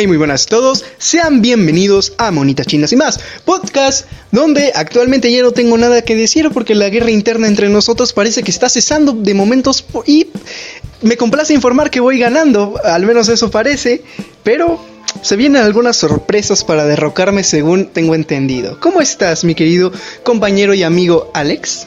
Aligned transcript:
Hey, 0.00 0.06
muy 0.06 0.16
buenas 0.16 0.46
a 0.46 0.50
todos, 0.50 0.84
sean 0.98 1.42
bienvenidos 1.42 2.12
a 2.18 2.30
Monitas 2.30 2.68
Chinas 2.68 2.92
y 2.92 2.96
más, 2.96 3.18
podcast 3.44 4.08
donde 4.30 4.70
actualmente 4.76 5.32
ya 5.32 5.42
no 5.42 5.50
tengo 5.50 5.76
nada 5.76 6.02
que 6.02 6.14
decir 6.14 6.50
porque 6.54 6.76
la 6.76 6.88
guerra 6.88 7.10
interna 7.10 7.48
entre 7.48 7.68
nosotros 7.68 8.12
parece 8.12 8.44
que 8.44 8.52
está 8.52 8.68
cesando 8.68 9.10
de 9.10 9.34
momentos 9.34 9.84
y 10.06 10.28
me 11.02 11.16
complace 11.16 11.52
informar 11.52 11.90
que 11.90 11.98
voy 11.98 12.16
ganando, 12.16 12.76
al 12.84 13.06
menos 13.06 13.28
eso 13.28 13.50
parece, 13.50 14.04
pero 14.44 14.78
se 15.20 15.34
vienen 15.34 15.64
algunas 15.64 15.96
sorpresas 15.96 16.62
para 16.62 16.84
derrocarme 16.84 17.42
según 17.42 17.86
tengo 17.86 18.14
entendido. 18.14 18.78
¿Cómo 18.78 19.00
estás, 19.00 19.42
mi 19.42 19.56
querido 19.56 19.90
compañero 20.22 20.74
y 20.74 20.84
amigo 20.84 21.28
Alex? 21.34 21.86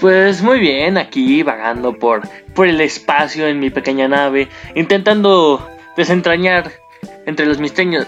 Pues 0.00 0.42
muy 0.42 0.58
bien, 0.58 0.98
aquí 0.98 1.44
vagando 1.44 1.96
por, 1.96 2.28
por 2.56 2.66
el 2.66 2.80
espacio 2.80 3.46
en 3.46 3.60
mi 3.60 3.70
pequeña 3.70 4.08
nave, 4.08 4.48
intentando 4.74 5.64
desentrañar 5.96 6.72
entre 7.26 7.46
los 7.46 7.58
misterios, 7.58 8.06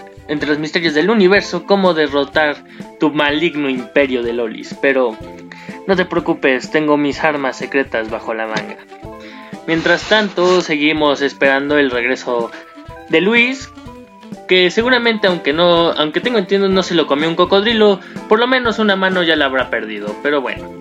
del 0.93 1.09
universo 1.09 1.65
cómo 1.65 1.93
derrotar 1.93 2.57
tu 2.99 3.11
maligno 3.11 3.69
imperio 3.69 4.23
de 4.23 4.33
Lolis. 4.33 4.75
Pero 4.81 5.17
no 5.87 5.95
te 5.95 6.05
preocupes, 6.05 6.71
tengo 6.71 6.97
mis 6.97 7.23
armas 7.23 7.57
secretas 7.57 8.09
bajo 8.09 8.33
la 8.33 8.47
manga. 8.47 8.77
Mientras 9.67 10.07
tanto, 10.07 10.61
seguimos 10.61 11.21
esperando 11.21 11.77
el 11.77 11.91
regreso 11.91 12.51
de 13.09 13.21
Luis, 13.21 13.69
que 14.47 14.71
seguramente 14.71 15.27
aunque 15.27 15.53
no, 15.53 15.91
aunque 15.91 16.21
tengo 16.21 16.39
entiendo 16.39 16.69
no 16.69 16.81
se 16.81 16.95
lo 16.95 17.07
comió 17.07 17.29
un 17.29 17.35
cocodrilo, 17.35 17.99
por 18.27 18.39
lo 18.39 18.47
menos 18.47 18.79
una 18.79 18.95
mano 18.95 19.21
ya 19.21 19.35
la 19.35 19.45
habrá 19.45 19.69
perdido, 19.69 20.15
pero 20.23 20.41
bueno 20.41 20.78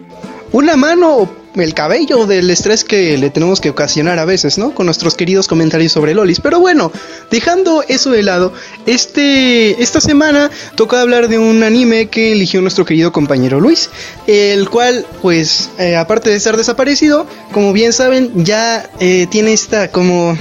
una 0.52 0.77
mano 0.77 1.16
o 1.16 1.38
el 1.56 1.74
cabello 1.74 2.27
del 2.27 2.50
estrés 2.50 2.84
que 2.84 3.16
le 3.18 3.30
tenemos 3.30 3.60
que 3.60 3.70
ocasionar 3.70 4.18
a 4.18 4.24
veces, 4.24 4.58
¿no? 4.58 4.74
Con 4.74 4.86
nuestros 4.86 5.14
queridos 5.14 5.48
comentarios 5.48 5.92
sobre 5.92 6.14
Lolis. 6.14 6.41
Pero 6.41 6.60
bueno, 6.60 6.92
dejando 7.30 7.82
eso 7.88 8.10
de 8.10 8.22
lado, 8.22 8.52
este, 8.86 9.82
esta 9.82 10.00
semana 10.00 10.50
toca 10.76 11.00
hablar 11.00 11.28
de 11.28 11.38
un 11.38 11.62
anime 11.62 12.08
que 12.08 12.32
eligió 12.32 12.60
nuestro 12.60 12.84
querido 12.84 13.12
compañero 13.12 13.60
Luis, 13.60 13.91
el 14.26 14.69
cual, 14.69 15.06
pues, 15.22 15.70
eh, 15.78 15.96
aparte 15.96 16.30
de 16.30 16.36
estar 16.36 16.56
desaparecido, 16.56 17.26
como 17.52 17.72
bien 17.72 17.92
saben, 17.92 18.44
ya 18.44 18.88
eh, 19.00 19.26
tiene 19.30 19.52
esta 19.52 19.91
como 19.91 20.36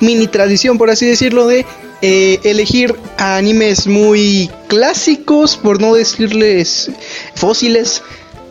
mini 0.00 0.26
tradición, 0.26 0.78
por 0.78 0.90
así 0.90 1.06
decirlo, 1.06 1.46
de 1.46 1.66
eh, 2.02 2.40
elegir 2.44 2.94
animes 3.18 3.86
muy 3.86 4.50
clásicos, 4.68 5.56
por 5.56 5.80
no 5.80 5.94
decirles 5.94 6.90
fósiles, 7.34 8.02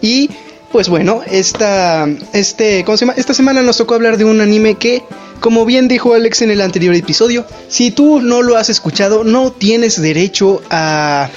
y 0.01 0.29
pues 0.71 0.87
bueno, 0.89 1.21
esta, 1.25 2.07
este, 2.33 2.83
¿cómo 2.83 2.97
se 2.97 3.05
llama? 3.05 3.17
esta 3.17 3.33
semana 3.33 3.61
nos 3.61 3.77
tocó 3.77 3.95
hablar 3.95 4.17
de 4.17 4.25
un 4.25 4.39
anime 4.39 4.75
que, 4.75 5.03
como 5.39 5.65
bien 5.65 5.87
dijo 5.87 6.13
Alex 6.13 6.43
en 6.43 6.51
el 6.51 6.61
anterior 6.61 6.93
episodio, 6.93 7.45
si 7.67 7.91
tú 7.91 8.21
no 8.21 8.41
lo 8.41 8.55
has 8.55 8.69
escuchado, 8.69 9.23
no 9.23 9.51
tienes 9.51 9.99
derecho 10.01 10.61
a 10.69 11.29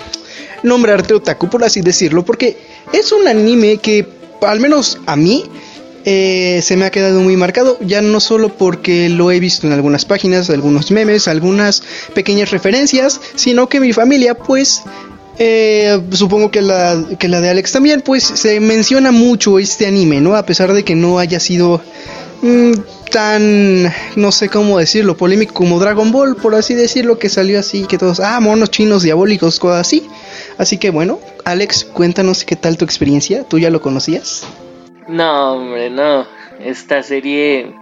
nombrarte 0.62 1.14
otaku, 1.14 1.48
por 1.48 1.64
así 1.64 1.80
decirlo, 1.80 2.24
porque 2.24 2.58
es 2.92 3.10
un 3.12 3.26
anime 3.26 3.78
que, 3.78 4.06
al 4.42 4.60
menos 4.60 4.98
a 5.06 5.16
mí, 5.16 5.44
eh, 6.04 6.60
se 6.62 6.76
me 6.76 6.84
ha 6.84 6.90
quedado 6.90 7.20
muy 7.20 7.36
marcado, 7.36 7.78
ya 7.80 8.02
no 8.02 8.20
solo 8.20 8.50
porque 8.50 9.08
lo 9.08 9.30
he 9.30 9.40
visto 9.40 9.66
en 9.66 9.72
algunas 9.72 10.04
páginas, 10.04 10.50
algunos 10.50 10.90
memes, 10.90 11.26
algunas 11.26 11.82
pequeñas 12.12 12.50
referencias, 12.50 13.20
sino 13.34 13.68
que 13.68 13.80
mi 13.80 13.92
familia 13.92 14.34
pues 14.34 14.82
eh, 15.44 16.00
supongo 16.12 16.52
que 16.52 16.62
la, 16.62 17.04
que 17.18 17.26
la 17.26 17.40
de 17.40 17.50
Alex 17.50 17.72
también, 17.72 18.00
pues 18.00 18.22
se 18.22 18.60
menciona 18.60 19.10
mucho 19.10 19.58
este 19.58 19.86
anime, 19.86 20.20
¿no? 20.20 20.36
A 20.36 20.46
pesar 20.46 20.72
de 20.72 20.84
que 20.84 20.94
no 20.94 21.18
haya 21.18 21.40
sido 21.40 21.80
mm, 22.42 22.72
tan, 23.10 23.92
no 24.14 24.30
sé 24.30 24.48
cómo 24.48 24.78
decirlo, 24.78 25.16
polémico 25.16 25.52
como 25.52 25.80
Dragon 25.80 26.12
Ball, 26.12 26.36
por 26.36 26.54
así 26.54 26.74
decirlo, 26.74 27.18
que 27.18 27.28
salió 27.28 27.58
así, 27.58 27.86
que 27.86 27.98
todos, 27.98 28.20
ah, 28.20 28.38
monos 28.38 28.70
chinos 28.70 29.02
diabólicos, 29.02 29.58
cosas 29.58 29.80
así. 29.80 30.06
Así 30.58 30.78
que 30.78 30.90
bueno, 30.90 31.18
Alex, 31.44 31.86
cuéntanos 31.86 32.44
qué 32.44 32.54
tal 32.54 32.76
tu 32.76 32.84
experiencia, 32.84 33.42
¿tú 33.42 33.58
ya 33.58 33.70
lo 33.70 33.80
conocías? 33.80 34.46
No, 35.08 35.54
hombre, 35.54 35.90
no. 35.90 36.24
Esta 36.60 37.02
serie 37.02 37.74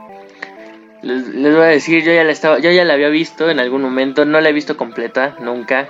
les, 1.02 1.32
voy 1.32 1.62
a 1.62 1.66
decir, 1.66 2.02
yo 2.04 2.12
ya 2.12 2.24
la 2.24 2.32
estaba, 2.32 2.58
yo 2.58 2.70
ya 2.70 2.84
la 2.84 2.94
había 2.94 3.08
visto 3.08 3.50
en 3.50 3.58
algún 3.58 3.82
momento, 3.82 4.24
no 4.24 4.40
la 4.40 4.48
he 4.48 4.52
visto 4.52 4.76
completa, 4.76 5.36
nunca. 5.40 5.88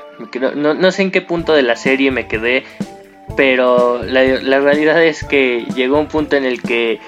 no, 0.54 0.92
sé 0.92 1.02
en 1.02 1.10
qué 1.10 1.20
punto 1.20 1.54
de 1.54 1.62
la 1.62 1.76
serie 1.76 2.10
me 2.10 2.28
quedé, 2.28 2.64
pero 3.36 4.02
la, 4.02 4.60
realidad 4.60 5.02
es 5.02 5.24
que 5.24 5.66
llegó 5.74 5.98
un 5.98 6.08
punto 6.08 6.36
en 6.36 6.44
el 6.44 6.62
que 6.62 7.00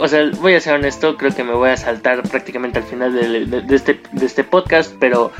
o 0.00 0.08
sea, 0.08 0.28
voy 0.40 0.54
a 0.54 0.60
ser 0.60 0.74
honesto, 0.74 1.16
creo 1.16 1.32
que 1.34 1.44
me 1.44 1.52
voy 1.52 1.70
a 1.70 1.76
saltar 1.76 2.22
prácticamente 2.22 2.78
al 2.78 2.84
final 2.84 3.14
de, 3.14 3.74
este, 3.74 4.00
de 4.10 4.26
este 4.26 4.42
podcast, 4.42 4.92
pero 4.98 5.30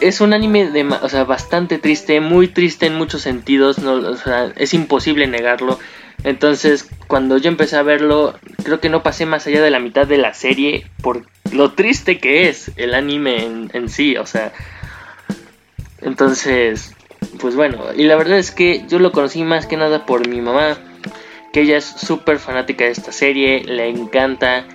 es 0.00 0.20
un 0.20 0.32
anime 0.32 0.70
de, 0.70 0.84
o 0.84 1.08
sea, 1.08 1.24
bastante 1.24 1.78
triste, 1.78 2.20
muy 2.20 2.48
triste 2.48 2.86
en 2.86 2.96
muchos 2.96 3.22
sentidos, 3.22 3.78
no, 3.78 3.94
o 3.94 4.16
sea, 4.16 4.52
es 4.56 4.74
imposible 4.74 5.26
negarlo. 5.26 5.78
Entonces, 6.24 6.88
cuando 7.06 7.38
yo 7.38 7.48
empecé 7.48 7.76
a 7.76 7.82
verlo, 7.82 8.34
creo 8.62 8.80
que 8.80 8.90
no 8.90 9.02
pasé 9.02 9.24
más 9.26 9.46
allá 9.46 9.62
de 9.62 9.70
la 9.70 9.78
mitad 9.78 10.06
de 10.06 10.18
la 10.18 10.34
serie 10.34 10.86
por 11.02 11.24
lo 11.52 11.72
triste 11.72 12.18
que 12.18 12.48
es 12.48 12.70
el 12.76 12.94
anime 12.94 13.68
en, 13.72 13.88
sí, 13.88 14.16
o 14.16 14.26
sea. 14.26 14.52
Entonces, 16.02 16.94
pues 17.40 17.56
bueno, 17.56 17.86
y 17.96 18.04
la 18.04 18.16
verdad 18.16 18.38
es 18.38 18.50
que 18.50 18.84
yo 18.88 18.98
lo 18.98 19.12
conocí 19.12 19.42
más 19.42 19.66
que 19.66 19.76
nada 19.76 20.06
por 20.06 20.28
mi 20.28 20.40
mamá, 20.40 20.78
que 21.52 21.62
ella 21.62 21.78
es 21.78 21.84
súper 21.84 22.38
fanática 22.38 22.84
de 22.84 22.90
esta 22.90 23.12
serie, 23.12 23.64
le 23.64 23.88
encanta. 23.88 24.66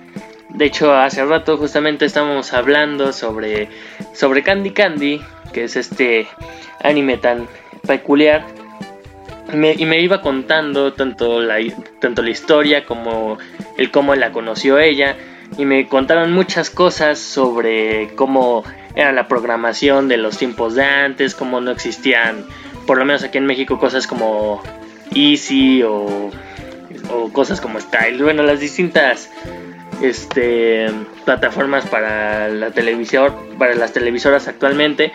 De 0.50 0.64
hecho, 0.64 0.94
hace 0.94 1.24
rato 1.24 1.56
justamente 1.58 2.04
estábamos 2.04 2.52
hablando 2.52 3.12
sobre, 3.12 3.68
sobre 4.14 4.42
Candy 4.42 4.70
Candy, 4.70 5.20
que 5.52 5.64
es 5.64 5.76
este 5.76 6.26
anime 6.82 7.18
tan 7.18 7.46
peculiar 7.86 8.55
y 9.52 9.86
me 9.86 10.00
iba 10.00 10.20
contando 10.22 10.92
tanto 10.92 11.40
la, 11.40 11.58
tanto 12.00 12.22
la 12.22 12.30
historia 12.30 12.84
como 12.84 13.38
el 13.76 13.90
cómo 13.90 14.14
la 14.14 14.32
conoció 14.32 14.78
ella 14.78 15.16
y 15.56 15.64
me 15.64 15.86
contaron 15.86 16.32
muchas 16.32 16.70
cosas 16.70 17.18
sobre 17.18 18.10
cómo 18.16 18.64
era 18.94 19.12
la 19.12 19.28
programación 19.28 20.08
de 20.08 20.16
los 20.16 20.38
tiempos 20.38 20.74
de 20.74 20.84
antes, 20.84 21.34
cómo 21.34 21.60
no 21.60 21.70
existían, 21.70 22.44
por 22.86 22.98
lo 22.98 23.04
menos 23.04 23.22
aquí 23.22 23.38
en 23.38 23.46
México, 23.46 23.78
cosas 23.78 24.06
como 24.06 24.62
Easy 25.14 25.82
o, 25.82 26.30
o 27.10 27.32
cosas 27.32 27.60
como 27.60 27.78
Style, 27.78 28.22
bueno, 28.22 28.42
las 28.42 28.58
distintas 28.58 29.30
este, 30.02 30.86
plataformas 31.24 31.86
para 31.86 32.48
la 32.48 32.70
televisión, 32.70 33.34
para 33.58 33.74
las 33.74 33.92
televisoras 33.92 34.48
actualmente 34.48 35.12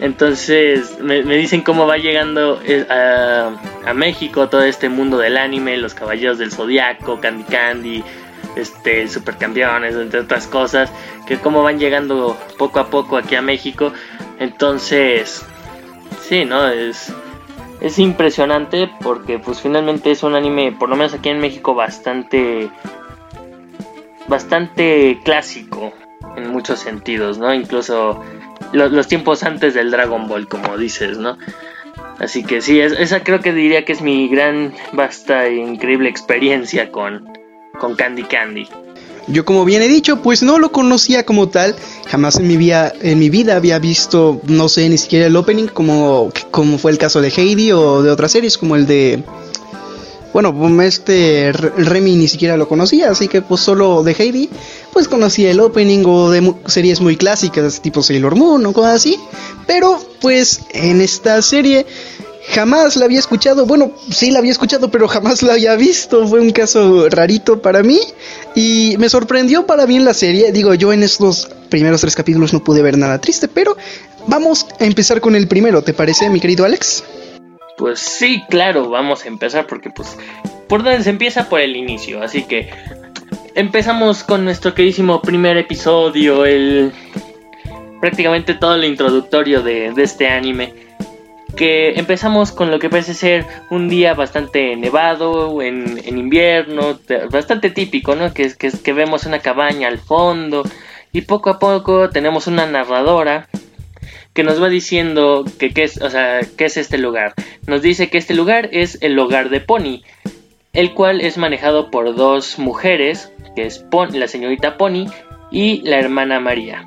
entonces 0.00 0.98
me, 1.00 1.22
dicen 1.22 1.62
cómo 1.62 1.86
va 1.86 1.96
llegando 1.96 2.60
eh, 2.64 2.86
a, 2.88 3.94
México 3.94 4.48
todo 4.48 4.62
este 4.62 4.88
mundo 4.88 5.18
del 5.18 5.36
anime, 5.36 5.76
los 5.76 5.94
caballeros 5.94 6.38
del 6.38 6.52
zodiaco, 6.52 7.20
Candy 7.20 7.44
Candy, 7.44 8.04
este, 8.54 9.08
supercampeones, 9.08 9.96
entre 9.96 10.20
otras 10.20 10.46
cosas, 10.46 10.92
que 11.26 11.38
cómo 11.38 11.62
van 11.62 11.78
llegando 11.78 12.36
poco 12.58 12.78
a 12.78 12.90
poco 12.90 13.16
aquí 13.16 13.34
a 13.34 13.42
México. 13.42 13.92
Entonces, 14.38 15.44
sí, 16.28 16.44
¿no? 16.44 16.68
Es, 16.68 17.12
es 17.80 17.98
impresionante 17.98 18.90
porque 19.02 19.40
pues 19.40 19.60
finalmente 19.60 20.12
es 20.12 20.22
un 20.22 20.34
anime, 20.34 20.72
por 20.72 20.88
lo 20.88 20.96
menos 20.96 21.14
aquí 21.14 21.28
en 21.28 21.40
México, 21.40 21.74
bastante, 21.74 22.70
bastante 24.28 25.18
clásico 25.24 25.92
en 26.36 26.50
muchos 26.50 26.78
sentidos, 26.78 27.38
¿no? 27.38 27.52
Incluso 27.52 28.22
los, 28.72 29.08
tiempos 29.08 29.42
antes 29.42 29.74
del 29.74 29.90
Dragon 29.90 30.28
Ball, 30.28 30.48
como 30.48 30.76
dices, 30.76 31.18
¿no? 31.18 31.38
Así 32.18 32.42
que 32.42 32.60
sí, 32.60 32.80
esa 32.80 33.22
creo 33.22 33.40
que 33.40 33.52
diría 33.52 33.84
que 33.84 33.92
es 33.92 34.00
mi 34.00 34.28
gran, 34.28 34.74
vasta 34.92 35.46
e 35.46 35.56
increíble 35.56 36.08
experiencia 36.08 36.90
con, 36.90 37.28
con 37.78 37.94
Candy 37.94 38.24
Candy. 38.24 38.68
Yo 39.28 39.44
como 39.44 39.64
bien 39.64 39.82
he 39.82 39.88
dicho, 39.88 40.22
pues 40.22 40.42
no 40.42 40.58
lo 40.58 40.72
conocía 40.72 41.24
como 41.24 41.48
tal, 41.48 41.76
jamás 42.08 42.38
en 42.38 42.48
mi 42.48 42.56
vida, 42.56 42.92
en 43.02 43.18
mi 43.18 43.28
vida 43.28 43.56
había 43.56 43.78
visto, 43.78 44.40
no 44.46 44.68
sé, 44.68 44.88
ni 44.88 44.96
siquiera 44.96 45.26
el 45.26 45.36
opening, 45.36 45.66
como, 45.66 46.32
como 46.50 46.78
fue 46.78 46.92
el 46.92 46.98
caso 46.98 47.20
de 47.20 47.28
Heidi 47.28 47.72
o 47.72 48.02
de 48.02 48.10
otras 48.10 48.32
series 48.32 48.56
como 48.56 48.74
el 48.74 48.86
de 48.86 49.22
bueno, 50.32 50.82
este 50.82 51.52
Remy 51.52 52.16
ni 52.16 52.28
siquiera 52.28 52.56
lo 52.56 52.68
conocía, 52.68 53.10
así 53.10 53.28
que 53.28 53.42
pues 53.42 53.60
solo 53.60 54.02
de 54.02 54.12
Heidi, 54.12 54.48
pues 54.92 55.08
conocía 55.08 55.50
el 55.50 55.60
opening 55.60 56.04
o 56.06 56.30
de 56.30 56.54
series 56.66 57.00
muy 57.00 57.16
clásicas, 57.16 57.80
tipo 57.80 58.02
Sailor 58.02 58.36
Moon 58.36 58.64
o 58.66 58.72
cosas 58.72 58.94
así. 58.96 59.18
Pero 59.66 60.00
pues 60.20 60.62
en 60.72 61.00
esta 61.00 61.40
serie 61.42 61.86
jamás 62.48 62.96
la 62.96 63.04
había 63.04 63.18
escuchado, 63.18 63.66
bueno, 63.66 63.92
sí 64.10 64.30
la 64.30 64.38
había 64.38 64.52
escuchado, 64.52 64.90
pero 64.90 65.06
jamás 65.08 65.42
la 65.42 65.54
había 65.54 65.76
visto, 65.76 66.26
fue 66.26 66.40
un 66.40 66.50
caso 66.50 67.08
rarito 67.08 67.60
para 67.60 67.82
mí. 67.82 68.00
Y 68.54 68.96
me 68.98 69.08
sorprendió 69.08 69.66
para 69.66 69.86
bien 69.86 70.04
la 70.04 70.14
serie, 70.14 70.52
digo, 70.52 70.74
yo 70.74 70.92
en 70.92 71.02
estos 71.02 71.48
primeros 71.68 72.00
tres 72.00 72.16
capítulos 72.16 72.52
no 72.52 72.64
pude 72.64 72.82
ver 72.82 72.96
nada 72.96 73.20
triste, 73.20 73.48
pero 73.48 73.76
vamos 74.26 74.66
a 74.80 74.84
empezar 74.84 75.20
con 75.20 75.36
el 75.36 75.46
primero, 75.46 75.82
¿te 75.82 75.92
parece, 75.92 76.30
mi 76.30 76.40
querido 76.40 76.64
Alex? 76.64 77.04
Pues 77.76 78.00
sí, 78.00 78.42
claro, 78.48 78.88
vamos 78.90 79.24
a 79.24 79.28
empezar 79.28 79.66
porque 79.66 79.90
pues 79.90 80.16
por 80.68 80.82
donde 80.82 81.04
se 81.04 81.10
empieza 81.10 81.48
por 81.48 81.60
el 81.60 81.76
inicio, 81.76 82.22
así 82.22 82.42
que 82.42 82.70
empezamos 83.58 84.22
con 84.22 84.44
nuestro 84.44 84.72
queridísimo 84.72 85.20
primer 85.20 85.56
episodio, 85.56 86.46
el 86.46 86.92
prácticamente 88.00 88.54
todo 88.54 88.76
lo 88.76 88.86
introductorio 88.86 89.62
de, 89.62 89.92
este 89.96 90.28
anime. 90.28 90.72
Que 91.56 91.98
empezamos 91.98 92.52
con 92.52 92.70
lo 92.70 92.78
que 92.78 92.88
parece 92.88 93.14
ser 93.14 93.44
un 93.70 93.88
día 93.88 94.14
bastante 94.14 94.76
nevado, 94.76 95.60
en, 95.60 95.98
invierno, 96.06 97.00
bastante 97.32 97.70
típico, 97.70 98.14
¿no? 98.14 98.32
Que, 98.32 98.54
que, 98.56 98.70
que 98.70 98.92
vemos 98.92 99.26
una 99.26 99.40
cabaña 99.40 99.88
al 99.88 99.98
fondo 99.98 100.62
y 101.12 101.22
poco 101.22 101.50
a 101.50 101.58
poco 101.58 102.10
tenemos 102.10 102.46
una 102.46 102.64
narradora 102.64 103.48
que 104.34 104.44
nos 104.44 104.62
va 104.62 104.68
diciendo 104.68 105.44
que 105.58 105.72
es, 105.82 106.00
o 106.00 106.10
sea, 106.10 106.42
qué 106.56 106.66
es 106.66 106.76
este 106.76 106.96
lugar. 106.96 107.34
Nos 107.66 107.82
dice 107.82 108.08
que 108.08 108.18
este 108.18 108.34
lugar 108.34 108.68
es 108.70 108.98
el 109.00 109.18
hogar 109.18 109.48
de 109.48 109.60
Pony, 109.60 110.02
el 110.78 110.94
cual 110.94 111.20
es 111.20 111.38
manejado 111.38 111.90
por 111.90 112.14
dos 112.14 112.56
mujeres, 112.56 113.32
que 113.56 113.66
es 113.66 113.84
la 114.12 114.28
señorita 114.28 114.76
Pony 114.76 115.06
y 115.50 115.82
la 115.82 115.98
hermana 115.98 116.38
María. 116.38 116.86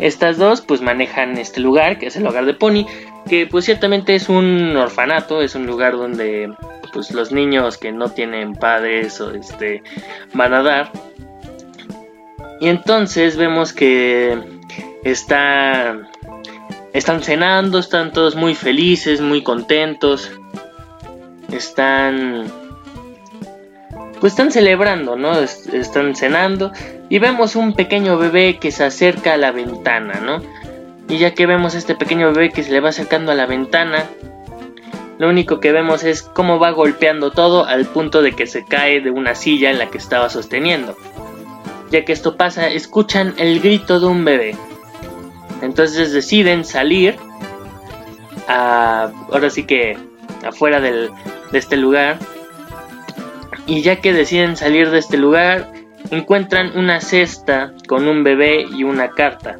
Estas 0.00 0.38
dos 0.38 0.60
pues 0.60 0.82
manejan 0.82 1.38
este 1.38 1.60
lugar, 1.60 2.00
que 2.00 2.06
es 2.06 2.16
el 2.16 2.26
hogar 2.26 2.46
de 2.46 2.54
Pony, 2.54 2.84
que 3.28 3.46
pues 3.46 3.64
ciertamente 3.64 4.16
es 4.16 4.28
un 4.28 4.76
orfanato, 4.76 5.40
es 5.40 5.54
un 5.54 5.66
lugar 5.66 5.92
donde 5.92 6.52
pues 6.92 7.12
los 7.12 7.30
niños 7.30 7.78
que 7.78 7.92
no 7.92 8.08
tienen 8.08 8.54
padres 8.54 9.20
o 9.20 9.30
este 9.30 9.84
van 10.34 10.52
a 10.54 10.64
dar. 10.64 10.90
Y 12.60 12.66
entonces 12.66 13.36
vemos 13.36 13.72
que 13.72 14.36
está 15.04 15.96
están 16.92 17.22
cenando, 17.22 17.78
están 17.78 18.12
todos 18.12 18.34
muy 18.34 18.56
felices, 18.56 19.20
muy 19.20 19.44
contentos. 19.44 20.28
Están 21.52 22.61
pues 24.22 24.34
están 24.34 24.52
celebrando, 24.52 25.16
¿no? 25.16 25.36
Están 25.36 26.14
cenando 26.14 26.70
y 27.08 27.18
vemos 27.18 27.56
un 27.56 27.74
pequeño 27.74 28.18
bebé 28.18 28.58
que 28.60 28.70
se 28.70 28.84
acerca 28.84 29.34
a 29.34 29.36
la 29.36 29.50
ventana, 29.50 30.20
¿no? 30.20 30.40
Y 31.08 31.18
ya 31.18 31.34
que 31.34 31.44
vemos 31.44 31.74
a 31.74 31.78
este 31.78 31.96
pequeño 31.96 32.32
bebé 32.32 32.50
que 32.50 32.62
se 32.62 32.70
le 32.70 32.78
va 32.78 32.90
acercando 32.90 33.32
a 33.32 33.34
la 33.34 33.46
ventana, 33.46 34.04
lo 35.18 35.28
único 35.28 35.58
que 35.58 35.72
vemos 35.72 36.04
es 36.04 36.22
cómo 36.22 36.60
va 36.60 36.70
golpeando 36.70 37.32
todo 37.32 37.66
al 37.66 37.84
punto 37.86 38.22
de 38.22 38.30
que 38.30 38.46
se 38.46 38.64
cae 38.64 39.00
de 39.00 39.10
una 39.10 39.34
silla 39.34 39.72
en 39.72 39.80
la 39.80 39.90
que 39.90 39.98
estaba 39.98 40.30
sosteniendo. 40.30 40.96
Ya 41.90 42.04
que 42.04 42.12
esto 42.12 42.36
pasa, 42.36 42.68
escuchan 42.68 43.34
el 43.38 43.58
grito 43.58 43.98
de 43.98 44.06
un 44.06 44.24
bebé. 44.24 44.54
Entonces 45.62 46.12
deciden 46.12 46.64
salir 46.64 47.16
a, 48.46 49.10
ahora 49.32 49.50
sí 49.50 49.64
que 49.64 49.98
afuera 50.44 50.80
de 50.80 51.10
este 51.52 51.76
lugar 51.76 52.20
y 53.66 53.82
ya 53.82 53.96
que 53.96 54.12
deciden 54.12 54.56
salir 54.56 54.90
de 54.90 54.98
este 54.98 55.16
lugar, 55.16 55.72
encuentran 56.10 56.76
una 56.76 57.00
cesta 57.00 57.72
con 57.86 58.08
un 58.08 58.24
bebé 58.24 58.64
y 58.74 58.84
una 58.84 59.10
carta. 59.10 59.58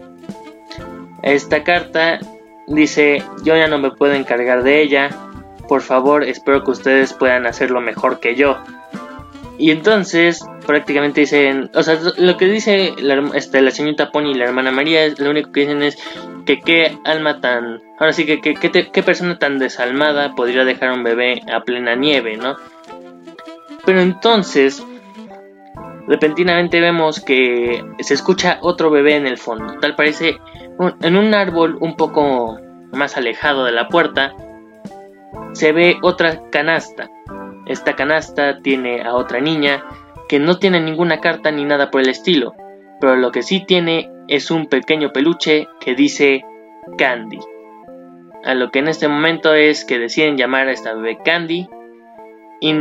Esta 1.23 1.63
carta 1.63 2.19
dice, 2.67 3.23
yo 3.45 3.57
ya 3.57 3.69
no 3.69 3.79
me 3.79 3.93
puedo 3.93 4.15
encargar 4.15 4.63
de 4.63 4.83
ella, 4.83 5.11
por 5.69 5.83
favor 5.83 6.25
espero 6.25 6.65
que 6.65 6.73
ustedes 6.73 7.13
puedan 7.13 7.47
hacerlo 7.47 7.81
mejor 7.81 8.21
que 8.21 8.35
yo. 8.35 8.59
Y 9.59 9.71
entonces 9.71 10.45
prácticamente 10.67 11.21
dicen, 11.21 11.71
o 11.75 11.83
sea, 11.83 11.99
lo 12.17 12.37
que 12.37 12.47
dice 12.47 12.95
la, 12.99 13.23
este, 13.35 13.63
la 13.63 13.71
señorita 13.71 14.11
Pony 14.11 14.33
y 14.33 14.35
la 14.35 14.47
hermana 14.47 14.73
María, 14.73 15.07
lo 15.19 15.31
único 15.31 15.53
que 15.53 15.61
dicen 15.61 15.83
es 15.83 15.97
que 16.47 16.61
qué 16.61 16.99
alma 17.05 17.41
tan, 17.41 17.81
ahora 17.99 18.13
sí 18.13 18.27
que 18.27 18.41
qué 18.41 19.03
persona 19.03 19.39
tan 19.39 19.59
desalmada 19.59 20.35
podría 20.35 20.65
dejar 20.65 20.91
un 20.91 21.05
bebé 21.05 21.43
a 21.53 21.61
plena 21.61 21.95
nieve, 21.95 22.37
¿no? 22.37 22.57
Pero 23.84 24.00
entonces, 24.00 24.84
repentinamente 26.06 26.81
vemos 26.81 27.20
que 27.20 27.84
se 28.00 28.14
escucha 28.14 28.58
otro 28.62 28.90
bebé 28.90 29.17
en 29.17 29.26
el 29.26 29.38
fondo. 29.38 29.79
Tal 29.81 29.94
parece 29.96 30.38
en 31.00 31.17
un 31.17 31.34
árbol 31.34 31.79
un 31.81 31.96
poco 31.96 32.58
más 32.93 33.17
alejado 33.17 33.64
de 33.64 33.73
la 33.73 33.88
puerta, 33.88 34.34
se 35.52 35.73
ve 35.73 35.96
otra 36.02 36.50
canasta. 36.50 37.11
Esta 37.67 37.94
canasta 37.94 38.61
tiene 38.61 39.02
a 39.02 39.14
otra 39.14 39.40
niña 39.40 39.84
que 40.29 40.38
no 40.38 40.58
tiene 40.58 40.81
ninguna 40.81 41.20
carta 41.20 41.50
ni 41.50 41.64
nada 41.64 41.90
por 41.90 42.00
el 42.00 42.08
estilo, 42.08 42.55
pero 43.00 43.17
lo 43.17 43.31
que 43.31 43.43
sí 43.43 43.64
tiene 43.67 44.11
es 44.29 44.50
un 44.50 44.67
pequeño 44.67 45.12
peluche 45.12 45.69
que 45.81 45.94
dice 45.94 46.44
Candy. 46.99 47.38
A 48.44 48.55
lo 48.55 48.70
que 48.70 48.81
en 48.81 48.88
este 48.88 49.08
momento 49.08 49.55
es 49.55 49.84
que 49.84 49.99
deciden 49.99 50.37
llamar 50.37 50.69
a 50.69 50.73
esta 50.73 50.94
bebé 50.94 51.19
Candy 51.25 51.69
y 52.61 52.75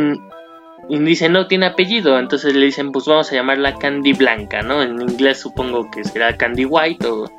y 0.92 1.00
dice 1.00 1.30
no 1.30 1.48
tiene 1.48 1.68
apellido, 1.68 2.20
entonces 2.20 2.54
le 2.54 2.66
dicen 2.66 2.92
pues 2.92 3.06
vamos 3.06 3.32
a 3.32 3.36
llamarla 3.36 3.76
Candy 3.76 4.12
Blanca, 4.12 4.62
¿no? 4.62 4.84
En 4.84 5.02
inglés 5.02 5.40
supongo 5.40 5.90
que 5.90 6.04
será 6.04 6.36
Candy 6.36 6.66
White 6.66 7.08
o 7.08 7.32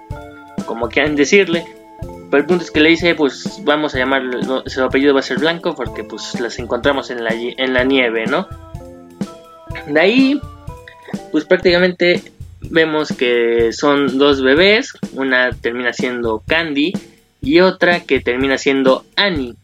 como 0.65 0.89
quieran 0.89 1.17
decirle. 1.17 1.63
Pero 2.31 2.41
el 2.41 2.47
punto 2.47 2.65
es 2.65 2.71
que 2.71 2.81
le 2.81 2.89
dice 2.89 3.15
pues 3.15 3.61
vamos 3.63 3.95
a 3.95 3.99
llamarle, 3.99 4.39
su 4.65 4.83
apellido 4.83 5.13
va 5.13 5.21
a 5.21 5.23
ser 5.23 5.39
Blanco 5.39 5.75
porque 5.75 6.03
pues 6.03 6.41
las 6.41 6.59
encontramos 6.59 7.11
en 7.11 7.25
la, 7.25 7.35
en 7.35 7.75
la 7.75 7.85
nieve, 7.85 8.25
¿no? 8.25 8.49
De 9.87 10.01
ahí 10.01 10.41
pues 11.31 11.45
prácticamente 11.45 12.23
vemos 12.63 13.13
que 13.13 13.71
son 13.75 14.17
dos 14.17 14.41
bebés, 14.41 14.95
una 15.13 15.53
termina 15.53 15.93
siendo 15.93 16.43
Candy 16.47 16.95
y 17.43 17.61
otra 17.61 18.01
que 18.01 18.21
termina 18.21 18.57
siendo 18.57 19.05
Annie. 19.15 19.57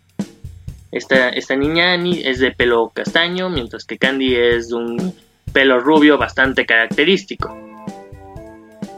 Esta, 0.90 1.29
esta 1.29 1.55
niña 1.56 1.96
es 1.96 2.38
de 2.38 2.50
pelo 2.50 2.90
castaño, 2.94 3.50
mientras 3.50 3.85
que 3.85 3.99
Candy 3.99 4.35
es 4.35 4.70
de 4.70 4.76
un 4.76 5.14
pelo 5.52 5.81
rubio 5.81 6.19
bastante 6.19 6.64
característico. 6.64 7.56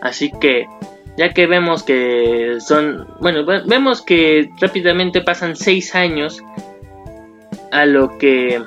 Así 0.00 0.30
que, 0.40 0.66
ya 1.16 1.34
que 1.34 1.46
vemos 1.46 1.82
que 1.82 2.58
son, 2.60 3.06
bueno, 3.20 3.44
vemos 3.44 4.02
que 4.02 4.50
rápidamente 4.60 5.20
pasan 5.20 5.56
6 5.56 5.94
años 5.94 6.42
a 7.72 7.86
lo 7.86 8.18
que 8.18 8.62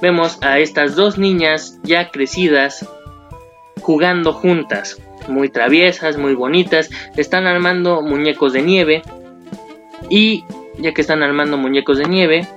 vemos 0.00 0.38
a 0.42 0.58
estas 0.58 0.96
dos 0.96 1.18
niñas 1.18 1.78
ya 1.82 2.10
crecidas 2.10 2.88
jugando 3.80 4.32
juntas, 4.32 5.00
muy 5.28 5.48
traviesas, 5.48 6.16
muy 6.16 6.34
bonitas, 6.34 6.90
están 7.16 7.46
armando 7.46 8.02
muñecos 8.02 8.52
de 8.52 8.62
nieve 8.62 9.02
y 10.08 10.44
ya 10.78 10.94
que 10.94 11.00
están 11.00 11.22
armando 11.22 11.56
muñecos 11.56 11.98
de 11.98 12.06
nieve, 12.06 12.48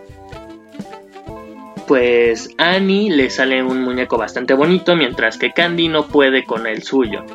pues 1.87 2.49
Annie 2.57 3.09
le 3.09 3.29
sale 3.29 3.61
un 3.61 3.81
muñeco 3.81 4.17
bastante 4.17 4.53
bonito, 4.53 4.95
mientras 4.95 5.37
que 5.37 5.51
Candy 5.51 5.89
no 5.89 6.07
puede 6.07 6.45
con 6.45 6.65
el 6.65 6.83
suyo. 6.83 7.25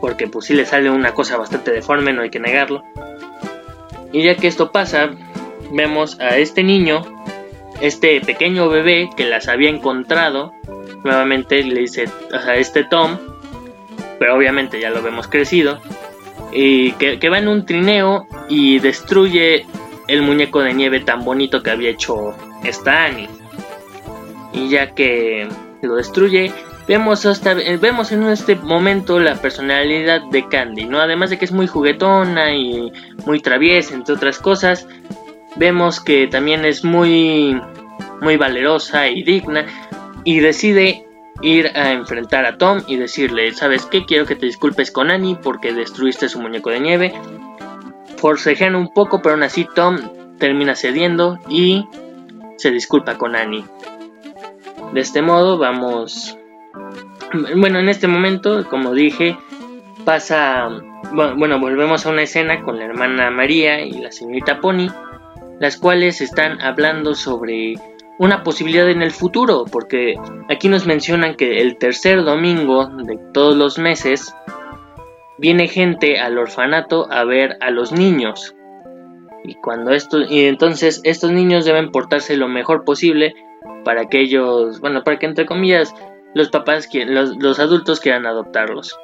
Porque 0.00 0.28
pues 0.28 0.46
sí 0.46 0.54
le 0.54 0.66
sale 0.66 0.88
una 0.88 1.14
cosa 1.14 1.36
bastante 1.36 1.72
deforme, 1.72 2.12
no 2.12 2.22
hay 2.22 2.30
que 2.30 2.38
negarlo. 2.38 2.84
Y 4.12 4.22
ya 4.22 4.36
que 4.36 4.46
esto 4.46 4.70
pasa, 4.70 5.10
vemos 5.72 6.20
a 6.20 6.36
este 6.36 6.62
niño, 6.62 7.02
este 7.80 8.20
pequeño 8.20 8.68
bebé 8.68 9.10
que 9.16 9.24
las 9.24 9.48
había 9.48 9.68
encontrado. 9.68 10.52
Nuevamente 11.02 11.64
le 11.64 11.80
dice 11.80 12.04
a 12.32 12.54
este 12.54 12.84
Tom, 12.84 13.18
pero 14.20 14.36
obviamente 14.36 14.80
ya 14.80 14.90
lo 14.90 15.02
vemos 15.02 15.26
crecido. 15.26 15.80
Y 16.52 16.92
que, 16.92 17.18
que 17.18 17.28
va 17.28 17.38
en 17.38 17.48
un 17.48 17.66
trineo 17.66 18.28
y 18.48 18.78
destruye 18.78 19.66
el 20.08 20.22
muñeco 20.22 20.60
de 20.60 20.74
nieve 20.74 21.00
tan 21.00 21.24
bonito 21.24 21.62
que 21.62 21.70
había 21.70 21.90
hecho 21.90 22.34
esta 22.64 23.04
Annie. 23.04 23.28
Y 24.52 24.70
ya 24.70 24.94
que 24.94 25.48
lo 25.82 25.96
destruye, 25.96 26.52
vemos 26.88 27.26
hasta 27.26 27.54
vemos 27.54 28.10
en 28.10 28.24
este 28.24 28.56
momento 28.56 29.20
la 29.20 29.36
personalidad 29.36 30.22
de 30.30 30.48
Candy, 30.48 30.86
¿no? 30.86 30.98
Además 31.00 31.30
de 31.30 31.38
que 31.38 31.44
es 31.44 31.52
muy 31.52 31.66
juguetona 31.66 32.54
y 32.54 32.90
muy 33.26 33.40
traviesa, 33.40 33.94
entre 33.94 34.14
otras 34.14 34.38
cosas, 34.38 34.88
vemos 35.56 36.00
que 36.00 36.26
también 36.26 36.64
es 36.64 36.82
muy 36.82 37.60
muy 38.20 38.36
valerosa 38.36 39.08
y 39.08 39.22
digna 39.22 39.66
y 40.24 40.40
decide 40.40 41.04
ir 41.42 41.68
a 41.76 41.92
enfrentar 41.92 42.46
a 42.46 42.58
Tom 42.58 42.82
y 42.88 42.96
decirle, 42.96 43.52
¿sabes 43.52 43.86
qué? 43.86 44.04
Quiero 44.04 44.26
que 44.26 44.34
te 44.34 44.46
disculpes 44.46 44.90
con 44.90 45.10
Annie 45.10 45.36
porque 45.40 45.72
destruiste 45.72 46.28
su 46.28 46.40
muñeco 46.40 46.70
de 46.70 46.80
nieve 46.80 47.14
forcejean 48.18 48.74
un 48.74 48.92
poco, 48.92 49.22
pero 49.22 49.34
aún 49.34 49.42
así 49.42 49.66
Tom 49.74 49.98
termina 50.38 50.74
cediendo 50.74 51.38
y 51.48 51.86
se 52.56 52.70
disculpa 52.70 53.16
con 53.16 53.36
Annie. 53.36 53.64
De 54.92 55.00
este 55.00 55.22
modo 55.22 55.58
vamos... 55.58 56.36
Bueno, 57.56 57.78
en 57.78 57.88
este 57.88 58.08
momento, 58.08 58.66
como 58.68 58.94
dije, 58.94 59.36
pasa... 60.04 60.68
Bueno, 61.12 61.60
volvemos 61.60 62.04
a 62.04 62.10
una 62.10 62.22
escena 62.22 62.62
con 62.62 62.78
la 62.78 62.84
hermana 62.84 63.30
María 63.30 63.80
y 63.82 63.92
la 63.92 64.10
señorita 64.10 64.60
Pony, 64.60 64.88
las 65.60 65.76
cuales 65.76 66.20
están 66.20 66.60
hablando 66.60 67.14
sobre 67.14 67.74
una 68.18 68.42
posibilidad 68.42 68.90
en 68.90 69.00
el 69.00 69.12
futuro, 69.12 69.64
porque 69.70 70.16
aquí 70.48 70.68
nos 70.68 70.86
mencionan 70.86 71.36
que 71.36 71.60
el 71.60 71.78
tercer 71.78 72.24
domingo 72.24 72.86
de 72.86 73.16
todos 73.32 73.56
los 73.56 73.78
meses 73.78 74.34
viene 75.38 75.68
gente 75.68 76.18
al 76.18 76.38
orfanato 76.38 77.10
a 77.10 77.24
ver 77.24 77.56
a 77.60 77.70
los 77.70 77.92
niños. 77.92 78.54
Y 79.44 79.54
cuando 79.54 79.92
esto, 79.92 80.20
y 80.20 80.44
entonces 80.44 81.00
estos 81.04 81.30
niños 81.30 81.64
deben 81.64 81.90
portarse 81.90 82.36
lo 82.36 82.48
mejor 82.48 82.84
posible 82.84 83.34
para 83.84 84.06
que 84.06 84.20
ellos, 84.20 84.80
bueno, 84.80 85.04
para 85.04 85.18
que 85.18 85.26
entre 85.26 85.46
comillas 85.46 85.94
los 86.34 86.50
papás, 86.50 86.88
los, 86.92 87.36
los 87.36 87.58
adultos 87.58 88.00
quieran 88.00 88.26
adoptarlos. 88.26 88.98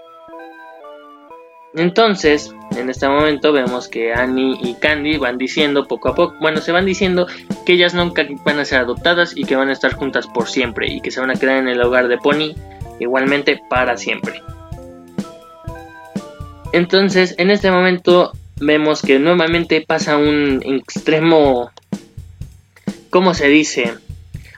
Entonces, 1.77 2.55
en 2.77 2.89
este 2.89 3.09
momento 3.09 3.53
vemos 3.53 3.89
que 3.89 4.13
Annie 4.13 4.57
y 4.63 4.75
Candy 4.75 5.17
van 5.17 5.39
diciendo 5.39 5.89
poco 5.89 6.11
a 6.11 6.15
poco, 6.15 6.37
bueno, 6.41 6.61
se 6.61 6.71
van 6.71 6.87
diciendo 6.87 7.27
que 7.67 7.73
ellas 7.73 7.95
nunca 7.95 8.25
van 8.45 8.61
a 8.61 8.65
ser 8.65 8.79
adoptadas 8.79 9.37
y 9.37 9.45
que 9.45 9.57
van 9.57 9.71
a 9.71 9.73
estar 9.73 9.93
juntas 9.95 10.29
por 10.29 10.47
siempre 10.47 10.87
y 10.87 11.01
que 11.01 11.11
se 11.11 11.21
van 11.21 11.31
a 11.31 11.35
quedar 11.35 11.57
en 11.57 11.69
el 11.69 11.83
hogar 11.83 12.07
de 12.07 12.19
Pony 12.19 12.55
igualmente 13.01 13.61
para 13.69 13.97
siempre. 13.97 14.41
Entonces, 16.75 17.37
en 17.39 17.53
este 17.53 17.71
momento 17.71 18.33
vemos 18.57 19.01
que 19.01 19.21
nuevamente 19.21 19.81
pasa 19.87 20.17
un 20.17 20.61
extremo, 20.65 21.71
¿cómo 23.11 23.33
se 23.33 23.47
dice? 23.47 23.95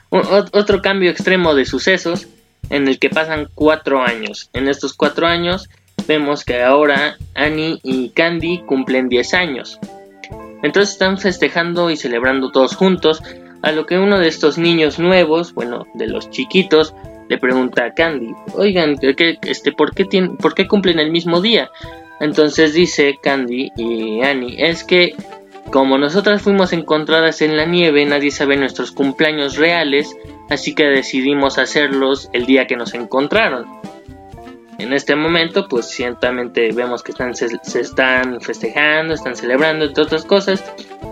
otro 0.09 0.81
cambio 0.81 1.11
extremo 1.11 1.53
de 1.53 1.65
sucesos 1.65 2.27
en 2.71 2.87
el 2.87 2.97
que 2.97 3.11
pasan 3.11 3.49
cuatro 3.53 4.01
años. 4.01 4.49
En 4.53 4.67
estos 4.67 4.93
cuatro 4.93 5.27
años 5.27 5.69
vemos 6.07 6.43
que 6.43 6.63
ahora 6.63 7.17
Annie 7.35 7.81
y 7.83 8.09
Candy 8.09 8.63
cumplen 8.65 9.09
10 9.09 9.33
años. 9.35 9.79
Entonces 10.63 10.93
están 10.93 11.19
festejando 11.19 11.91
y 11.91 11.97
celebrando 11.97 12.49
todos 12.49 12.75
juntos, 12.75 13.21
a 13.61 13.71
lo 13.71 13.85
que 13.85 13.99
uno 13.99 14.17
de 14.17 14.27
estos 14.27 14.57
niños 14.57 14.97
nuevos, 14.97 15.53
bueno, 15.53 15.85
de 15.93 16.07
los 16.07 16.31
chiquitos, 16.31 16.95
le 17.29 17.37
pregunta 17.37 17.85
a 17.85 17.93
Candy, 17.93 18.33
oigan, 18.55 18.95
este, 19.43 19.71
¿por, 19.71 19.93
qué 19.93 20.05
¿por 20.39 20.55
qué 20.55 20.67
cumplen 20.67 20.97
el 20.97 21.11
mismo 21.11 21.41
día? 21.41 21.69
Entonces 22.19 22.73
dice 22.73 23.19
Candy 23.21 23.71
y 23.75 24.21
Annie, 24.21 24.55
es 24.57 24.83
que 24.83 25.15
como 25.71 25.97
nosotras 25.97 26.41
fuimos 26.41 26.71
encontradas 26.71 27.41
en 27.41 27.57
la 27.57 27.65
nieve, 27.65 28.05
nadie 28.05 28.31
sabe 28.31 28.55
nuestros 28.55 28.91
cumpleaños 28.91 29.57
reales, 29.57 30.15
así 30.49 30.73
que 30.73 30.85
decidimos 30.85 31.57
hacerlos 31.57 32.29
el 32.31 32.45
día 32.45 32.67
que 32.67 32.77
nos 32.77 32.93
encontraron. 32.93 33.65
En 34.77 34.93
este 34.93 35.15
momento, 35.15 35.67
pues 35.67 35.87
ciertamente 35.87 36.71
vemos 36.71 37.03
que 37.03 37.11
están, 37.11 37.35
se, 37.35 37.47
están 37.79 38.39
festejando, 38.39 39.13
están 39.15 39.35
celebrando, 39.35 39.85
entre 39.85 40.03
otras 40.03 40.23
cosas, 40.23 40.63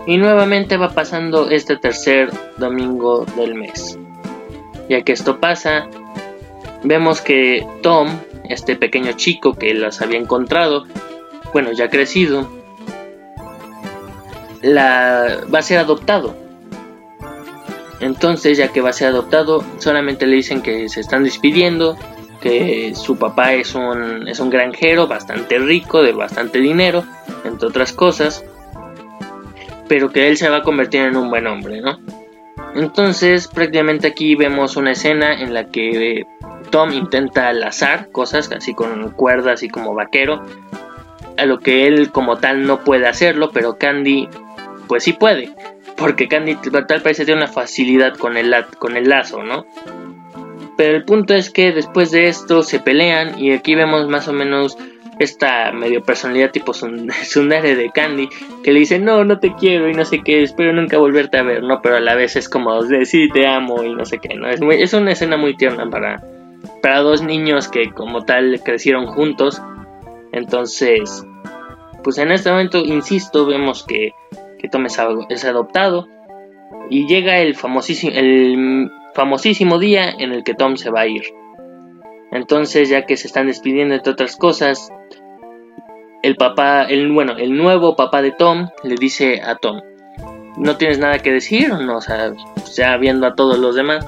y 0.06 0.16
nuevamente 0.16 0.76
va 0.76 0.90
pasando 0.90 1.50
este 1.50 1.76
tercer 1.76 2.30
domingo 2.56 3.26
del 3.36 3.56
mes. 3.56 3.98
Ya 4.88 5.02
que 5.02 5.12
esto 5.12 5.38
pasa, 5.38 5.88
vemos 6.86 7.20
que 7.20 7.66
Tom, 7.82 8.08
este 8.48 8.76
pequeño 8.76 9.12
chico 9.12 9.54
que 9.54 9.74
las 9.74 10.00
había 10.00 10.18
encontrado, 10.18 10.86
bueno, 11.52 11.72
ya 11.72 11.90
crecido, 11.90 12.48
la, 14.62 15.40
va 15.52 15.58
a 15.58 15.62
ser 15.62 15.78
adoptado. 15.78 16.36
Entonces, 18.00 18.58
ya 18.58 18.68
que 18.68 18.80
va 18.80 18.90
a 18.90 18.92
ser 18.92 19.08
adoptado, 19.08 19.64
solamente 19.78 20.26
le 20.26 20.36
dicen 20.36 20.62
que 20.62 20.88
se 20.88 21.00
están 21.00 21.24
despidiendo, 21.24 21.96
que 22.40 22.94
su 22.94 23.16
papá 23.16 23.54
es 23.54 23.74
un, 23.74 24.28
es 24.28 24.38
un 24.38 24.50
granjero 24.50 25.06
bastante 25.06 25.58
rico, 25.58 26.02
de 26.02 26.12
bastante 26.12 26.60
dinero, 26.60 27.04
entre 27.44 27.68
otras 27.68 27.92
cosas, 27.92 28.44
pero 29.88 30.10
que 30.10 30.28
él 30.28 30.36
se 30.36 30.48
va 30.48 30.58
a 30.58 30.62
convertir 30.62 31.02
en 31.02 31.16
un 31.16 31.30
buen 31.30 31.46
hombre, 31.46 31.80
¿no? 31.80 31.98
Entonces, 32.74 33.48
prácticamente 33.48 34.08
aquí 34.08 34.34
vemos 34.34 34.76
una 34.76 34.92
escena 34.92 35.40
en 35.40 35.54
la 35.54 35.70
que 35.70 36.26
Tom 36.70 36.92
intenta 36.92 37.52
lazar 37.52 38.10
cosas, 38.10 38.50
así 38.52 38.74
con 38.74 39.10
cuerdas 39.12 39.62
y 39.62 39.68
como 39.68 39.94
vaquero, 39.94 40.42
a 41.36 41.46
lo 41.46 41.58
que 41.58 41.86
él 41.86 42.10
como 42.10 42.38
tal 42.38 42.66
no 42.66 42.80
puede 42.80 43.06
hacerlo, 43.06 43.50
pero 43.52 43.78
Candy 43.78 44.28
pues 44.88 45.04
sí 45.04 45.12
puede, 45.12 45.50
porque 45.96 46.28
Candy 46.28 46.56
tal 46.56 47.02
parece 47.02 47.24
tiene 47.24 47.42
una 47.42 47.52
facilidad 47.52 48.14
con 48.16 48.36
el, 48.36 48.54
con 48.78 48.96
el 48.96 49.08
lazo, 49.08 49.42
¿no? 49.42 49.66
Pero 50.76 50.96
el 50.96 51.04
punto 51.04 51.34
es 51.34 51.50
que 51.50 51.72
después 51.72 52.10
de 52.10 52.28
esto 52.28 52.62
se 52.62 52.78
pelean 52.78 53.38
y 53.38 53.52
aquí 53.52 53.74
vemos 53.74 54.08
más 54.08 54.28
o 54.28 54.32
menos 54.32 54.76
esta 55.18 55.72
medio 55.72 56.02
personalidad 56.02 56.50
tipo 56.50 56.74
Sundere 56.74 57.74
de 57.76 57.90
Candy 57.90 58.28
que 58.62 58.72
le 58.72 58.80
dice 58.80 58.98
no, 58.98 59.24
no 59.24 59.38
te 59.38 59.54
quiero 59.54 59.88
y 59.88 59.94
no 59.94 60.04
sé 60.04 60.22
qué, 60.22 60.42
espero 60.42 60.74
nunca 60.74 60.98
volverte 60.98 61.38
a 61.38 61.42
ver, 61.42 61.62
¿no? 61.62 61.80
Pero 61.80 61.96
a 61.96 62.00
la 62.00 62.14
vez 62.14 62.36
es 62.36 62.48
como 62.48 62.82
de 62.82 63.06
sí, 63.06 63.28
te 63.30 63.46
amo 63.46 63.82
y 63.82 63.94
no 63.94 64.04
sé 64.04 64.18
qué, 64.18 64.34
¿no? 64.34 64.48
Es, 64.48 64.60
es 64.60 64.92
una 64.92 65.12
escena 65.12 65.38
muy 65.38 65.56
tierna 65.56 65.88
para, 65.88 66.22
para 66.82 67.00
dos 67.00 67.22
niños 67.22 67.68
que 67.68 67.90
como 67.92 68.24
tal 68.24 68.60
crecieron 68.64 69.06
juntos. 69.06 69.60
Entonces, 70.32 71.24
pues 72.02 72.18
en 72.18 72.30
este 72.30 72.50
momento, 72.50 72.78
insisto, 72.78 73.46
vemos 73.46 73.84
que, 73.84 74.12
que 74.58 74.68
Tom 74.68 74.86
es, 74.86 75.44
adoptado 75.44 76.08
y 76.90 77.06
llega 77.06 77.38
el 77.38 77.54
famosísimo, 77.54 78.12
el 78.14 78.90
famosísimo 79.14 79.78
día 79.78 80.10
en 80.10 80.32
el 80.32 80.44
que 80.44 80.54
Tom 80.54 80.76
se 80.76 80.90
va 80.90 81.00
a 81.00 81.06
ir. 81.06 81.22
Entonces, 82.32 82.88
ya 82.88 83.06
que 83.06 83.16
se 83.16 83.26
están 83.26 83.46
despidiendo 83.46 83.94
entre 83.94 84.12
otras 84.12 84.36
cosas, 84.36 84.90
el 86.22 86.36
papá, 86.36 86.84
el 86.84 87.10
bueno, 87.12 87.36
el 87.36 87.56
nuevo 87.56 87.96
papá 87.96 88.20
de 88.22 88.32
Tom 88.32 88.68
le 88.82 88.96
dice 88.96 89.40
a 89.42 89.56
Tom, 89.56 89.80
¿no 90.56 90.76
tienes 90.76 90.98
nada 90.98 91.18
que 91.20 91.32
decir? 91.32 91.72
No, 91.72 91.98
o 91.98 92.00
sea, 92.00 92.32
ya 92.74 92.96
viendo 92.96 93.26
a 93.26 93.34
todos 93.34 93.58
los 93.58 93.74
demás. 93.74 94.06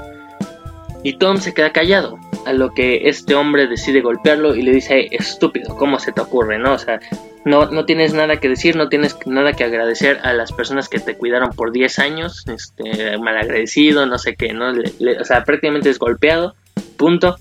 Y 1.02 1.14
Tom 1.14 1.36
se 1.36 1.54
queda 1.54 1.72
callado, 1.72 2.18
a 2.46 2.52
lo 2.52 2.72
que 2.72 3.08
este 3.08 3.34
hombre 3.34 3.66
decide 3.66 4.00
golpearlo 4.00 4.54
y 4.54 4.62
le 4.62 4.72
dice, 4.72 5.08
estúpido, 5.10 5.76
¿cómo 5.76 5.98
se 5.98 6.12
te 6.12 6.20
ocurre? 6.20 6.58
¿No? 6.58 6.74
O 6.74 6.78
sea, 6.78 7.00
no, 7.44 7.66
no 7.66 7.84
tienes 7.84 8.14
nada 8.14 8.38
que 8.38 8.48
decir, 8.48 8.76
no 8.76 8.88
tienes 8.88 9.16
nada 9.26 9.52
que 9.52 9.64
agradecer 9.64 10.20
a 10.22 10.32
las 10.32 10.52
personas 10.52 10.88
que 10.88 10.98
te 10.98 11.16
cuidaron 11.16 11.50
por 11.50 11.72
10 11.72 11.98
años, 11.98 12.44
este, 12.48 13.18
malagradecido, 13.18 14.06
no 14.06 14.18
sé 14.18 14.36
qué, 14.36 14.52
¿no? 14.52 14.72
o 14.72 15.24
sea, 15.24 15.44
prácticamente 15.44 15.90
es 15.90 15.98
golpeado, 15.98 16.54
punto. 16.96 17.36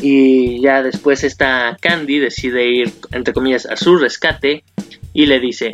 Y 0.00 0.60
ya 0.60 0.82
después 0.82 1.24
esta 1.24 1.76
Candy 1.80 2.18
decide 2.18 2.66
ir, 2.66 2.92
entre 3.12 3.32
comillas, 3.32 3.64
a 3.66 3.76
su 3.76 3.96
rescate 3.96 4.62
y 5.14 5.24
le 5.24 5.40
dice, 5.40 5.70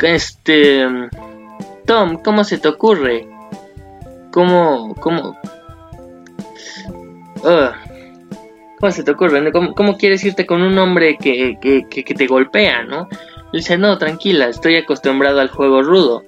este, 0.00 0.86
Tom, 1.86 2.22
¿cómo 2.22 2.44
se 2.44 2.58
te 2.58 2.68
ocurre? 2.68 3.26
¿Cómo, 4.30 4.94
cómo? 5.00 5.36
¿Cómo 8.80 8.90
se 8.90 9.02
te 9.02 9.10
ocurre? 9.10 9.52
¿Cómo, 9.52 9.96
quieres 9.96 10.24
irte 10.24 10.46
con 10.46 10.62
un 10.62 10.78
hombre 10.78 11.16
que, 11.18 11.56
te 11.90 12.26
golpea, 12.26 12.84
no? 12.84 13.08
Le 13.52 13.58
dice, 13.58 13.78
no, 13.78 13.98
tranquila, 13.98 14.48
estoy 14.48 14.76
acostumbrado 14.76 15.40
al 15.40 15.48
juego 15.48 15.82
rudo. 15.82 16.24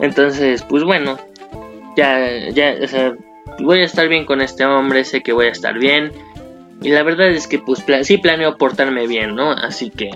Entonces, 0.00 0.62
pues 0.62 0.84
bueno, 0.84 1.18
ya, 1.96 2.50
ya, 2.50 2.76
voy 3.60 3.80
a 3.80 3.84
estar 3.84 4.08
bien 4.08 4.24
con 4.24 4.40
este 4.40 4.64
hombre, 4.64 5.04
sé 5.04 5.22
que 5.22 5.32
voy 5.32 5.46
a 5.46 5.50
estar 5.52 5.78
bien. 5.78 6.12
Y 6.82 6.90
la 6.90 7.02
verdad 7.02 7.28
es 7.28 7.46
que, 7.46 7.58
pues, 7.58 7.84
sí 8.02 8.18
planeo 8.18 8.56
portarme 8.56 9.06
bien, 9.06 9.34
¿no? 9.34 9.52
Así 9.52 9.90
que... 9.90 10.10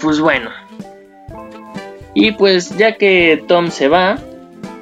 Pues 0.00 0.20
bueno. 0.20 0.50
Y 2.14 2.32
pues 2.32 2.76
ya 2.76 2.96
que 2.96 3.42
Tom 3.46 3.70
se 3.70 3.88
va, 3.88 4.18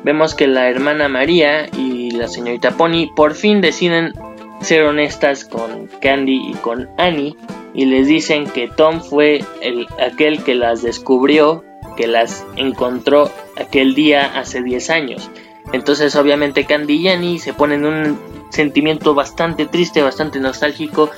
vemos 0.04 0.34
que 0.34 0.46
la 0.46 0.68
hermana 0.68 1.08
María 1.08 1.66
y 1.76 1.95
la 2.16 2.28
señorita 2.28 2.76
Pony 2.76 3.12
por 3.14 3.34
fin 3.34 3.60
deciden 3.60 4.12
ser 4.60 4.84
honestas 4.84 5.44
con 5.44 5.88
Candy 6.00 6.50
y 6.50 6.54
con 6.54 6.88
Annie 6.98 7.36
y 7.74 7.84
les 7.84 8.06
dicen 8.06 8.46
que 8.46 8.68
Tom 8.68 9.00
fue 9.00 9.44
el, 9.60 9.86
aquel 10.00 10.42
que 10.42 10.54
las 10.54 10.82
descubrió, 10.82 11.62
que 11.96 12.06
las 12.06 12.44
encontró 12.56 13.30
aquel 13.56 13.94
día 13.94 14.38
hace 14.38 14.62
10 14.62 14.90
años. 14.90 15.30
Entonces 15.72 16.16
obviamente 16.16 16.64
Candy 16.64 16.94
y 16.94 17.08
Annie 17.08 17.38
se 17.38 17.52
ponen 17.52 17.84
un 17.84 18.18
sentimiento 18.50 19.14
bastante 19.14 19.66
triste, 19.66 20.02
bastante 20.02 20.40
nostálgico 20.40 21.10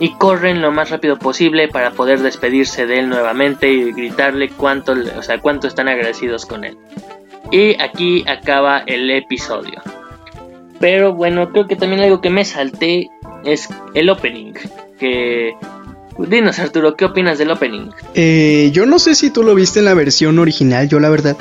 y 0.00 0.14
corren 0.14 0.60
lo 0.60 0.72
más 0.72 0.90
rápido 0.90 1.18
posible 1.18 1.68
para 1.68 1.92
poder 1.92 2.20
despedirse 2.20 2.86
de 2.86 2.98
él 2.98 3.08
nuevamente 3.08 3.72
y 3.72 3.92
gritarle 3.92 4.48
cuánto, 4.50 4.94
o 5.16 5.22
sea, 5.22 5.38
cuánto 5.38 5.68
están 5.68 5.88
agradecidos 5.88 6.44
con 6.44 6.64
él. 6.64 6.76
Y 7.50 7.80
aquí 7.80 8.24
acaba 8.26 8.82
el 8.86 9.10
episodio. 9.10 9.80
Pero 10.82 11.14
bueno, 11.14 11.52
creo 11.52 11.68
que 11.68 11.76
también 11.76 12.02
algo 12.02 12.20
que 12.20 12.28
me 12.28 12.44
salté 12.44 13.08
es 13.44 13.68
el 13.94 14.10
opening. 14.10 14.52
Que. 14.98 15.52
Dinos 16.18 16.58
Arturo, 16.58 16.96
¿qué 16.96 17.04
opinas 17.04 17.38
del 17.38 17.52
opening? 17.52 17.90
Eh, 18.14 18.68
yo 18.72 18.84
no 18.84 18.98
sé 18.98 19.14
si 19.14 19.30
tú 19.30 19.44
lo 19.44 19.54
viste 19.54 19.78
en 19.78 19.84
la 19.84 19.94
versión 19.94 20.40
original, 20.40 20.88
yo 20.88 20.98
la 20.98 21.08
verdad 21.08 21.36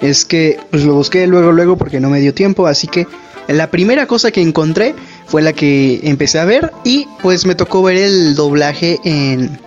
es 0.00 0.24
que 0.24 0.60
pues 0.70 0.84
lo 0.84 0.94
busqué 0.94 1.26
luego 1.26 1.50
luego 1.50 1.76
porque 1.76 1.98
no 1.98 2.08
me 2.08 2.20
dio 2.20 2.32
tiempo, 2.34 2.68
así 2.68 2.86
que 2.86 3.08
la 3.48 3.68
primera 3.68 4.06
cosa 4.06 4.30
que 4.30 4.40
encontré 4.40 4.94
fue 5.26 5.42
la 5.42 5.52
que 5.52 6.00
empecé 6.04 6.38
a 6.38 6.44
ver 6.44 6.72
y 6.84 7.08
pues 7.20 7.46
me 7.46 7.56
tocó 7.56 7.82
ver 7.82 7.96
el 7.96 8.36
doblaje 8.36 9.00
en 9.04 9.58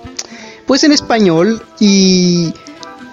pues 0.65 0.86
en 0.86 0.93
español 0.93 1.62
y 1.79 2.53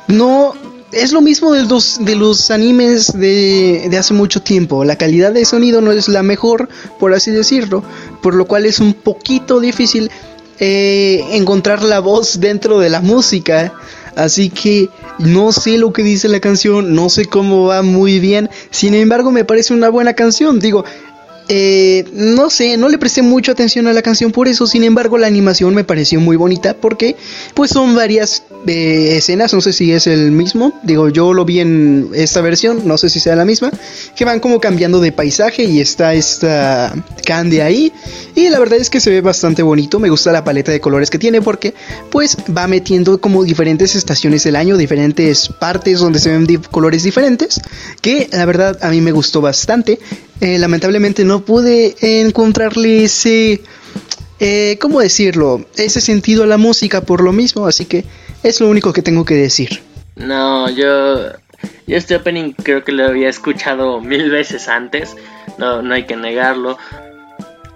no 0.06 0.54
es 0.96 1.12
lo 1.12 1.20
mismo 1.20 1.52
de 1.52 1.64
los, 1.64 2.04
de 2.04 2.16
los 2.16 2.50
animes 2.50 3.12
de, 3.12 3.90
hace 3.98 4.14
mucho 4.14 4.42
tiempo. 4.42 4.84
La 4.84 4.96
calidad 4.96 5.32
de 5.32 5.44
sonido 5.44 5.80
no 5.80 5.92
es 5.92 6.08
la 6.08 6.22
mejor, 6.22 6.68
por 6.98 7.12
así 7.14 7.30
decirlo, 7.30 7.82
por 8.22 8.34
lo 8.34 8.46
cual 8.46 8.66
es 8.66 8.78
un 8.80 8.94
poquito 8.94 9.60
difícil 9.60 10.10
eh, 10.58 11.24
encontrar 11.32 11.82
la 11.82 12.00
voz 12.00 12.40
dentro 12.40 12.78
de 12.78 12.90
la 12.90 13.00
música. 13.00 13.72
Así 14.16 14.48
que 14.48 14.88
no 15.18 15.50
sé 15.50 15.76
lo 15.76 15.92
que 15.92 16.04
dice 16.04 16.28
la 16.28 16.38
canción, 16.38 16.94
no 16.94 17.08
sé 17.08 17.24
cómo 17.24 17.66
va 17.66 17.82
muy 17.82 18.20
bien. 18.20 18.48
Sin 18.70 18.94
embargo, 18.94 19.32
me 19.32 19.44
parece 19.44 19.74
una 19.74 19.88
buena 19.88 20.14
canción. 20.14 20.60
Digo, 20.60 20.84
eh, 21.48 22.04
no 22.12 22.48
sé, 22.48 22.76
no 22.76 22.88
le 22.88 22.96
presté 22.96 23.20
mucha 23.22 23.52
atención 23.52 23.86
a 23.86 23.92
la 23.92 24.02
canción 24.02 24.32
por 24.32 24.48
eso, 24.48 24.66
sin 24.66 24.82
embargo 24.82 25.18
la 25.18 25.26
animación 25.26 25.74
me 25.74 25.84
pareció 25.84 26.20
muy 26.20 26.36
bonita 26.36 26.74
porque 26.74 27.16
pues 27.52 27.70
son 27.70 27.94
varias 27.94 28.44
eh, 28.66 29.16
escenas, 29.16 29.52
no 29.52 29.60
sé 29.60 29.74
si 29.74 29.92
es 29.92 30.06
el 30.06 30.32
mismo, 30.32 30.72
digo 30.82 31.10
yo 31.10 31.34
lo 31.34 31.44
vi 31.44 31.60
en 31.60 32.10
esta 32.14 32.40
versión, 32.40 32.82
no 32.86 32.96
sé 32.96 33.10
si 33.10 33.20
sea 33.20 33.36
la 33.36 33.44
misma, 33.44 33.70
que 34.16 34.24
van 34.24 34.40
como 34.40 34.58
cambiando 34.58 35.00
de 35.00 35.12
paisaje 35.12 35.64
y 35.64 35.80
está 35.80 36.14
esta 36.14 36.94
Candy 37.26 37.60
ahí 37.60 37.92
y 38.34 38.48
la 38.48 38.58
verdad 38.58 38.78
es 38.78 38.88
que 38.88 39.00
se 39.00 39.10
ve 39.10 39.20
bastante 39.20 39.62
bonito, 39.62 40.00
me 40.00 40.08
gusta 40.08 40.32
la 40.32 40.44
paleta 40.44 40.72
de 40.72 40.80
colores 40.80 41.10
que 41.10 41.18
tiene 41.18 41.42
porque 41.42 41.74
pues 42.10 42.38
va 42.56 42.66
metiendo 42.66 43.20
como 43.20 43.44
diferentes 43.44 43.94
estaciones 43.94 44.44
del 44.44 44.56
año, 44.56 44.76
diferentes 44.78 45.48
partes 45.48 46.00
donde 46.00 46.18
se 46.18 46.30
ven 46.30 46.46
colores 46.70 47.02
diferentes, 47.02 47.60
que 48.00 48.28
la 48.32 48.46
verdad 48.46 48.78
a 48.80 48.88
mí 48.88 49.00
me 49.00 49.12
gustó 49.12 49.40
bastante. 49.40 49.98
Eh, 50.44 50.58
lamentablemente 50.58 51.24
no 51.24 51.42
pude 51.42 51.96
encontrarle 52.02 53.04
ese, 53.04 53.62
eh, 54.40 54.76
¿cómo 54.78 55.00
decirlo? 55.00 55.64
Ese 55.74 56.02
sentido 56.02 56.44
a 56.44 56.46
la 56.46 56.58
música 56.58 57.00
por 57.00 57.22
lo 57.22 57.32
mismo, 57.32 57.66
así 57.66 57.86
que 57.86 58.04
es 58.42 58.60
lo 58.60 58.68
único 58.68 58.92
que 58.92 59.00
tengo 59.00 59.24
que 59.24 59.36
decir. 59.36 59.80
No, 60.16 60.68
yo, 60.68 61.30
yo 61.86 61.96
este 61.96 62.16
opening 62.16 62.52
creo 62.62 62.84
que 62.84 62.92
lo 62.92 63.06
había 63.06 63.30
escuchado 63.30 64.02
mil 64.02 64.30
veces 64.30 64.68
antes, 64.68 65.16
no, 65.56 65.80
no 65.80 65.94
hay 65.94 66.04
que 66.04 66.16
negarlo. 66.16 66.76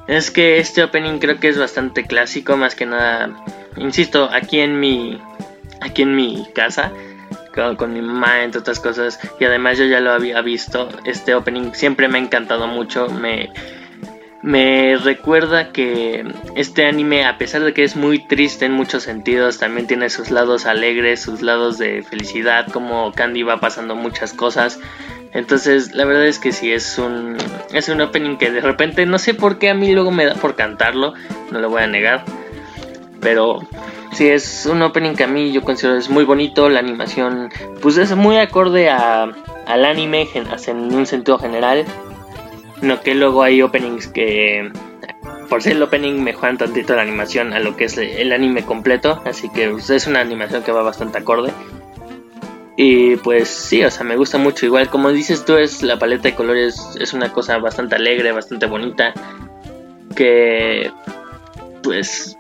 Es 0.07 0.31
que 0.31 0.59
este 0.59 0.83
opening 0.83 1.21
creo 1.21 1.41
que 1.41 1.49
es 1.49 1.57
bastante 1.57 2.05
clásico, 2.05 2.59
más 2.59 2.75
que 2.75 2.85
nada, 2.85 3.35
insisto, 3.79 4.29
aquí 4.31 4.61
en 4.61 4.79
mi, 4.79 5.19
aquí 5.81 6.03
en 6.03 6.15
mi 6.15 6.47
casa 6.55 6.93
con, 7.77 7.93
mi 7.93 8.03
mamá, 8.03 8.45
entre 8.45 8.61
otras 8.61 8.81
cosas. 8.81 9.19
Y 9.41 9.45
además 9.45 9.79
yo 9.79 9.85
ya 9.85 10.00
lo 10.00 10.12
había 10.12 10.41
visto. 10.41 10.88
Este 11.05 11.35
opening 11.35 11.73
siempre 11.73 12.09
me 12.09 12.19
ha 12.19 12.23
encantado 12.23 12.67
mucho. 12.67 13.09
Me, 13.09 13.50
me 14.43 14.97
recuerda 14.97 15.73
que 15.73 16.25
este 16.55 16.87
anime, 16.87 17.25
a 17.25 17.38
pesar 17.38 17.62
de 17.62 17.75
que 17.75 17.85
es 17.85 17.97
muy 17.97 18.27
triste 18.27 18.67
en 18.67 18.73
muchos 18.73 19.03
sentidos, 19.03 19.59
también 19.59 19.87
tiene 19.87 20.11
sus 20.11 20.31
lados 20.31 20.67
alegres, 20.67 21.21
sus 21.21 21.43
lados 21.43 21.79
de 21.79 22.03
felicidad, 22.03 22.67
como 22.71 23.12
Candy 23.12 23.43
va 23.43 23.61
pasando 23.61 23.95
muchas 23.95 24.33
cosas. 24.33 24.79
Entonces, 25.33 25.95
la 25.95 26.05
verdad 26.05 26.27
es 26.27 26.38
que 26.38 26.53
sí, 26.53 26.73
es 26.73 26.99
un, 26.99 27.37
es 27.73 27.88
un 27.88 28.00
opening 28.00 28.38
que 28.38 28.50
de 28.50 28.61
repente, 28.61 29.05
no 29.05 29.19
sé 29.19 29.35
por 29.35 29.59
qué 29.59 29.71
a 29.71 29.75
mí 29.75 29.93
luego 29.93 30.11
me 30.11 30.25
da 30.25 30.35
por 30.35 30.57
cantarlo, 30.57 31.15
no 31.50 31.59
lo 31.61 31.69
voy 31.69 31.83
a 31.83 31.87
negar. 31.87 32.25
Pero 33.21 33.61
sí, 34.13 34.29
es 34.29 34.67
un 34.67 34.83
opening 34.83 35.15
que 35.15 35.25
a 35.25 35.29
mí 35.29 35.53
yo 35.53 35.63
considero 35.63 35.97
es 35.97 36.09
muy 36.09 36.25
bonito, 36.25 36.69
la 36.69 36.81
animación 36.81 37.51
pues 37.81 37.97
es 37.97 38.15
muy 38.15 38.37
acorde 38.37 38.89
a, 38.91 39.25
al 39.67 39.85
anime 39.85 40.29
en 40.35 40.95
un 40.95 41.07
sentido 41.07 41.39
general. 41.39 41.85
No 42.81 43.01
que 43.01 43.15
luego 43.15 43.43
hay 43.43 43.61
openings 43.61 44.07
que 44.07 44.71
por 45.49 45.63
ser 45.63 45.73
el 45.73 45.83
opening 45.83 46.23
mejoran 46.23 46.59
tantito 46.59 46.95
la 46.95 47.03
animación 47.03 47.53
a 47.53 47.59
lo 47.59 47.77
que 47.77 47.85
es 47.85 47.97
el 47.99 48.33
anime 48.33 48.65
completo, 48.65 49.23
así 49.25 49.49
que 49.49 49.71
pues, 49.71 49.91
es 49.91 50.07
una 50.07 50.21
animación 50.21 50.63
que 50.63 50.73
va 50.73 50.83
bastante 50.83 51.19
acorde. 51.19 51.53
Y 52.77 53.17
pues 53.17 53.49
sí, 53.49 53.83
o 53.83 53.91
sea, 53.91 54.05
me 54.05 54.17
gusta 54.17 54.39
mucho. 54.39 54.65
Igual, 54.65 54.89
como 54.89 55.11
dices 55.11 55.45
tú, 55.45 55.57
es 55.57 55.83
la 55.83 55.99
paleta 55.99 56.29
de 56.29 56.37
colores 56.37 56.81
es 57.01 57.13
una 57.13 57.33
cosa 57.33 57.59
bastante 57.59 57.97
alegre, 57.97 58.31
bastante 58.31 58.67
bonita. 58.67 59.13
Que 60.15 60.93
pues 61.83 62.37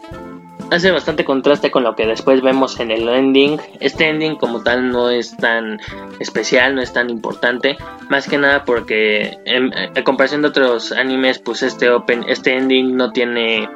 hace 0.70 0.90
bastante 0.90 1.24
contraste 1.24 1.70
con 1.70 1.84
lo 1.84 1.94
que 1.94 2.06
después 2.06 2.42
vemos 2.42 2.78
en 2.80 2.90
el 2.90 3.08
ending. 3.08 3.58
Este 3.80 4.08
ending 4.08 4.36
como 4.36 4.62
tal 4.62 4.90
no 4.90 5.10
es 5.10 5.36
tan 5.36 5.80
especial, 6.20 6.74
no 6.74 6.82
es 6.82 6.92
tan 6.92 7.10
importante, 7.10 7.76
más 8.08 8.28
que 8.28 8.38
nada 8.38 8.64
porque 8.64 9.38
en, 9.44 9.72
comparación 10.04 10.42
de 10.42 10.48
otros 10.48 10.92
animes, 10.92 11.38
pues 11.38 11.62
este 11.62 11.90
open, 11.90 12.24
este 12.28 12.56
ending 12.56 12.96
no 12.96 13.12
tiene 13.12 13.68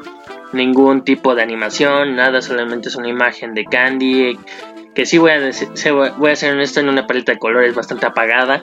ningún 0.52 1.02
tipo 1.02 1.35
de 1.35 1.42
animación, 1.42 2.16
nada, 2.16 2.42
solamente 2.42 2.88
es 2.88 2.96
una 2.96 3.09
imagen 3.09 3.55
de 3.55 3.64
Candy 3.64 4.38
que 4.94 5.07
sí 5.07 5.16
voy 5.16 5.31
a 5.31 5.40
decir, 5.40 5.68
voy 6.18 6.31
a 6.31 6.37
ser 6.37 6.52
honesto 6.52 6.81
en 6.81 6.90
una 6.90 7.07
paleta 7.07 7.33
de 7.33 7.38
colores 7.38 7.74
bastante 7.74 8.07
apagada. 8.07 8.62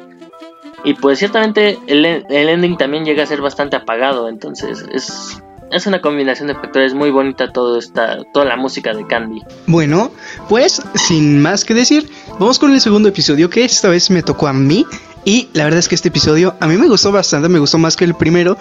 Y 0.85 0.93
pues 0.93 1.19
ciertamente 1.19 1.77
el, 1.87 2.05
el 2.05 2.49
ending 2.49 2.77
también 2.77 3.03
llega 3.03 3.23
a 3.23 3.25
ser 3.25 3.41
bastante 3.41 3.75
apagado, 3.75 4.29
entonces 4.29 4.85
es 4.93 5.41
es 5.71 5.87
una 5.87 6.01
combinación 6.01 6.47
de 6.47 6.55
factores 6.55 6.93
muy 6.93 7.11
bonita 7.11 7.51
todo 7.51 7.79
esta, 7.79 8.23
toda 8.33 8.45
la 8.45 8.55
música 8.55 8.93
de 8.93 9.05
Candy. 9.05 9.41
Bueno, 9.67 10.11
pues 10.47 10.81
sin 10.95 11.41
más 11.41 11.65
que 11.65 11.73
decir, 11.73 12.09
vamos 12.39 12.59
con 12.59 12.73
el 12.73 12.81
segundo 12.81 13.09
episodio 13.09 13.49
que 13.49 13.65
esta 13.65 13.89
vez 13.89 14.09
me 14.09 14.23
tocó 14.23 14.47
a 14.47 14.53
mí. 14.53 14.85
Y 15.25 15.49
la 15.53 15.65
verdad 15.65 15.79
es 15.79 15.87
que 15.89 15.95
este 15.95 16.07
episodio 16.07 16.55
a 16.59 16.67
mí 16.67 16.77
me 16.77 16.87
gustó 16.87 17.11
bastante, 17.11 17.49
me 17.49 17.59
gustó 17.59 17.77
más 17.77 17.95
que 17.95 18.05
el 18.05 18.15
primero. 18.15 18.57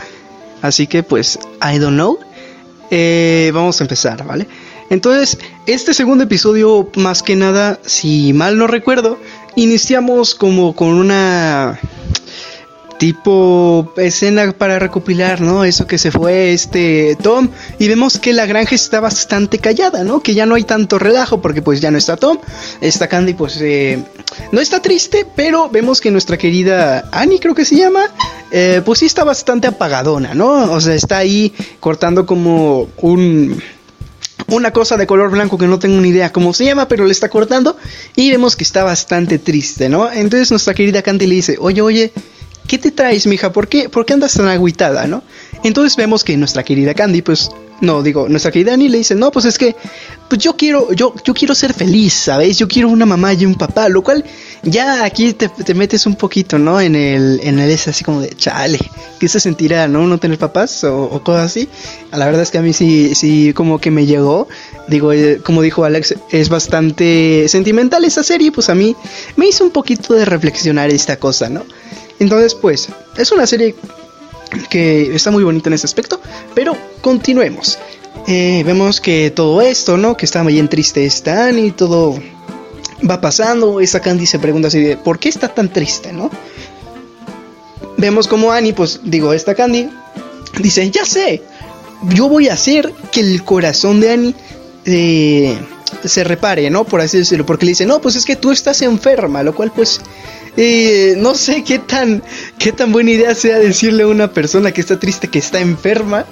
Así 0.60 0.86
que 0.86 1.02
pues, 1.02 1.38
I 1.62 1.78
don't 1.78 1.94
know. 1.94 2.18
Eh, 2.90 3.50
vamos 3.54 3.80
a 3.80 3.84
empezar, 3.84 4.24
¿vale? 4.24 4.48
Entonces, 4.90 5.38
este 5.66 5.92
segundo 5.92 6.24
episodio, 6.24 6.88
más 6.96 7.22
que 7.22 7.36
nada, 7.36 7.78
si 7.84 8.32
mal 8.32 8.56
no 8.56 8.66
recuerdo, 8.66 9.18
iniciamos 9.54 10.34
como 10.34 10.74
con 10.74 10.88
una 10.94 11.78
tipo 12.98 13.92
escena 13.96 14.52
para 14.52 14.78
recopilar, 14.78 15.40
¿no? 15.40 15.64
Eso 15.64 15.86
que 15.86 15.98
se 15.98 16.10
fue 16.10 16.52
este 16.52 17.16
Tom 17.22 17.48
y 17.78 17.88
vemos 17.88 18.18
que 18.18 18.32
la 18.32 18.46
granja 18.46 18.74
está 18.74 19.00
bastante 19.00 19.58
callada, 19.58 20.04
¿no? 20.04 20.20
Que 20.20 20.34
ya 20.34 20.46
no 20.46 20.56
hay 20.56 20.64
tanto 20.64 20.98
relajo 20.98 21.40
porque 21.40 21.62
pues 21.62 21.80
ya 21.80 21.90
no 21.90 21.98
está 21.98 22.16
Tom, 22.16 22.38
está 22.80 23.08
Candy 23.08 23.34
pues 23.34 23.58
eh, 23.60 24.02
no 24.52 24.60
está 24.60 24.82
triste, 24.82 25.26
pero 25.34 25.70
vemos 25.70 26.00
que 26.00 26.10
nuestra 26.10 26.36
querida 26.36 27.08
Annie 27.12 27.38
creo 27.38 27.54
que 27.54 27.64
se 27.64 27.76
llama, 27.76 28.00
eh, 28.50 28.82
pues 28.84 28.98
sí 28.98 29.06
está 29.06 29.24
bastante 29.24 29.68
apagadona, 29.68 30.34
¿no? 30.34 30.72
O 30.72 30.80
sea, 30.80 30.94
está 30.94 31.18
ahí 31.18 31.54
cortando 31.80 32.26
como 32.26 32.88
un 32.98 33.62
una 34.48 34.72
cosa 34.72 34.96
de 34.96 35.06
color 35.06 35.30
blanco 35.30 35.58
que 35.58 35.66
no 35.66 35.78
tengo 35.78 36.00
ni 36.00 36.08
idea 36.08 36.32
cómo 36.32 36.54
se 36.54 36.64
llama, 36.64 36.88
pero 36.88 37.04
le 37.04 37.12
está 37.12 37.28
cortando 37.28 37.76
y 38.16 38.30
vemos 38.30 38.56
que 38.56 38.64
está 38.64 38.82
bastante 38.82 39.38
triste, 39.38 39.88
¿no? 39.88 40.10
Entonces 40.10 40.50
nuestra 40.50 40.74
querida 40.74 41.02
Candy 41.02 41.26
le 41.26 41.34
dice, 41.34 41.56
oye, 41.60 41.82
oye, 41.82 42.12
¿qué 42.68 42.78
te 42.78 42.92
traes, 42.92 43.26
mija? 43.26 43.52
¿Por 43.52 43.66
qué, 43.66 43.88
¿Por 43.88 44.06
qué 44.06 44.12
andas 44.12 44.34
tan 44.34 44.46
agüitada, 44.46 45.08
no? 45.08 45.24
Entonces 45.64 45.96
vemos 45.96 46.22
que 46.22 46.36
nuestra 46.36 46.62
querida 46.62 46.94
Candy, 46.94 47.22
pues, 47.22 47.50
no, 47.80 48.02
digo, 48.02 48.28
nuestra 48.28 48.50
querida 48.50 48.74
Annie 48.74 48.88
le 48.88 48.98
dice, 48.98 49.14
no, 49.14 49.30
pues 49.30 49.44
es 49.44 49.56
que, 49.56 49.74
pues 50.28 50.40
yo 50.42 50.56
quiero, 50.56 50.92
yo, 50.92 51.14
yo 51.24 51.32
quiero 51.32 51.54
ser 51.54 51.72
feliz, 51.72 52.12
¿sabes? 52.12 52.58
Yo 52.58 52.66
quiero 52.66 52.88
una 52.88 53.06
mamá 53.06 53.32
y 53.34 53.46
un 53.46 53.54
papá, 53.54 53.88
lo 53.88 54.02
cual 54.02 54.24
ya 54.62 55.04
aquí 55.04 55.32
te, 55.32 55.74
metes 55.74 56.04
un 56.06 56.16
poquito, 56.16 56.58
¿no? 56.58 56.80
En 56.80 56.94
el, 56.94 57.40
en 57.42 57.58
el 57.58 57.70
es 57.70 57.88
así 57.88 58.04
como 58.04 58.20
de, 58.20 58.30
chale, 58.30 58.78
¿qué 59.18 59.28
se 59.28 59.40
sentirá, 59.40 59.86
no? 59.86 60.06
No 60.06 60.18
tener 60.18 60.38
papás 60.38 60.84
o, 60.84 61.22
cosas 61.22 61.46
así. 61.46 61.68
La 62.12 62.26
verdad 62.26 62.42
es 62.42 62.50
que 62.50 62.58
a 62.58 62.62
mí 62.62 62.72
sí, 62.72 63.14
sí, 63.14 63.52
como 63.54 63.80
que 63.80 63.90
me 63.90 64.06
llegó. 64.06 64.48
Digo, 64.88 65.12
eh, 65.12 65.40
como 65.42 65.62
dijo 65.62 65.84
Alex, 65.84 66.16
es 66.30 66.48
bastante 66.48 67.46
sentimental 67.48 68.04
esa 68.04 68.22
serie, 68.22 68.50
pues 68.50 68.68
a 68.68 68.74
mí 68.74 68.96
me 69.36 69.46
hizo 69.46 69.64
un 69.64 69.70
poquito 69.70 70.14
de 70.14 70.24
reflexionar 70.24 70.90
esta 70.90 71.16
cosa, 71.16 71.48
¿no? 71.48 71.64
Entonces, 72.18 72.54
pues, 72.54 72.88
es 73.16 73.32
una 73.32 73.46
serie 73.46 73.74
que 74.70 75.14
está 75.14 75.30
muy 75.30 75.44
bonita 75.44 75.68
en 75.68 75.74
ese 75.74 75.86
aspecto, 75.86 76.20
pero 76.54 76.76
continuemos. 77.00 77.78
Eh, 78.26 78.62
vemos 78.66 79.00
que 79.00 79.30
todo 79.30 79.62
esto, 79.62 79.96
¿no? 79.96 80.16
Que 80.16 80.26
está 80.26 80.42
bien 80.42 80.68
triste 80.68 81.04
están 81.04 81.58
y 81.58 81.70
todo 81.70 82.18
va 83.08 83.20
pasando. 83.20 83.80
Esa 83.80 84.00
Candy 84.00 84.26
se 84.26 84.38
pregunta 84.38 84.68
así 84.68 84.80
de, 84.80 84.96
¿por 84.96 85.18
qué 85.18 85.28
está 85.28 85.48
tan 85.48 85.72
triste, 85.72 86.12
no? 86.12 86.30
Vemos 87.96 88.28
como 88.28 88.52
Annie, 88.52 88.72
pues 88.72 89.00
digo, 89.04 89.32
esta 89.32 89.54
Candy 89.54 89.88
dice, 90.60 90.90
ya 90.90 91.04
sé, 91.04 91.42
yo 92.14 92.28
voy 92.28 92.48
a 92.48 92.54
hacer 92.54 92.92
que 93.12 93.20
el 93.20 93.44
corazón 93.44 94.00
de 94.00 94.12
Annie 94.12 94.34
eh, 94.84 95.58
se 96.04 96.24
repare, 96.24 96.70
¿no? 96.70 96.84
Por 96.84 97.00
así 97.00 97.18
decirlo, 97.18 97.46
porque 97.46 97.66
le 97.66 97.72
dice, 97.72 97.86
no, 97.86 98.00
pues 98.00 98.16
es 98.16 98.24
que 98.24 98.36
tú 98.36 98.50
estás 98.50 98.82
enferma, 98.82 99.42
lo 99.42 99.54
cual 99.54 99.72
pues 99.74 100.00
y 100.58 101.12
no 101.16 101.36
sé 101.36 101.62
qué 101.62 101.78
tan, 101.78 102.20
qué 102.58 102.72
tan 102.72 102.90
buena 102.90 103.12
idea 103.12 103.32
sea 103.36 103.58
decirle 103.58 104.02
a 104.02 104.08
una 104.08 104.32
persona 104.32 104.72
que 104.72 104.80
está 104.80 104.98
triste 104.98 105.28
que 105.28 105.38
está 105.38 105.60
enferma. 105.60 106.26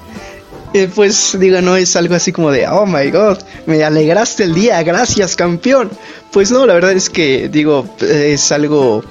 Eh, 0.74 0.90
pues 0.92 1.36
digo, 1.38 1.60
no 1.60 1.76
es 1.76 1.94
algo 1.94 2.16
así 2.16 2.32
como 2.32 2.50
de, 2.50 2.66
oh 2.66 2.86
my 2.86 3.08
god, 3.10 3.38
me 3.66 3.84
alegraste 3.84 4.42
el 4.42 4.52
día, 4.52 4.82
gracias 4.82 5.36
campeón. 5.36 5.90
Pues 6.32 6.50
no, 6.50 6.66
la 6.66 6.74
verdad 6.74 6.92
es 6.92 7.08
que 7.08 7.48
digo, 7.48 7.88
es 8.00 8.50
algo, 8.50 9.04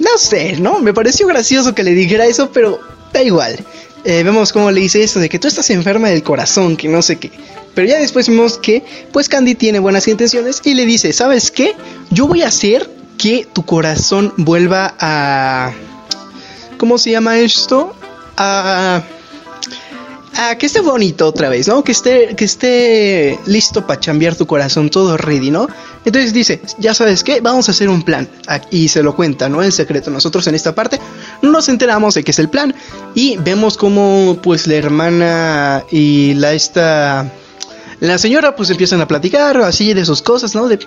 no 0.00 0.18
sé, 0.18 0.56
¿no? 0.58 0.80
Me 0.80 0.92
pareció 0.92 1.28
gracioso 1.28 1.72
que 1.72 1.84
le 1.84 1.92
dijera 1.92 2.26
eso, 2.26 2.50
pero 2.52 2.80
da 3.12 3.22
igual. 3.22 3.64
Eh, 4.04 4.22
vemos 4.24 4.52
cómo 4.52 4.72
le 4.72 4.80
dice 4.80 5.04
esto 5.04 5.20
de 5.20 5.28
que 5.28 5.38
tú 5.38 5.46
estás 5.46 5.70
enferma 5.70 6.08
del 6.08 6.24
corazón, 6.24 6.76
que 6.76 6.88
no 6.88 7.00
sé 7.00 7.16
qué. 7.16 7.30
Pero 7.76 7.88
ya 7.88 7.98
después 7.98 8.26
vemos 8.26 8.56
que, 8.56 8.82
pues 9.12 9.28
Candy 9.28 9.54
tiene 9.54 9.78
buenas 9.80 10.08
intenciones 10.08 10.62
y 10.64 10.72
le 10.72 10.86
dice, 10.86 11.12
¿sabes 11.12 11.50
qué? 11.50 11.76
Yo 12.10 12.26
voy 12.26 12.40
a 12.40 12.48
hacer 12.48 12.88
que 13.18 13.46
tu 13.52 13.66
corazón 13.66 14.32
vuelva 14.38 14.94
a... 14.98 15.74
¿Cómo 16.78 16.96
se 16.96 17.10
llama 17.10 17.38
esto? 17.38 17.94
A... 18.38 19.02
a 20.36 20.56
que 20.56 20.64
esté 20.64 20.80
bonito 20.80 21.26
otra 21.26 21.50
vez, 21.50 21.68
¿no? 21.68 21.84
Que 21.84 21.92
esté, 21.92 22.34
que 22.34 22.46
esté 22.46 23.38
listo 23.44 23.86
para 23.86 24.00
cambiar 24.00 24.36
tu 24.36 24.46
corazón, 24.46 24.88
todo 24.88 25.18
ready, 25.18 25.50
¿no? 25.50 25.68
Entonces 26.06 26.32
dice, 26.32 26.62
ya 26.78 26.94
sabes 26.94 27.22
qué, 27.22 27.42
vamos 27.42 27.68
a 27.68 27.72
hacer 27.72 27.90
un 27.90 28.00
plan. 28.00 28.26
Y 28.70 28.88
se 28.88 29.02
lo 29.02 29.14
cuenta, 29.14 29.50
¿no? 29.50 29.62
En 29.62 29.70
secreto. 29.70 30.10
Nosotros 30.10 30.46
en 30.46 30.54
esta 30.54 30.74
parte 30.74 30.98
no 31.42 31.50
nos 31.50 31.68
enteramos 31.68 32.14
de 32.14 32.24
qué 32.24 32.30
es 32.30 32.38
el 32.38 32.48
plan 32.48 32.74
y 33.14 33.36
vemos 33.36 33.76
como 33.76 34.38
pues 34.42 34.66
la 34.66 34.76
hermana 34.76 35.84
y 35.90 36.32
la 36.32 36.54
esta 36.54 37.30
la 38.00 38.18
señora 38.18 38.56
pues 38.56 38.70
empiezan 38.70 39.00
a 39.00 39.08
platicar 39.08 39.56
así 39.58 39.94
de 39.94 40.04
sus 40.04 40.22
cosas, 40.22 40.54
¿no? 40.54 40.68
De 40.68 40.78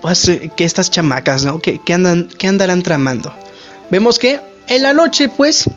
pues 0.00 0.30
que 0.56 0.64
estas 0.64 0.90
chamacas, 0.90 1.44
¿no? 1.44 1.60
Que, 1.60 1.80
andan 1.92 2.28
que 2.28 2.48
andarán 2.48 2.82
tramando. 2.82 3.32
Vemos 3.90 4.18
que 4.18 4.40
en 4.66 4.82
la 4.82 4.92
noche 4.92 5.28
pues 5.28 5.70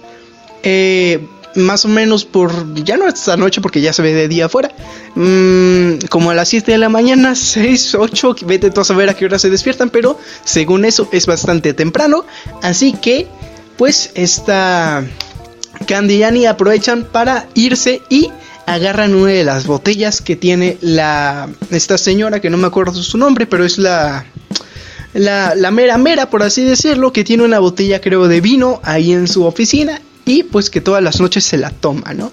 eh, 0.64 1.20
más 1.56 1.86
o 1.86 1.88
menos 1.88 2.26
por, 2.26 2.74
ya 2.84 2.98
no 2.98 3.08
esta 3.08 3.38
noche 3.38 3.62
porque 3.62 3.82
ya 3.82 3.94
se 3.94 4.02
ve 4.02 4.14
de 4.14 4.28
día 4.28 4.46
afuera, 4.46 4.72
mm, 5.16 6.08
como 6.10 6.32
a 6.32 6.36
las 6.36 6.50
7 6.50 6.72
de 6.72 6.78
la 6.78 6.90
mañana, 6.90 7.36
6, 7.36 7.96
8, 7.96 8.36
vete 8.46 8.72
tú 8.72 8.82
a 8.82 8.84
saber 8.84 9.10
a 9.10 9.14
qué 9.14 9.26
hora 9.26 9.40
se 9.40 9.50
despiertan, 9.50 9.90
pero 9.90 10.20
según 10.44 10.86
eso 10.86 11.08
es 11.12 11.26
bastante 11.26 11.74
temprano, 11.74 12.26
así 12.62 12.94
que 12.94 13.28
pues 13.78 14.12
esta 14.16 15.04
Candy 15.88 16.16
y 16.16 16.24
Annie 16.24 16.48
aprovechan 16.48 17.06
para 17.12 17.48
irse 17.54 18.02
y 18.10 18.30
agarran 18.66 19.16
una 19.16 19.32
de 19.32 19.44
las 19.44 19.68
botellas 19.68 20.22
que 20.22 20.36
tiene 20.36 20.78
la 20.82 21.50
esta 21.72 21.98
señora 21.98 22.40
que 22.40 22.50
no 22.50 22.58
me 22.58 22.68
acuerdo 22.68 23.02
su 23.02 23.18
nombre, 23.18 23.46
pero 23.46 23.66
es 23.66 23.78
la 23.78 24.26
la, 25.14 25.56
la 25.56 25.72
mera 25.72 25.98
mera, 25.98 26.30
por 26.30 26.44
así 26.44 26.64
decirlo, 26.64 27.14
que 27.14 27.24
tiene 27.24 27.44
una 27.44 27.60
botella 27.60 28.02
creo 28.02 28.28
de 28.28 28.42
vino 28.42 28.82
ahí 28.84 29.14
en 29.14 29.28
su 29.28 29.46
oficina 29.46 30.02
y 30.26 30.44
pues 30.44 30.70
que 30.70 30.82
todas 30.82 31.02
las 31.02 31.22
noches 31.22 31.46
se 31.46 31.58
la 31.58 31.70
toma, 31.70 32.14
¿no? 32.14 32.32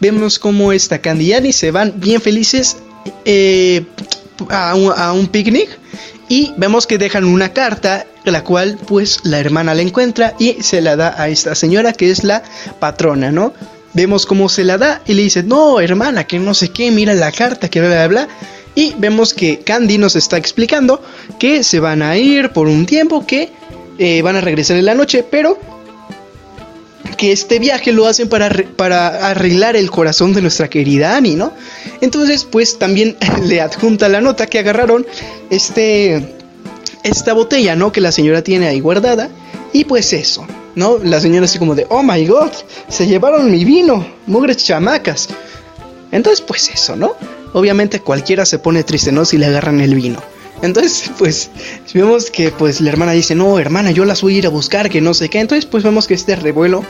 Vemos 0.00 0.38
como 0.38 0.72
esta 0.72 1.00
Candy 1.00 1.34
y 1.34 1.52
se 1.52 1.70
van 1.70 1.94
bien 1.96 2.20
felices 2.20 2.78
eh, 3.24 3.84
a, 4.48 5.12
un, 5.12 5.26
picnic 5.28 5.68
y 6.28 6.52
vemos 6.56 6.86
que 6.86 6.98
dejan 6.98 7.24
una 7.24 7.52
carta 7.52 8.06
la 8.24 8.44
cual 8.44 8.78
pues 8.86 9.20
la 9.24 9.38
hermana 9.38 9.74
la 9.74 9.82
encuentra 9.82 10.34
y 10.38 10.62
se 10.62 10.80
la 10.80 10.96
da 10.96 11.14
a 11.20 11.28
esta 11.28 11.54
señora 11.54 11.92
que 11.92 12.10
es 12.10 12.24
la 12.24 12.42
patrona, 12.78 13.32
¿no? 13.32 13.52
Vemos 13.94 14.26
cómo 14.26 14.48
se 14.48 14.64
la 14.64 14.78
da 14.78 15.02
y 15.06 15.14
le 15.14 15.22
dice, 15.22 15.42
no, 15.42 15.80
hermana, 15.80 16.24
que 16.24 16.38
no 16.38 16.54
sé 16.54 16.70
qué, 16.70 16.90
mira 16.90 17.14
la 17.14 17.32
carta, 17.32 17.68
que 17.68 17.80
bla, 17.80 17.88
bla, 17.88 18.08
bla. 18.08 18.28
Y 18.74 18.94
vemos 18.98 19.34
que 19.34 19.60
Candy 19.60 19.98
nos 19.98 20.14
está 20.14 20.36
explicando 20.36 21.02
que 21.38 21.64
se 21.64 21.80
van 21.80 22.02
a 22.02 22.16
ir 22.16 22.50
por 22.50 22.68
un 22.68 22.86
tiempo, 22.86 23.26
que 23.26 23.50
eh, 23.98 24.22
van 24.22 24.36
a 24.36 24.40
regresar 24.40 24.76
en 24.76 24.84
la 24.84 24.94
noche, 24.94 25.24
pero 25.28 25.58
que 27.16 27.32
este 27.32 27.58
viaje 27.58 27.92
lo 27.92 28.06
hacen 28.06 28.28
para, 28.28 28.48
para 28.76 29.30
arreglar 29.30 29.74
el 29.74 29.90
corazón 29.90 30.32
de 30.32 30.42
nuestra 30.42 30.68
querida 30.68 31.16
Annie, 31.16 31.34
¿no? 31.34 31.52
Entonces, 32.00 32.44
pues 32.44 32.78
también 32.78 33.16
le 33.42 33.60
adjunta 33.60 34.08
la 34.08 34.20
nota 34.20 34.46
que 34.46 34.60
agarraron 34.60 35.04
este, 35.50 36.36
esta 37.02 37.32
botella, 37.32 37.74
¿no? 37.74 37.90
Que 37.90 38.00
la 38.00 38.12
señora 38.12 38.42
tiene 38.42 38.68
ahí 38.68 38.80
guardada. 38.80 39.28
Y 39.72 39.84
pues 39.84 40.12
eso, 40.12 40.46
¿no? 40.78 40.98
La 40.98 41.20
señora 41.20 41.44
así 41.44 41.58
como 41.58 41.74
de, 41.74 41.86
oh 41.90 42.02
my 42.02 42.24
god, 42.26 42.52
se 42.88 43.06
llevaron 43.06 43.50
mi 43.50 43.64
vino, 43.64 44.06
mugres 44.26 44.58
chamacas. 44.58 45.28
Entonces, 46.12 46.40
pues 46.40 46.70
eso, 46.70 46.96
¿no? 46.96 47.14
Obviamente 47.52 48.00
cualquiera 48.00 48.46
se 48.46 48.58
pone 48.58 48.84
triste, 48.84 49.12
¿no? 49.12 49.24
Si 49.24 49.36
le 49.36 49.46
agarran 49.46 49.80
el 49.80 49.94
vino. 49.94 50.22
Entonces, 50.62 51.10
pues, 51.18 51.50
vemos 51.92 52.30
que 52.30 52.50
pues 52.50 52.80
la 52.80 52.90
hermana 52.90 53.12
dice, 53.12 53.34
no, 53.34 53.58
hermana, 53.58 53.90
yo 53.90 54.04
las 54.04 54.22
voy 54.22 54.36
a 54.36 54.38
ir 54.38 54.46
a 54.46 54.50
buscar, 54.50 54.88
que 54.88 55.00
no 55.00 55.14
sé 55.14 55.28
qué. 55.28 55.40
Entonces, 55.40 55.66
pues 55.66 55.82
vemos 55.82 56.06
que 56.06 56.14
este 56.14 56.36
revuelo 56.36 56.84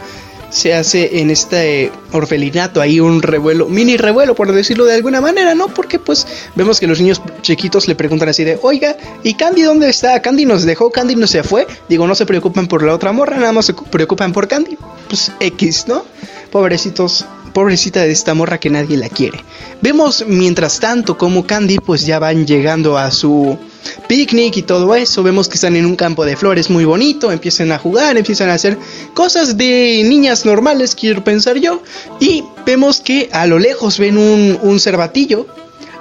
se 0.50 0.74
hace 0.74 1.20
en 1.20 1.30
este 1.30 1.92
orfelinato, 2.12 2.80
ahí 2.80 3.00
un 3.00 3.22
revuelo, 3.22 3.68
mini 3.68 3.96
revuelo, 3.96 4.34
por 4.34 4.52
decirlo 4.52 4.84
de 4.84 4.94
alguna 4.94 5.20
manera, 5.20 5.54
¿no? 5.54 5.68
Porque 5.68 5.98
pues 5.98 6.26
vemos 6.54 6.80
que 6.80 6.86
los 6.86 7.00
niños 7.00 7.20
chiquitos 7.42 7.88
le 7.88 7.94
preguntan 7.94 8.28
así 8.28 8.44
de, 8.44 8.58
oiga, 8.62 8.96
¿y 9.22 9.34
Candy 9.34 9.62
dónde 9.62 9.88
está? 9.88 10.20
Candy 10.22 10.46
nos 10.46 10.64
dejó, 10.64 10.90
Candy 10.90 11.16
no 11.16 11.26
se 11.26 11.42
fue. 11.42 11.66
Digo, 11.88 12.06
no 12.06 12.14
se 12.14 12.26
preocupan 12.26 12.66
por 12.66 12.82
la 12.82 12.94
otra 12.94 13.12
morra, 13.12 13.36
nada 13.36 13.52
más 13.52 13.66
se 13.66 13.74
preocupan 13.74 14.32
por 14.32 14.48
Candy. 14.48 14.76
Pues 15.08 15.32
X, 15.40 15.86
¿no? 15.88 16.04
Pobrecitos 16.50 17.26
pobrecita 17.52 18.02
de 18.02 18.12
esta 18.12 18.34
morra 18.34 18.58
que 18.58 18.70
nadie 18.70 18.96
la 18.96 19.08
quiere. 19.08 19.44
Vemos 19.80 20.24
mientras 20.26 20.80
tanto 20.80 21.16
como 21.16 21.46
Candy 21.46 21.78
pues 21.78 22.06
ya 22.06 22.18
van 22.18 22.46
llegando 22.46 22.98
a 22.98 23.10
su 23.10 23.58
picnic 24.06 24.56
y 24.56 24.62
todo 24.62 24.94
eso. 24.94 25.22
Vemos 25.22 25.48
que 25.48 25.54
están 25.54 25.76
en 25.76 25.86
un 25.86 25.96
campo 25.96 26.24
de 26.24 26.36
flores 26.36 26.70
muy 26.70 26.84
bonito, 26.84 27.32
empiezan 27.32 27.72
a 27.72 27.78
jugar, 27.78 28.16
empiezan 28.16 28.50
a 28.50 28.54
hacer 28.54 28.78
cosas 29.14 29.56
de 29.56 30.02
niñas 30.04 30.44
normales, 30.44 30.94
quiero 30.94 31.24
pensar 31.24 31.56
yo. 31.58 31.82
Y 32.20 32.44
vemos 32.66 33.00
que 33.00 33.28
a 33.32 33.46
lo 33.46 33.58
lejos 33.58 33.98
ven 33.98 34.18
un, 34.18 34.80
cervatillo, 34.80 35.46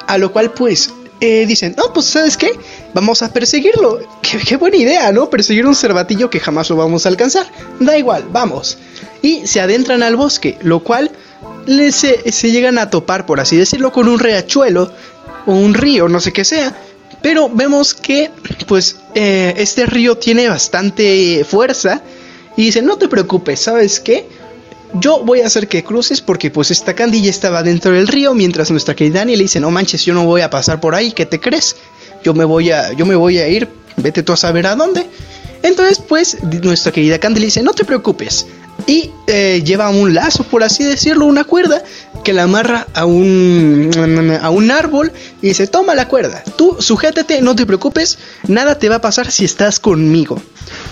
a 0.07 0.17
lo 0.17 0.31
cual 0.31 0.51
pues 0.51 0.91
eh, 1.19 1.45
dicen, 1.47 1.73
no, 1.77 1.93
pues 1.93 2.05
sabes 2.05 2.37
qué, 2.37 2.51
vamos 2.93 3.21
a 3.21 3.33
perseguirlo. 3.33 3.99
Qué, 4.21 4.37
qué, 4.39 4.55
buena 4.55 4.77
idea, 4.77 5.11
¿no? 5.11 5.29
Perseguir 5.29 5.65
un 5.65 5.75
cervatillo 5.75 6.29
que 6.29 6.39
jamás 6.39 6.69
lo 6.69 6.75
vamos 6.75 7.05
a 7.05 7.09
alcanzar. 7.09 7.47
Da 7.79 7.97
igual, 7.97 8.25
vamos. 8.31 8.77
Y 9.21 9.47
se 9.47 9.59
adentran 9.59 10.03
al 10.03 10.15
bosque, 10.15 10.57
lo 10.61 10.81
cual 10.81 11.11
se, 11.91 12.31
se 12.31 12.51
llegan 12.51 12.77
a 12.77 12.89
topar, 12.89 13.25
por 13.25 13.39
así 13.39 13.57
decirlo, 13.57 13.91
con 13.91 14.07
un 14.07 14.19
riachuelo 14.19 14.91
o 15.45 15.53
un 15.53 15.73
río, 15.73 16.07
no 16.07 16.19
sé 16.19 16.31
qué 16.31 16.43
sea. 16.43 16.75
Pero 17.21 17.49
vemos 17.49 17.93
que 17.93 18.31
pues 18.67 18.97
eh, 19.15 19.53
este 19.57 19.85
río 19.85 20.17
tiene 20.17 20.47
bastante 20.47 21.45
fuerza 21.49 22.01
y 22.55 22.65
dice, 22.65 22.81
no 22.81 22.97
te 22.97 23.07
preocupes, 23.07 23.59
¿sabes 23.59 23.99
qué? 23.99 24.27
Yo 24.93 25.23
voy 25.23 25.41
a 25.41 25.47
hacer 25.47 25.67
que 25.67 25.83
cruces 25.83 26.21
porque 26.21 26.49
pues 26.51 26.71
esta 26.71 26.93
Candy 26.93 27.21
ya 27.21 27.29
estaba 27.29 27.63
dentro 27.63 27.91
del 27.91 28.07
río 28.07 28.33
mientras 28.33 28.71
nuestra 28.71 28.95
querida 28.95 29.19
Dani 29.19 29.35
le 29.35 29.43
dice, 29.43 29.59
no 29.59 29.71
manches, 29.71 30.05
yo 30.05 30.13
no 30.13 30.25
voy 30.25 30.41
a 30.41 30.49
pasar 30.49 30.79
por 30.79 30.95
ahí, 30.95 31.11
¿qué 31.11 31.25
te 31.25 31.39
crees? 31.39 31.75
Yo 32.23 32.33
me 32.33 32.45
voy 32.45 32.71
a, 32.71 32.93
yo 32.93 33.05
me 33.05 33.15
voy 33.15 33.39
a 33.39 33.47
ir, 33.47 33.67
vete 33.97 34.23
tú 34.23 34.33
a 34.33 34.37
saber 34.37 34.67
a 34.67 34.75
dónde. 34.75 35.05
Entonces 35.63 35.99
pues 35.99 36.37
nuestra 36.43 36.91
querida 36.91 37.19
Candy 37.19 37.41
dice, 37.41 37.61
no 37.61 37.73
te 37.73 37.85
preocupes, 37.85 38.45
y 38.85 39.11
eh, 39.25 39.63
lleva 39.65 39.89
un 39.89 40.13
lazo, 40.13 40.43
por 40.43 40.63
así 40.63 40.83
decirlo, 40.83 41.25
una 41.25 41.43
cuerda 41.43 41.83
que 42.23 42.33
la 42.33 42.43
amarra 42.43 42.87
a 42.93 43.05
un, 43.05 43.91
a 44.41 44.49
un 44.49 44.71
árbol 44.71 45.11
y 45.41 45.47
dice, 45.47 45.67
toma 45.67 45.95
la 45.95 46.07
cuerda, 46.07 46.43
tú 46.57 46.77
sujétate, 46.79 47.41
no 47.41 47.55
te 47.55 47.65
preocupes, 47.65 48.19
nada 48.47 48.77
te 48.77 48.89
va 48.89 48.95
a 48.95 49.01
pasar 49.01 49.31
si 49.31 49.45
estás 49.45 49.79
conmigo. 49.79 50.41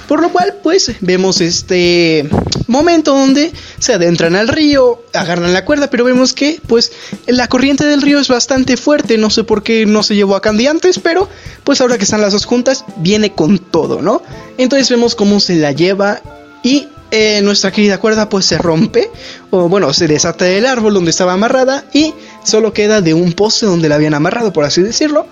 Por 0.07 0.21
lo 0.21 0.31
cual, 0.31 0.55
pues 0.61 0.91
vemos 1.01 1.41
este 1.41 2.29
momento 2.67 3.15
donde 3.15 3.51
se 3.79 3.93
adentran 3.93 4.35
al 4.35 4.47
río, 4.47 5.03
agarran 5.13 5.53
la 5.53 5.65
cuerda, 5.65 5.89
pero 5.89 6.03
vemos 6.03 6.33
que, 6.33 6.59
pues, 6.67 6.91
la 7.25 7.47
corriente 7.47 7.85
del 7.85 8.01
río 8.01 8.19
es 8.19 8.27
bastante 8.27 8.77
fuerte. 8.77 9.17
No 9.17 9.29
sé 9.29 9.43
por 9.43 9.63
qué 9.63 9.85
no 9.85 10.03
se 10.03 10.15
llevó 10.15 10.35
a 10.35 10.41
Candy 10.41 10.67
antes, 10.67 10.99
pero, 10.99 11.27
pues, 11.63 11.81
ahora 11.81 11.97
que 11.97 12.03
están 12.03 12.21
las 12.21 12.33
dos 12.33 12.45
juntas, 12.45 12.85
viene 12.97 13.31
con 13.31 13.57
todo, 13.57 14.01
¿no? 14.01 14.21
Entonces 14.57 14.89
vemos 14.89 15.15
cómo 15.15 15.39
se 15.39 15.55
la 15.55 15.71
lleva 15.71 16.21
y 16.63 16.87
eh, 17.11 17.41
nuestra 17.43 17.71
querida 17.71 17.99
cuerda 17.99 18.29
pues 18.29 18.45
se 18.45 18.57
rompe, 18.57 19.09
o 19.51 19.69
bueno, 19.69 19.93
se 19.93 20.07
desata 20.07 20.45
del 20.45 20.65
árbol 20.65 20.95
donde 20.95 21.11
estaba 21.11 21.33
amarrada 21.33 21.85
y 21.93 22.13
solo 22.43 22.73
queda 22.73 22.99
de 23.01 23.13
un 23.13 23.33
poste 23.33 23.67
donde 23.67 23.87
la 23.87 23.95
habían 23.95 24.15
amarrado, 24.15 24.51
por 24.51 24.65
así 24.65 24.81
decirlo. 24.81 25.27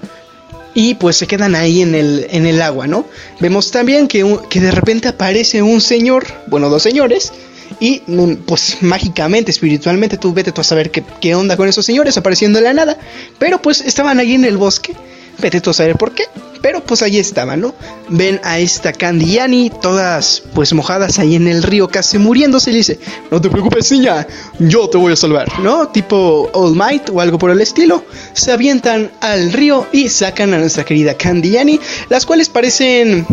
Y 0.73 0.95
pues 0.95 1.17
se 1.17 1.27
quedan 1.27 1.55
ahí 1.55 1.81
en 1.81 1.93
el, 1.93 2.27
en 2.29 2.45
el 2.45 2.61
agua, 2.61 2.87
¿no? 2.87 3.05
Vemos 3.39 3.71
también 3.71 4.07
que, 4.07 4.39
que 4.49 4.59
de 4.59 4.71
repente 4.71 5.07
aparece 5.07 5.61
un 5.61 5.81
señor, 5.81 6.25
bueno, 6.47 6.69
dos 6.69 6.81
señores, 6.81 7.31
y 7.79 8.01
mm, 8.07 8.33
pues 8.45 8.77
mágicamente, 8.81 9.51
espiritualmente, 9.51 10.17
tú 10.17 10.33
vete 10.33 10.51
tú 10.51 10.61
a 10.61 10.63
saber 10.63 10.89
qué, 10.89 11.03
qué 11.21 11.35
onda 11.35 11.57
con 11.57 11.67
esos 11.67 11.85
señores 11.85 12.17
apareciendo 12.17 12.59
de 12.59 12.65
la 12.65 12.73
nada. 12.73 12.97
Pero 13.39 13.61
pues 13.61 13.81
estaban 13.81 14.19
ahí 14.19 14.33
en 14.33 14.45
el 14.45 14.57
bosque 14.57 14.95
Vete 15.39 15.61
tú 15.61 15.71
a 15.71 15.73
saber 15.73 15.97
por 15.97 16.13
qué. 16.13 16.25
Pero 16.63 16.81
pues 16.81 17.01
ahí 17.01 17.19
estaban, 17.19 17.59
¿no? 17.59 17.75
Ven 18.07 18.39
a 18.41 18.57
esta 18.57 18.93
Candy 18.93 19.37
Annie, 19.37 19.69
todas 19.81 20.41
pues 20.53 20.71
mojadas 20.71 21.19
ahí 21.19 21.35
en 21.35 21.49
el 21.49 21.61
río, 21.61 21.89
casi 21.89 22.17
muriéndose. 22.17 22.71
Y 22.71 22.75
dice: 22.75 22.99
No 23.29 23.41
te 23.41 23.49
preocupes, 23.49 23.91
niña, 23.91 24.25
yo 24.59 24.89
te 24.89 24.97
voy 24.97 25.11
a 25.11 25.17
salvar, 25.17 25.59
¿no? 25.59 25.89
Tipo 25.89 26.49
All 26.53 26.73
Might 26.73 27.09
o 27.09 27.19
algo 27.19 27.37
por 27.37 27.51
el 27.51 27.59
estilo. 27.59 28.05
Se 28.31 28.53
avientan 28.53 29.11
al 29.19 29.51
río 29.51 29.87
y 29.91 30.07
sacan 30.07 30.53
a 30.53 30.57
nuestra 30.57 30.85
querida 30.85 31.15
Candy 31.15 31.57
Annie, 31.57 31.81
las 32.07 32.25
cuales 32.25 32.47
parecen 32.47 33.27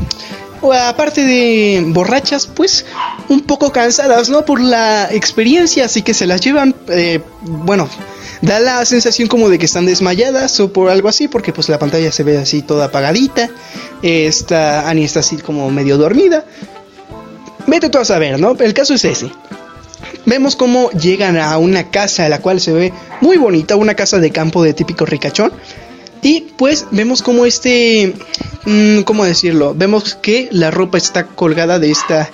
aparte 0.69 1.25
de 1.25 1.85
borrachas, 1.87 2.49
pues 2.49 2.85
un 3.29 3.43
poco 3.43 3.71
cansadas, 3.71 4.29
¿no? 4.29 4.45
Por 4.45 4.61
la 4.61 5.09
experiencia, 5.13 5.85
así 5.85 6.03
que 6.03 6.15
se 6.15 6.27
las 6.27 6.41
llevan, 6.41 6.75
eh, 6.89 7.21
bueno, 7.43 7.89
da 8.43 8.61
la 8.61 8.85
sensación 8.85 9.29
como 9.29 9.49
de 9.49 9.59
que 9.59 9.67
están 9.67 9.87
desmayadas 9.87 10.59
o 10.61 10.73
por 10.73 10.91
algo 10.91 11.09
así, 11.09 11.29
porque 11.29 11.53
pues 11.53 11.69
la 11.69 11.79
pantalla 11.79 12.11
se 12.13 12.23
ve 12.23 12.39
así 12.39 12.63
toda 12.63 12.87
apagadita. 12.87 13.51
Esta 14.03 14.89
Annie 14.89 15.05
está 15.05 15.21
así 15.21 15.37
como 15.37 15.71
medio 15.71 15.99
dormida. 15.99 16.45
Vete 17.67 17.89
tú 17.89 17.99
a 17.99 18.05
saber, 18.05 18.41
¿no? 18.41 18.57
El 18.59 18.75
caso 18.75 18.95
es 18.95 19.05
ese. 19.05 19.31
Vemos 20.27 20.57
cómo 20.57 20.91
llegan 20.91 21.37
a 21.37 21.57
una 21.59 21.91
casa, 21.91 22.29
la 22.29 22.41
cual 22.41 22.61
se 22.61 22.73
ve 22.73 22.93
muy 23.21 23.37
bonita, 23.37 23.77
una 23.77 23.95
casa 23.95 24.19
de 24.19 24.31
campo 24.31 24.63
de 24.63 24.75
típico 24.75 25.07
ricachón. 25.07 25.53
Y 26.23 26.53
pues 26.57 26.87
vemos 26.91 27.23
como 27.23 27.47
este, 27.47 28.15
mm, 28.67 29.01
¿cómo 29.03 29.25
decirlo? 29.25 29.75
Vemos 29.75 30.15
que 30.15 30.49
la 30.51 30.71
ropa 30.71 30.99
está 30.99 31.27
colgada 31.27 31.79
de 31.79 31.91
esta 31.91 32.31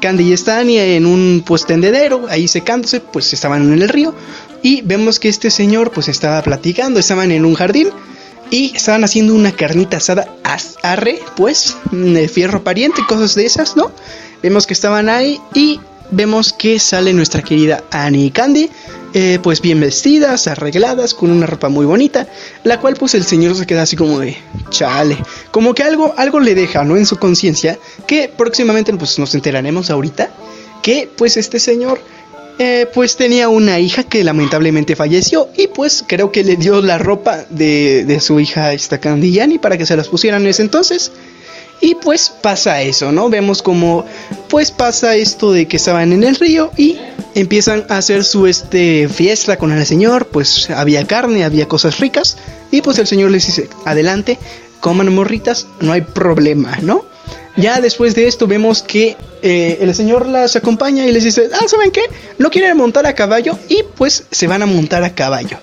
Candy 0.00 0.24
y 0.24 0.32
esta 0.32 0.58
Annie 0.58 0.96
en 0.96 1.06
un 1.06 1.42
pues 1.46 1.66
tendedero, 1.66 2.26
ahí 2.28 2.48
secándose, 2.48 3.00
pues 3.00 3.32
estaban 3.32 3.72
en 3.72 3.80
el 3.80 3.88
río. 3.88 4.14
Y 4.62 4.82
vemos 4.82 5.18
que 5.18 5.28
este 5.28 5.50
señor 5.50 5.90
pues 5.90 6.08
estaba 6.08 6.42
platicando, 6.42 7.00
estaban 7.00 7.30
en 7.32 7.44
un 7.44 7.54
jardín 7.54 7.88
y 8.50 8.72
estaban 8.74 9.04
haciendo 9.04 9.34
una 9.34 9.52
carnita 9.52 9.98
asada 9.98 10.28
arre, 10.82 11.20
pues, 11.36 11.76
de 11.92 12.28
fierro 12.28 12.64
pariente, 12.64 13.02
cosas 13.08 13.34
de 13.34 13.46
esas, 13.46 13.76
¿no? 13.76 13.90
Vemos 14.42 14.66
que 14.66 14.74
estaban 14.74 15.08
ahí 15.08 15.40
y 15.54 15.80
vemos 16.10 16.52
que 16.52 16.78
sale 16.78 17.12
nuestra 17.12 17.42
querida 17.42 17.84
Annie 17.90 18.32
Candy, 18.32 18.68
eh, 19.14 19.38
pues 19.42 19.60
bien 19.60 19.80
vestidas, 19.80 20.46
arregladas, 20.48 21.14
con 21.14 21.30
una 21.30 21.46
ropa 21.46 21.68
muy 21.68 21.86
bonita, 21.86 22.26
la 22.64 22.80
cual 22.80 22.94
pues 22.96 23.14
el 23.14 23.24
señor 23.24 23.54
se 23.54 23.66
queda 23.66 23.82
así 23.82 23.96
como 23.96 24.18
de 24.18 24.36
chale, 24.70 25.16
como 25.50 25.74
que 25.74 25.82
algo, 25.82 26.14
algo 26.16 26.40
le 26.40 26.54
deja, 26.54 26.84
¿no? 26.84 26.96
En 26.96 27.06
su 27.06 27.16
conciencia, 27.16 27.78
que 28.06 28.28
próximamente 28.28 28.92
pues 28.94 29.18
nos 29.18 29.34
enteraremos 29.34 29.90
ahorita, 29.90 30.30
que 30.82 31.08
pues 31.16 31.36
este 31.36 31.60
señor 31.60 32.00
eh, 32.62 32.86
pues 32.92 33.16
tenía 33.16 33.48
una 33.48 33.78
hija 33.78 34.04
que 34.04 34.22
lamentablemente 34.22 34.94
falleció 34.94 35.48
y 35.56 35.68
pues 35.68 36.04
creo 36.06 36.30
que 36.30 36.44
le 36.44 36.56
dio 36.56 36.82
la 36.82 36.98
ropa 36.98 37.46
de, 37.48 38.04
de 38.04 38.20
su 38.20 38.38
hija 38.38 38.74
esta 38.74 39.00
Annie 39.02 39.58
para 39.58 39.78
que 39.78 39.86
se 39.86 39.96
las 39.96 40.08
pusieran 40.08 40.42
en 40.42 40.48
ese 40.48 40.60
entonces. 40.60 41.10
Y 41.80 41.94
pues 41.94 42.30
pasa 42.42 42.82
eso, 42.82 43.12
¿no? 43.12 43.30
Vemos 43.30 43.62
como 43.62 44.04
pues 44.50 44.72
pasa 44.72 45.16
esto 45.16 45.52
de 45.52 45.66
que 45.68 45.78
estaban 45.78 46.12
en 46.12 46.22
el 46.22 46.36
río 46.36 46.70
y 46.76 46.98
empiezan 47.34 47.86
a 47.88 47.96
hacer 47.96 48.24
su 48.24 48.46
este 48.46 49.08
fiesta 49.08 49.56
con 49.56 49.72
el 49.72 49.86
señor, 49.86 50.26
pues 50.26 50.68
había 50.68 51.06
carne, 51.06 51.44
había 51.44 51.66
cosas 51.66 51.98
ricas 51.98 52.36
y 52.70 52.82
pues 52.82 52.98
el 52.98 53.06
señor 53.06 53.30
les 53.30 53.46
dice, 53.46 53.70
"Adelante, 53.86 54.38
coman 54.80 55.14
morritas, 55.14 55.66
no 55.80 55.92
hay 55.92 56.02
problema", 56.02 56.76
¿no? 56.82 57.06
Ya 57.56 57.80
después 57.80 58.14
de 58.14 58.26
esto 58.26 58.46
vemos 58.46 58.82
que 58.82 59.16
eh, 59.42 59.78
el 59.80 59.94
señor 59.94 60.26
las 60.26 60.56
acompaña 60.56 61.06
y 61.06 61.12
les 61.12 61.24
dice, 61.24 61.50
ah, 61.52 61.66
¿saben 61.66 61.90
qué? 61.90 62.02
No 62.38 62.50
quieren 62.50 62.76
montar 62.76 63.06
a 63.06 63.14
caballo 63.14 63.58
y 63.68 63.82
pues 63.96 64.24
se 64.30 64.46
van 64.46 64.62
a 64.62 64.66
montar 64.66 65.04
a 65.04 65.14
caballo 65.14 65.58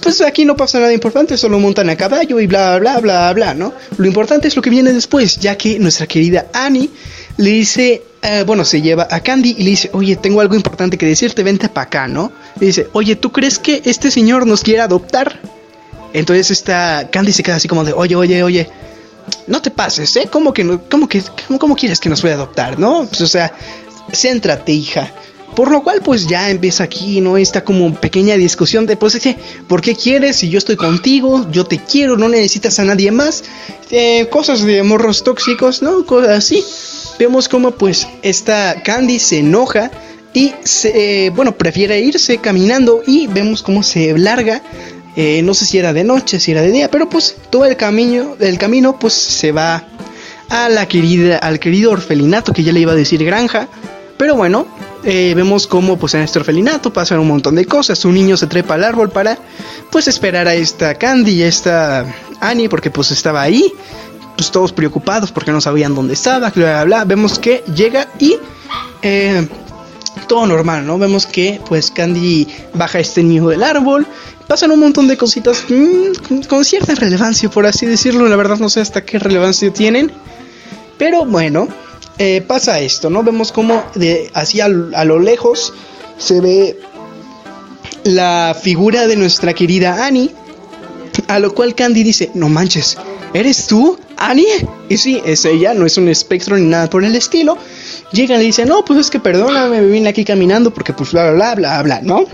pues 0.00 0.20
aquí 0.20 0.44
no 0.44 0.56
pasa 0.56 0.78
nada 0.78 0.92
importante, 0.92 1.36
solo 1.36 1.58
montan 1.58 1.90
a 1.90 1.96
caballo 1.96 2.40
y 2.40 2.46
bla, 2.46 2.78
bla, 2.78 2.98
bla, 2.98 3.32
bla, 3.32 3.54
¿no? 3.54 3.74
Lo 3.96 4.06
importante 4.06 4.48
es 4.48 4.56
lo 4.56 4.62
que 4.62 4.70
viene 4.70 4.92
después, 4.92 5.36
ya 5.38 5.56
que 5.56 5.78
nuestra 5.78 6.06
querida 6.06 6.46
Annie 6.52 6.90
le 7.36 7.50
dice, 7.50 8.02
eh, 8.22 8.44
bueno, 8.46 8.64
se 8.64 8.80
lleva 8.80 9.06
a 9.10 9.20
Candy 9.20 9.56
y 9.58 9.62
le 9.64 9.70
dice, 9.70 9.90
oye, 9.92 10.16
tengo 10.16 10.40
algo 10.40 10.54
importante 10.54 10.98
que 10.98 11.06
decirte, 11.06 11.42
vente 11.42 11.68
para 11.68 11.86
acá, 11.86 12.08
¿no? 12.08 12.32
Le 12.60 12.66
dice, 12.66 12.88
oye, 12.92 13.16
¿tú 13.16 13.32
crees 13.32 13.58
que 13.58 13.82
este 13.84 14.10
señor 14.10 14.46
nos 14.46 14.62
quiere 14.62 14.80
adoptar? 14.80 15.40
Entonces 16.12 16.50
esta 16.50 17.08
Candy 17.10 17.32
se 17.32 17.42
queda 17.42 17.56
así 17.56 17.68
como 17.68 17.84
de, 17.84 17.92
oye, 17.92 18.16
oye, 18.16 18.42
oye, 18.42 18.68
no 19.46 19.62
te 19.62 19.70
pases, 19.70 20.14
¿eh? 20.16 20.28
¿Cómo 20.30 20.52
que, 20.52 20.64
no, 20.64 20.80
que, 21.08 21.22
cómo, 21.58 21.76
quieres 21.76 22.00
que 22.00 22.08
nos 22.08 22.20
pueda 22.20 22.34
adoptar, 22.34 22.78
no? 22.78 23.06
Pues, 23.06 23.20
o 23.20 23.26
sea, 23.26 23.52
céntrate, 24.12 24.72
hija. 24.72 25.12
Por 25.54 25.70
lo 25.70 25.82
cual, 25.82 26.02
pues 26.02 26.26
ya 26.26 26.50
empieza 26.50 26.84
aquí, 26.84 27.20
¿no? 27.20 27.36
Esta 27.36 27.64
como 27.64 27.94
pequeña 27.94 28.36
discusión 28.36 28.86
de, 28.86 28.96
pues, 28.96 29.18
¿por 29.66 29.80
qué 29.80 29.94
quieres? 29.94 30.36
Si 30.36 30.48
yo 30.48 30.58
estoy 30.58 30.76
contigo, 30.76 31.46
yo 31.50 31.64
te 31.64 31.78
quiero, 31.78 32.16
no 32.16 32.28
necesitas 32.28 32.78
a 32.78 32.84
nadie 32.84 33.10
más. 33.10 33.44
Eh, 33.90 34.28
cosas 34.30 34.62
de 34.62 34.82
morros 34.82 35.24
tóxicos, 35.24 35.82
¿no? 35.82 36.04
Cosas 36.04 36.38
así. 36.38 36.64
Vemos 37.18 37.48
como, 37.48 37.72
pues, 37.72 38.06
esta 38.22 38.82
Candy 38.82 39.18
se 39.18 39.38
enoja 39.38 39.90
y, 40.34 40.52
se, 40.62 41.26
eh, 41.26 41.30
bueno, 41.30 41.56
prefiere 41.56 41.98
irse 42.00 42.38
caminando 42.38 43.02
y 43.06 43.26
vemos 43.26 43.62
cómo 43.62 43.82
se 43.82 44.16
larga. 44.16 44.62
Eh, 45.20 45.42
no 45.42 45.52
sé 45.52 45.66
si 45.66 45.78
era 45.78 45.92
de 45.92 46.04
noche, 46.04 46.38
si 46.38 46.52
era 46.52 46.62
de 46.62 46.70
día, 46.70 46.88
pero 46.92 47.08
pues 47.08 47.34
todo 47.50 47.64
el 47.64 47.76
camino, 47.76 48.36
el 48.38 48.56
camino, 48.56 49.00
pues 49.00 49.14
se 49.14 49.50
va 49.50 49.82
a 50.48 50.68
la 50.68 50.86
querida, 50.86 51.38
al 51.38 51.58
querido 51.58 51.90
orfelinato 51.90 52.52
que 52.52 52.62
ya 52.62 52.70
le 52.70 52.78
iba 52.78 52.92
a 52.92 52.94
decir 52.94 53.24
granja. 53.24 53.66
Pero 54.16 54.36
bueno, 54.36 54.68
eh, 55.02 55.32
vemos 55.34 55.66
cómo 55.66 55.98
pues 55.98 56.14
en 56.14 56.20
este 56.20 56.38
orfelinato 56.38 56.92
pasan 56.92 57.18
un 57.18 57.26
montón 57.26 57.56
de 57.56 57.64
cosas. 57.64 58.04
Un 58.04 58.14
niño 58.14 58.36
se 58.36 58.46
trepa 58.46 58.74
al 58.74 58.84
árbol 58.84 59.10
para 59.10 59.36
pues 59.90 60.06
esperar 60.06 60.46
a 60.46 60.54
esta 60.54 60.94
Candy 60.94 61.32
y 61.32 61.42
a 61.42 61.48
esta 61.48 62.06
Annie 62.40 62.68
porque 62.68 62.92
pues 62.92 63.10
estaba 63.10 63.42
ahí. 63.42 63.72
Pues 64.36 64.52
todos 64.52 64.72
preocupados 64.72 65.32
porque 65.32 65.50
no 65.50 65.60
sabían 65.60 65.96
dónde 65.96 66.14
estaba, 66.14 66.50
bla, 66.50 67.04
Vemos 67.04 67.40
que 67.40 67.64
llega 67.74 68.06
y 68.20 68.36
eh, 69.02 69.48
todo 70.28 70.46
normal, 70.46 70.86
¿no? 70.86 70.96
Vemos 70.96 71.26
que 71.26 71.60
pues 71.68 71.90
Candy 71.90 72.46
baja 72.72 73.00
este 73.00 73.24
niño 73.24 73.48
del 73.48 73.64
árbol. 73.64 74.06
Pasan 74.48 74.70
un 74.70 74.80
montón 74.80 75.06
de 75.06 75.18
cositas 75.18 75.64
mm, 75.68 76.46
con 76.48 76.64
cierta 76.64 76.94
relevancia, 76.94 77.50
por 77.50 77.66
así 77.66 77.84
decirlo. 77.84 78.26
La 78.28 78.36
verdad 78.36 78.58
no 78.58 78.70
sé 78.70 78.80
hasta 78.80 79.04
qué 79.04 79.18
relevancia 79.18 79.70
tienen. 79.72 80.10
Pero 80.96 81.26
bueno, 81.26 81.68
eh, 82.18 82.42
pasa 82.44 82.80
esto, 82.80 83.10
¿no? 83.10 83.22
Vemos 83.22 83.52
como 83.52 83.84
de 83.94 84.30
así 84.34 84.60
a, 84.60 84.68
lo 84.68 85.18
lejos 85.20 85.72
se 86.16 86.40
ve 86.40 86.80
la 88.02 88.56
figura 88.60 89.06
de 89.06 89.16
nuestra 89.16 89.52
querida 89.52 90.04
Annie, 90.04 90.32
a 91.28 91.38
lo 91.38 91.54
cual 91.54 91.76
Candy 91.76 92.02
dice, 92.02 92.30
no 92.34 92.48
manches, 92.48 92.96
¿eres 93.34 93.66
tú, 93.68 93.98
Annie? 94.16 94.66
Y 94.88 94.96
sí, 94.96 95.22
es 95.24 95.44
ella, 95.44 95.74
no 95.74 95.86
es 95.86 95.96
un 95.98 96.08
espectro 96.08 96.56
ni 96.56 96.66
nada 96.66 96.90
por 96.90 97.04
el 97.04 97.14
estilo. 97.14 97.56
Llega 98.12 98.34
y 98.34 98.38
le 98.38 98.44
dice, 98.44 98.64
no, 98.64 98.84
pues 98.84 98.98
es 98.98 99.10
que 99.10 99.20
perdóname, 99.20 99.80
me 99.80 99.86
vine 99.86 100.08
aquí 100.08 100.24
caminando 100.24 100.72
porque 100.72 100.94
pues 100.94 101.12
bla, 101.12 101.30
bla, 101.30 101.54
bla, 101.54 101.54
bla, 101.54 101.82
bla, 101.82 102.00
¿no? 102.02 102.24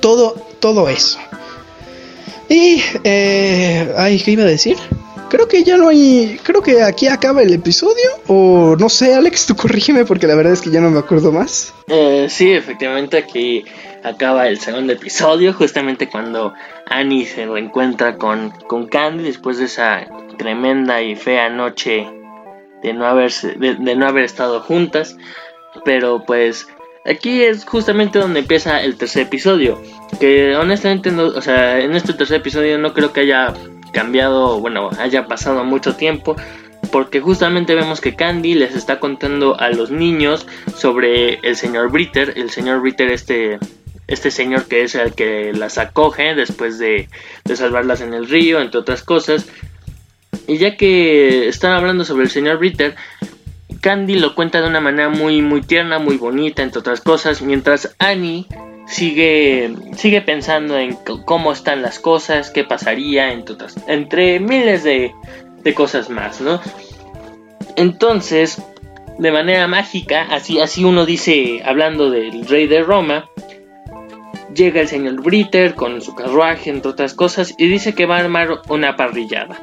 Todo, 0.00 0.36
todo 0.60 0.88
eso. 0.88 1.18
Y, 2.48 2.82
eh, 3.04 3.92
ay, 3.96 4.20
¿qué 4.20 4.32
iba 4.32 4.42
a 4.42 4.46
decir? 4.46 4.76
Creo 5.28 5.46
que 5.46 5.62
ya 5.62 5.76
no 5.76 5.88
hay. 5.88 6.40
Creo 6.42 6.62
que 6.62 6.82
aquí 6.82 7.06
acaba 7.06 7.42
el 7.42 7.52
episodio. 7.52 8.08
O 8.28 8.76
no 8.78 8.88
sé, 8.88 9.14
Alex, 9.14 9.46
tú 9.46 9.56
corrígeme 9.56 10.06
porque 10.06 10.26
la 10.26 10.34
verdad 10.34 10.54
es 10.54 10.62
que 10.62 10.70
ya 10.70 10.80
no 10.80 10.90
me 10.90 10.98
acuerdo 10.98 11.32
más. 11.32 11.74
Eh, 11.88 12.28
sí, 12.30 12.50
efectivamente 12.52 13.18
aquí 13.18 13.64
acaba 14.02 14.48
el 14.48 14.58
segundo 14.58 14.94
episodio. 14.94 15.52
Justamente 15.52 16.08
cuando 16.08 16.54
Annie 16.86 17.26
se 17.26 17.46
reencuentra 17.46 18.16
con, 18.16 18.50
con 18.66 18.86
Candy 18.86 19.24
después 19.24 19.58
de 19.58 19.66
esa 19.66 20.06
tremenda 20.38 21.02
y 21.02 21.14
fea 21.14 21.50
noche 21.50 22.06
de 22.82 22.94
no, 22.94 23.06
haberse, 23.06 23.54
de, 23.56 23.96
no 23.96 24.06
haber 24.06 24.24
estado 24.24 24.60
juntas. 24.60 25.18
Pero 25.84 26.24
pues 26.26 26.66
aquí 27.08 27.42
es 27.42 27.64
justamente 27.64 28.18
donde 28.18 28.40
empieza 28.40 28.82
el 28.82 28.96
tercer 28.96 29.22
episodio. 29.22 29.80
Que 30.20 30.56
honestamente, 30.56 31.10
no, 31.10 31.24
o 31.24 31.40
sea, 31.40 31.80
en 31.80 31.94
este 31.94 32.12
tercer 32.12 32.38
episodio 32.38 32.78
no 32.78 32.92
creo 32.94 33.12
que 33.12 33.20
haya 33.20 33.54
cambiado, 33.92 34.60
bueno, 34.60 34.90
haya 34.98 35.26
pasado 35.26 35.64
mucho 35.64 35.96
tiempo, 35.96 36.36
porque 36.92 37.20
justamente 37.20 37.74
vemos 37.74 38.00
que 38.00 38.14
Candy 38.14 38.54
les 38.54 38.74
está 38.74 39.00
contando 39.00 39.58
a 39.58 39.70
los 39.70 39.90
niños 39.90 40.46
sobre 40.76 41.34
el 41.42 41.56
señor 41.56 41.90
Britter, 41.90 42.34
el 42.36 42.50
señor 42.50 42.80
Britter 42.80 43.10
este 43.10 43.58
este 44.06 44.30
señor 44.30 44.66
que 44.66 44.84
es 44.84 44.94
el 44.94 45.12
que 45.12 45.52
las 45.52 45.76
acoge 45.76 46.34
después 46.34 46.78
de, 46.78 47.10
de 47.44 47.56
salvarlas 47.56 48.00
en 48.00 48.14
el 48.14 48.26
río, 48.26 48.60
entre 48.60 48.80
otras 48.80 49.02
cosas. 49.02 49.46
Y 50.46 50.56
ya 50.56 50.78
que 50.78 51.46
están 51.46 51.72
hablando 51.72 52.06
sobre 52.06 52.24
el 52.24 52.30
señor 52.30 52.56
Britter, 52.56 52.96
Candy 53.80 54.16
lo 54.18 54.34
cuenta 54.34 54.60
de 54.60 54.68
una 54.68 54.80
manera 54.80 55.08
muy 55.08 55.42
muy 55.42 55.60
tierna, 55.62 55.98
muy 55.98 56.16
bonita, 56.16 56.62
entre 56.62 56.80
otras 56.80 57.00
cosas, 57.00 57.42
mientras 57.42 57.94
Annie 57.98 58.46
sigue, 58.88 59.74
sigue 59.96 60.22
pensando 60.22 60.78
en 60.78 60.96
cómo 61.24 61.52
están 61.52 61.82
las 61.82 61.98
cosas, 61.98 62.50
qué 62.50 62.64
pasaría, 62.64 63.32
entre, 63.32 63.56
entre 63.86 64.40
miles 64.40 64.82
de, 64.82 65.14
de 65.62 65.74
cosas 65.74 66.10
más, 66.10 66.40
¿no? 66.40 66.60
Entonces, 67.76 68.62
de 69.18 69.30
manera 69.30 69.68
mágica, 69.68 70.26
así, 70.30 70.60
así 70.60 70.84
uno 70.84 71.04
dice, 71.04 71.62
hablando 71.64 72.10
del 72.10 72.46
rey 72.48 72.66
de 72.66 72.82
Roma, 72.82 73.28
llega 74.54 74.80
el 74.80 74.88
señor 74.88 75.22
Britter 75.22 75.74
con 75.74 76.00
su 76.00 76.14
carruaje, 76.14 76.70
entre 76.70 76.90
otras 76.90 77.14
cosas, 77.14 77.54
y 77.58 77.68
dice 77.68 77.94
que 77.94 78.06
va 78.06 78.16
a 78.16 78.20
armar 78.20 78.62
una 78.68 78.96
parrillada. 78.96 79.58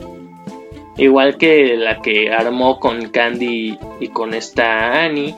Igual 0.98 1.38
que 1.38 1.76
la 1.76 2.02
que 2.02 2.32
armó 2.32 2.80
con 2.80 3.10
Candy 3.10 3.78
y 4.00 4.08
con 4.10 4.34
esta 4.34 5.04
Annie 5.04 5.36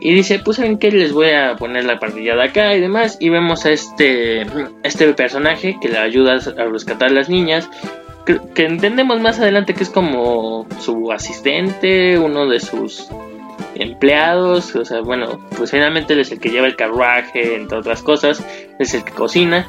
y 0.00 0.14
dice, 0.14 0.38
pues 0.38 0.58
saben 0.58 0.78
que 0.78 0.90
les 0.90 1.12
voy 1.12 1.30
a 1.30 1.56
poner 1.56 1.84
la 1.84 1.98
de 1.98 2.42
acá 2.42 2.74
y 2.74 2.80
demás. 2.80 3.16
Y 3.20 3.30
vemos 3.30 3.66
a 3.66 3.70
este, 3.70 4.46
este 4.82 5.12
personaje 5.14 5.76
que 5.80 5.88
le 5.88 5.98
ayuda 5.98 6.34
a 6.34 6.64
rescatar 6.66 7.10
a 7.10 7.12
las 7.12 7.28
niñas. 7.28 7.68
Que, 8.24 8.64
entendemos 8.64 9.20
más 9.20 9.40
adelante 9.40 9.74
que 9.74 9.82
es 9.82 9.90
como 9.90 10.66
su 10.80 11.10
asistente, 11.10 12.18
uno 12.18 12.46
de 12.46 12.60
sus 12.60 13.08
empleados. 13.74 14.76
O 14.76 14.84
sea, 14.84 15.00
bueno, 15.00 15.40
pues 15.56 15.72
finalmente 15.72 16.12
él 16.12 16.20
es 16.20 16.30
el 16.30 16.38
que 16.38 16.50
lleva 16.50 16.68
el 16.68 16.76
carruaje, 16.76 17.56
entre 17.56 17.78
otras 17.78 18.02
cosas. 18.02 18.44
Es 18.78 18.94
el 18.94 19.02
que 19.02 19.12
cocina. 19.12 19.66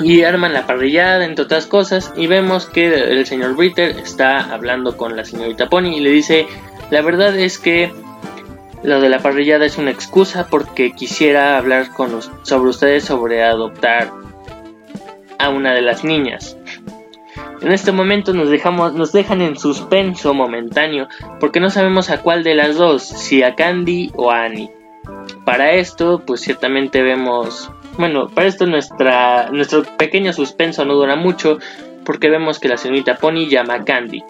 Y 0.00 0.22
arman 0.22 0.52
la 0.52 0.66
parrillada, 0.66 1.24
entre 1.24 1.44
otras 1.44 1.66
cosas. 1.66 2.12
Y 2.16 2.26
vemos 2.26 2.66
que 2.66 2.86
el 2.86 3.26
señor 3.26 3.56
Britter 3.56 3.96
está 3.98 4.52
hablando 4.52 4.96
con 4.96 5.16
la 5.16 5.24
señorita 5.24 5.68
Pony 5.68 5.96
y 5.96 6.00
le 6.00 6.10
dice, 6.10 6.46
la 6.90 7.02
verdad 7.02 7.36
es 7.36 7.58
que 7.58 7.92
lo 8.82 9.00
de 9.00 9.08
la 9.08 9.18
parrillada 9.18 9.66
es 9.66 9.78
una 9.78 9.90
excusa 9.90 10.46
porque 10.48 10.92
quisiera 10.92 11.58
hablar 11.58 11.90
con 11.92 12.20
sobre 12.42 12.70
ustedes 12.70 13.04
sobre 13.04 13.42
adoptar 13.42 14.12
a 15.38 15.48
una 15.48 15.74
de 15.74 15.82
las 15.82 16.04
niñas. 16.04 16.56
En 17.62 17.72
este 17.72 17.90
momento 17.90 18.32
nos 18.32 18.50
dejamos, 18.50 18.92
nos 18.94 19.12
dejan 19.12 19.40
en 19.40 19.56
suspenso 19.56 20.34
momentáneo 20.34 21.08
porque 21.40 21.60
no 21.60 21.70
sabemos 21.70 22.10
a 22.10 22.22
cuál 22.22 22.44
de 22.44 22.54
las 22.54 22.76
dos, 22.76 23.02
si 23.02 23.42
a 23.42 23.54
Candy 23.54 24.12
o 24.14 24.30
a 24.30 24.44
Annie. 24.44 24.70
Para 25.44 25.72
esto, 25.72 26.22
pues 26.26 26.40
ciertamente 26.40 27.02
vemos, 27.02 27.70
bueno, 27.98 28.28
para 28.28 28.46
esto 28.46 28.66
nuestra, 28.66 29.50
nuestro 29.50 29.84
pequeño 29.96 30.32
suspenso 30.32 30.84
no 30.84 30.94
dura 30.94 31.16
mucho 31.16 31.58
porque 32.06 32.30
vemos 32.30 32.60
que 32.60 32.68
la 32.68 32.76
señorita 32.76 33.16
Pony 33.16 33.48
llama 33.50 33.74
a 33.74 33.84
Candy 33.84 34.22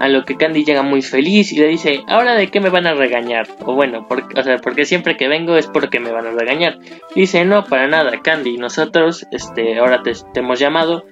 A 0.00 0.08
lo 0.08 0.24
que 0.24 0.36
Candy 0.36 0.64
llega 0.64 0.82
muy 0.82 1.02
feliz 1.02 1.52
y 1.52 1.58
le 1.58 1.68
dice, 1.68 2.02
¿ahora 2.08 2.34
de 2.34 2.48
qué 2.48 2.60
me 2.60 2.70
van 2.70 2.86
a 2.86 2.94
regañar? 2.94 3.46
O 3.64 3.74
bueno, 3.74 4.06
porque, 4.08 4.40
o 4.40 4.42
sea, 4.42 4.56
porque 4.56 4.86
siempre 4.86 5.16
que 5.16 5.28
vengo 5.28 5.56
es 5.56 5.66
porque 5.66 6.00
me 6.00 6.10
van 6.10 6.26
a 6.26 6.30
regañar. 6.32 6.78
dice, 7.14 7.44
no, 7.44 7.64
para 7.64 7.86
nada, 7.86 8.20
Candy, 8.22 8.56
nosotros 8.56 9.26
este, 9.30 9.78
ahora 9.78 10.02
te, 10.02 10.12
hemos 10.34 10.58
llamado 10.58 11.04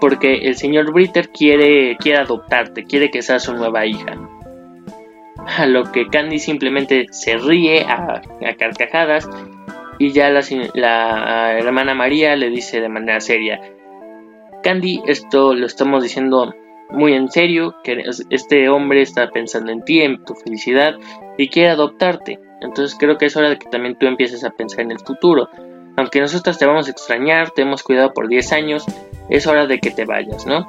porque 0.00 0.46
el 0.46 0.56
señor 0.56 0.92
Britter 0.92 1.28
quiere, 1.28 1.96
quiere 1.98 2.18
adoptarte, 2.18 2.84
quiere 2.84 3.10
que 3.10 3.20
seas 3.20 3.42
su 3.42 3.52
nueva 3.52 3.84
hija. 3.84 4.16
A 5.58 5.66
lo 5.66 5.90
que 5.90 6.06
Candy 6.06 6.38
simplemente 6.38 7.06
se 7.10 7.36
ríe 7.36 7.82
a, 7.82 8.22
carcajadas 8.58 9.28
y 10.00 10.12
ya 10.12 10.30
la, 10.30 11.58
hermana 11.58 11.94
María 11.94 12.34
le 12.34 12.48
dice 12.48 12.80
de 12.80 12.88
manera 12.88 13.20
seria, 13.20 13.60
Candy, 14.62 15.02
esto 15.06 15.54
lo 15.54 15.66
estamos 15.66 16.02
diciendo 16.02 16.54
muy 16.88 17.12
en 17.12 17.28
serio, 17.28 17.76
que 17.84 18.02
este 18.30 18.70
hombre 18.70 19.02
está 19.02 19.28
pensando 19.28 19.70
en 19.70 19.84
ti, 19.84 20.00
en 20.00 20.24
tu 20.24 20.34
felicidad 20.34 20.94
y 21.36 21.48
quiere 21.48 21.68
adoptarte. 21.68 22.40
Entonces 22.62 22.96
creo 22.98 23.18
que 23.18 23.26
es 23.26 23.36
hora 23.36 23.50
de 23.50 23.58
que 23.58 23.68
también 23.68 23.94
tú 23.98 24.06
empieces 24.06 24.42
a 24.42 24.48
pensar 24.48 24.80
en 24.80 24.92
el 24.92 25.00
futuro. 25.00 25.50
Aunque 25.98 26.20
nosotros 26.20 26.56
te 26.56 26.64
vamos 26.64 26.88
a 26.88 26.92
extrañar, 26.92 27.50
te 27.50 27.60
hemos 27.60 27.82
cuidado 27.82 28.14
por 28.14 28.26
10 28.26 28.52
años, 28.54 28.86
es 29.28 29.46
hora 29.46 29.66
de 29.66 29.80
que 29.80 29.90
te 29.90 30.06
vayas, 30.06 30.46
¿no? 30.46 30.66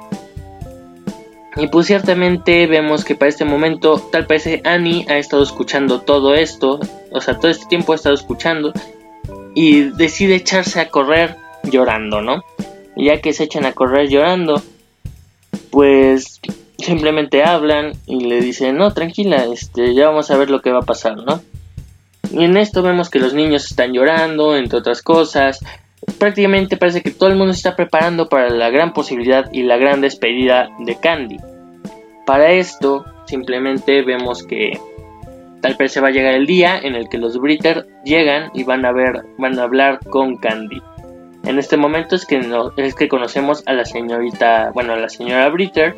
Y 1.56 1.68
pues 1.68 1.86
ciertamente 1.86 2.66
vemos 2.66 3.02
que 3.02 3.14
para 3.14 3.30
este 3.30 3.46
momento 3.46 3.98
tal 4.12 4.26
parece 4.26 4.60
Annie 4.64 5.06
ha 5.08 5.16
estado 5.16 5.42
escuchando 5.42 6.02
todo 6.02 6.34
esto, 6.34 6.80
o 7.10 7.20
sea, 7.22 7.38
todo 7.38 7.50
este 7.50 7.64
tiempo 7.66 7.92
ha 7.92 7.96
estado 7.96 8.14
escuchando 8.14 8.74
y 9.54 9.90
decide 9.90 10.36
echarse 10.36 10.80
a 10.80 10.88
correr 10.88 11.36
llorando, 11.64 12.22
¿no? 12.22 12.44
Y 12.96 13.06
ya 13.06 13.20
que 13.20 13.32
se 13.32 13.44
echan 13.44 13.66
a 13.66 13.72
correr 13.72 14.08
llorando, 14.08 14.62
pues 15.70 16.40
simplemente 16.78 17.44
hablan 17.44 17.92
y 18.06 18.20
le 18.24 18.40
dicen, 18.40 18.76
no, 18.76 18.92
tranquila, 18.92 19.44
este, 19.44 19.94
ya 19.94 20.08
vamos 20.08 20.30
a 20.30 20.36
ver 20.36 20.50
lo 20.50 20.60
que 20.60 20.72
va 20.72 20.80
a 20.80 20.86
pasar, 20.86 21.16
¿no? 21.16 21.42
Y 22.32 22.44
en 22.44 22.56
esto 22.56 22.82
vemos 22.82 23.10
que 23.10 23.18
los 23.18 23.34
niños 23.34 23.66
están 23.66 23.92
llorando, 23.92 24.56
entre 24.56 24.78
otras 24.78 25.02
cosas. 25.02 25.60
Prácticamente 26.18 26.76
parece 26.76 27.02
que 27.02 27.10
todo 27.10 27.28
el 27.28 27.36
mundo 27.36 27.52
se 27.52 27.58
está 27.58 27.76
preparando 27.76 28.28
para 28.28 28.48
la 28.48 28.70
gran 28.70 28.92
posibilidad 28.92 29.50
y 29.52 29.62
la 29.62 29.76
gran 29.76 30.00
despedida 30.00 30.70
de 30.80 30.96
Candy. 30.96 31.38
Para 32.26 32.52
esto, 32.52 33.04
simplemente 33.26 34.02
vemos 34.02 34.44
que 34.44 34.80
tal 35.62 35.76
vez 35.76 35.92
se 35.92 36.00
va 36.00 36.08
a 36.08 36.10
llegar 36.10 36.34
el 36.34 36.46
día 36.46 36.78
en 36.78 36.94
el 36.94 37.08
que 37.08 37.16
los 37.16 37.38
Britter 37.38 37.86
llegan 38.04 38.50
y 38.52 38.64
van 38.64 38.84
a 38.84 38.92
ver, 38.92 39.24
van 39.38 39.58
a 39.58 39.62
hablar 39.62 40.00
con 40.10 40.36
Candy. 40.36 40.82
En 41.44 41.58
este 41.58 41.76
momento 41.76 42.14
es 42.14 42.26
que, 42.26 42.40
es 42.76 42.94
que 42.94 43.08
conocemos 43.08 43.62
a 43.66 43.72
la 43.72 43.84
señorita, 43.84 44.70
bueno, 44.74 44.92
a 44.92 44.96
la 44.96 45.08
señora 45.08 45.48
Britter, 45.48 45.96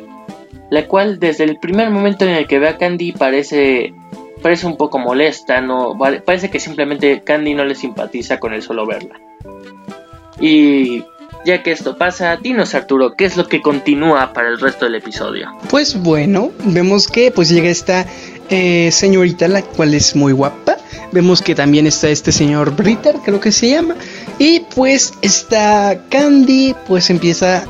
la 0.69 0.87
cual 0.87 1.19
desde 1.19 1.43
el 1.43 1.57
primer 1.57 1.89
momento 1.89 2.25
en 2.25 2.31
el 2.31 2.47
que 2.47 2.59
ve 2.59 2.69
a 2.69 2.77
Candy 2.77 3.11
parece, 3.11 3.93
parece 4.41 4.65
un 4.65 4.77
poco 4.77 4.97
molesta, 4.99 5.61
no, 5.61 5.97
parece 5.97 6.49
que 6.49 6.59
simplemente 6.59 7.21
Candy 7.23 7.53
no 7.53 7.65
le 7.65 7.75
simpatiza 7.75 8.39
con 8.39 8.53
el 8.53 8.61
solo 8.61 8.85
verla. 8.85 9.19
Y 10.39 11.03
ya 11.45 11.61
que 11.61 11.71
esto 11.71 11.97
pasa, 11.97 12.35
dinos 12.37 12.73
Arturo, 12.73 13.15
¿qué 13.15 13.25
es 13.25 13.37
lo 13.37 13.47
que 13.47 13.61
continúa 13.61 14.33
para 14.33 14.49
el 14.49 14.59
resto 14.59 14.85
del 14.85 14.95
episodio? 14.95 15.49
Pues 15.69 16.01
bueno, 16.01 16.51
vemos 16.63 17.07
que 17.07 17.31
pues 17.31 17.49
llega 17.49 17.69
esta 17.69 18.05
eh, 18.49 18.89
señorita, 18.91 19.47
la 19.47 19.61
cual 19.61 19.93
es 19.93 20.15
muy 20.15 20.33
guapa. 20.33 20.77
Vemos 21.11 21.41
que 21.41 21.55
también 21.55 21.85
está 21.87 22.09
este 22.09 22.31
señor 22.31 22.75
Britter, 22.75 23.15
creo 23.23 23.39
que 23.39 23.51
se 23.51 23.69
llama. 23.69 23.95
Y 24.39 24.61
pues 24.73 25.13
esta 25.21 26.01
Candy 26.09 26.75
pues 26.87 27.09
empieza... 27.09 27.65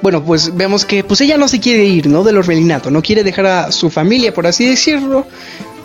Bueno, 0.00 0.22
pues 0.24 0.56
vemos 0.56 0.84
que 0.84 1.02
pues 1.02 1.20
ella 1.20 1.36
no 1.36 1.48
se 1.48 1.58
quiere 1.58 1.84
ir, 1.84 2.06
¿no? 2.06 2.22
Del 2.22 2.36
orfelinato, 2.36 2.88
no 2.90 3.02
quiere 3.02 3.24
dejar 3.24 3.46
a 3.46 3.72
su 3.72 3.90
familia, 3.90 4.32
por 4.32 4.46
así 4.46 4.66
decirlo. 4.66 5.26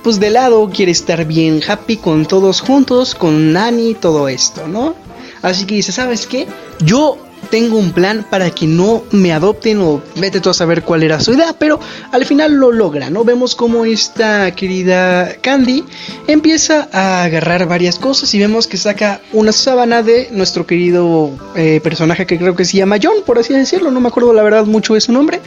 Pues 0.03 0.19
de 0.19 0.29
lado 0.29 0.69
quiere 0.69 0.91
estar 0.91 1.25
bien 1.25 1.61
happy 1.67 1.97
con 1.97 2.27
todos 2.27 2.61
juntos, 2.61 3.15
con 3.15 3.53
Nani, 3.53 3.95
todo 3.95 4.27
esto, 4.27 4.67
¿no? 4.67 4.95
Así 5.43 5.65
que 5.65 5.75
dice, 5.75 5.91
¿sabes 5.91 6.25
qué? 6.25 6.47
Yo 6.83 7.17
tengo 7.49 7.77
un 7.77 7.91
plan 7.91 8.25
para 8.29 8.49
que 8.51 8.65
no 8.65 9.03
me 9.11 9.31
adopten 9.31 9.79
o 9.81 10.01
vete 10.15 10.39
tú 10.39 10.49
a 10.49 10.53
saber 10.53 10.83
cuál 10.83 11.03
era 11.03 11.19
su 11.19 11.33
idea, 11.33 11.53
pero 11.57 11.79
al 12.11 12.25
final 12.25 12.53
lo 12.53 12.71
logra, 12.71 13.09
¿no? 13.09 13.23
Vemos 13.23 13.55
como 13.55 13.85
esta 13.85 14.55
querida 14.55 15.35
Candy 15.41 15.83
empieza 16.27 16.87
a 16.91 17.23
agarrar 17.23 17.67
varias 17.67 17.99
cosas 17.99 18.33
y 18.33 18.39
vemos 18.39 18.67
que 18.67 18.77
saca 18.77 19.21
una 19.31 19.51
sábana 19.51 20.01
de 20.01 20.29
nuestro 20.31 20.65
querido 20.65 21.31
eh, 21.55 21.79
personaje 21.83 22.25
que 22.25 22.37
creo 22.37 22.55
que 22.55 22.65
se 22.65 22.77
llama 22.77 22.97
John, 23.01 23.17
por 23.25 23.37
así 23.37 23.53
decirlo, 23.53 23.91
no 23.91 24.01
me 24.01 24.07
acuerdo 24.07 24.33
la 24.33 24.43
verdad 24.43 24.65
mucho 24.65 24.93
de 24.93 25.01
su 25.01 25.11
nombre, 25.11 25.39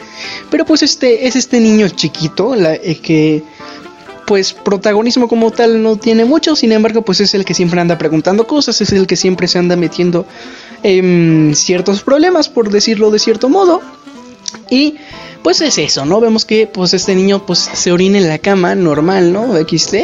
pero 0.49 0.65
pues 0.65 0.83
este 0.83 1.27
es 1.27 1.35
este 1.35 1.59
niño 1.59 1.89
chiquito 1.89 2.55
la, 2.55 2.75
eh, 2.75 2.99
que 3.01 3.43
pues 4.27 4.51
protagonismo 4.51 5.29
como 5.29 5.51
tal 5.51 5.81
no 5.81 5.95
tiene 5.95 6.25
mucho, 6.25 6.53
sin 6.57 6.73
embargo 6.73 7.01
pues 7.01 7.21
es 7.21 7.33
el 7.33 7.45
que 7.45 7.53
siempre 7.53 7.79
anda 7.79 7.97
preguntando 7.97 8.45
cosas, 8.45 8.81
es 8.81 8.91
el 8.91 9.07
que 9.07 9.15
siempre 9.15 9.47
se 9.47 9.57
anda 9.57 9.77
metiendo 9.77 10.25
en 10.83 11.53
ciertos 11.55 12.03
problemas, 12.03 12.49
por 12.49 12.69
decirlo 12.69 13.09
de 13.09 13.19
cierto 13.19 13.47
modo. 13.47 13.81
Y 14.69 14.95
pues 15.41 15.61
es 15.61 15.77
eso, 15.77 16.05
¿no? 16.05 16.19
Vemos 16.19 16.43
que 16.43 16.67
pues 16.67 16.93
este 16.93 17.15
niño 17.15 17.45
pues 17.45 17.59
se 17.59 17.93
orina 17.93 18.17
en 18.17 18.27
la 18.27 18.37
cama 18.37 18.75
normal, 18.75 19.31
¿no? 19.31 19.55
XT. 19.55 19.95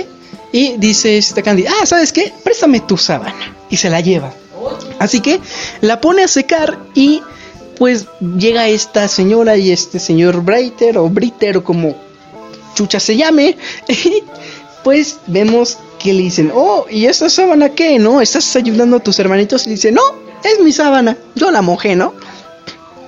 Y 0.54 0.78
dice 0.78 1.18
esta 1.18 1.42
Candy, 1.42 1.66
ah, 1.68 1.86
¿sabes 1.86 2.14
qué? 2.14 2.32
Préstame 2.46 2.80
tu 2.80 2.96
sábana. 2.96 3.54
Y 3.70 3.76
se 3.76 3.90
la 3.90 4.00
lleva. 4.00 4.34
Así 5.00 5.20
que 5.20 5.42
la 5.82 6.00
pone 6.00 6.24
a 6.24 6.30
secar 6.30 6.80
y 6.96 7.22
pues 7.78 8.06
llega 8.38 8.70
esta 8.70 9.10
señora 9.10 9.58
y 9.58 9.72
este 9.72 10.00
señor 10.00 10.44
Brighter 10.44 10.98
o 10.98 11.10
Britter 11.10 11.58
o 11.58 11.64
como 11.66 11.94
chucha 12.74 13.00
se 13.00 13.18
llame. 13.18 13.58
Pues 14.84 15.20
vemos 15.28 15.78
que 15.98 16.12
le 16.12 16.24
dicen, 16.24 16.52
oh, 16.54 16.86
¿y 16.90 17.06
esta 17.06 17.30
sábana 17.30 17.70
qué? 17.70 18.00
¿No? 18.00 18.20
¿Estás 18.20 18.54
ayudando 18.58 18.98
a 18.98 19.00
tus 19.00 19.18
hermanitos? 19.18 19.66
Y 19.66 19.70
dice, 19.70 19.94
no, 19.94 20.02
es 20.44 20.60
mi 20.60 20.74
sábana, 20.74 21.18
yo 21.36 21.52
la 21.52 21.62
mojé, 21.62 21.96
¿no? 21.96 22.14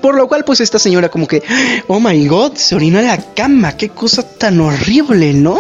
Por 0.01 0.15
lo 0.15 0.28
cual, 0.28 0.45
pues 0.45 0.62
esta 0.62 0.80
señora 0.80 1.10
como 1.10 1.28
que, 1.28 1.41
oh 1.88 1.99
my 1.99 2.28
god, 2.28 2.54
se 2.56 2.75
orinó 2.75 2.99
en 2.99 3.08
la 3.08 3.17
cama, 3.34 3.75
qué 3.75 3.89
cosa 3.89 4.21
tan 4.23 4.62
horrible, 4.62 5.34
¿no? 5.34 5.58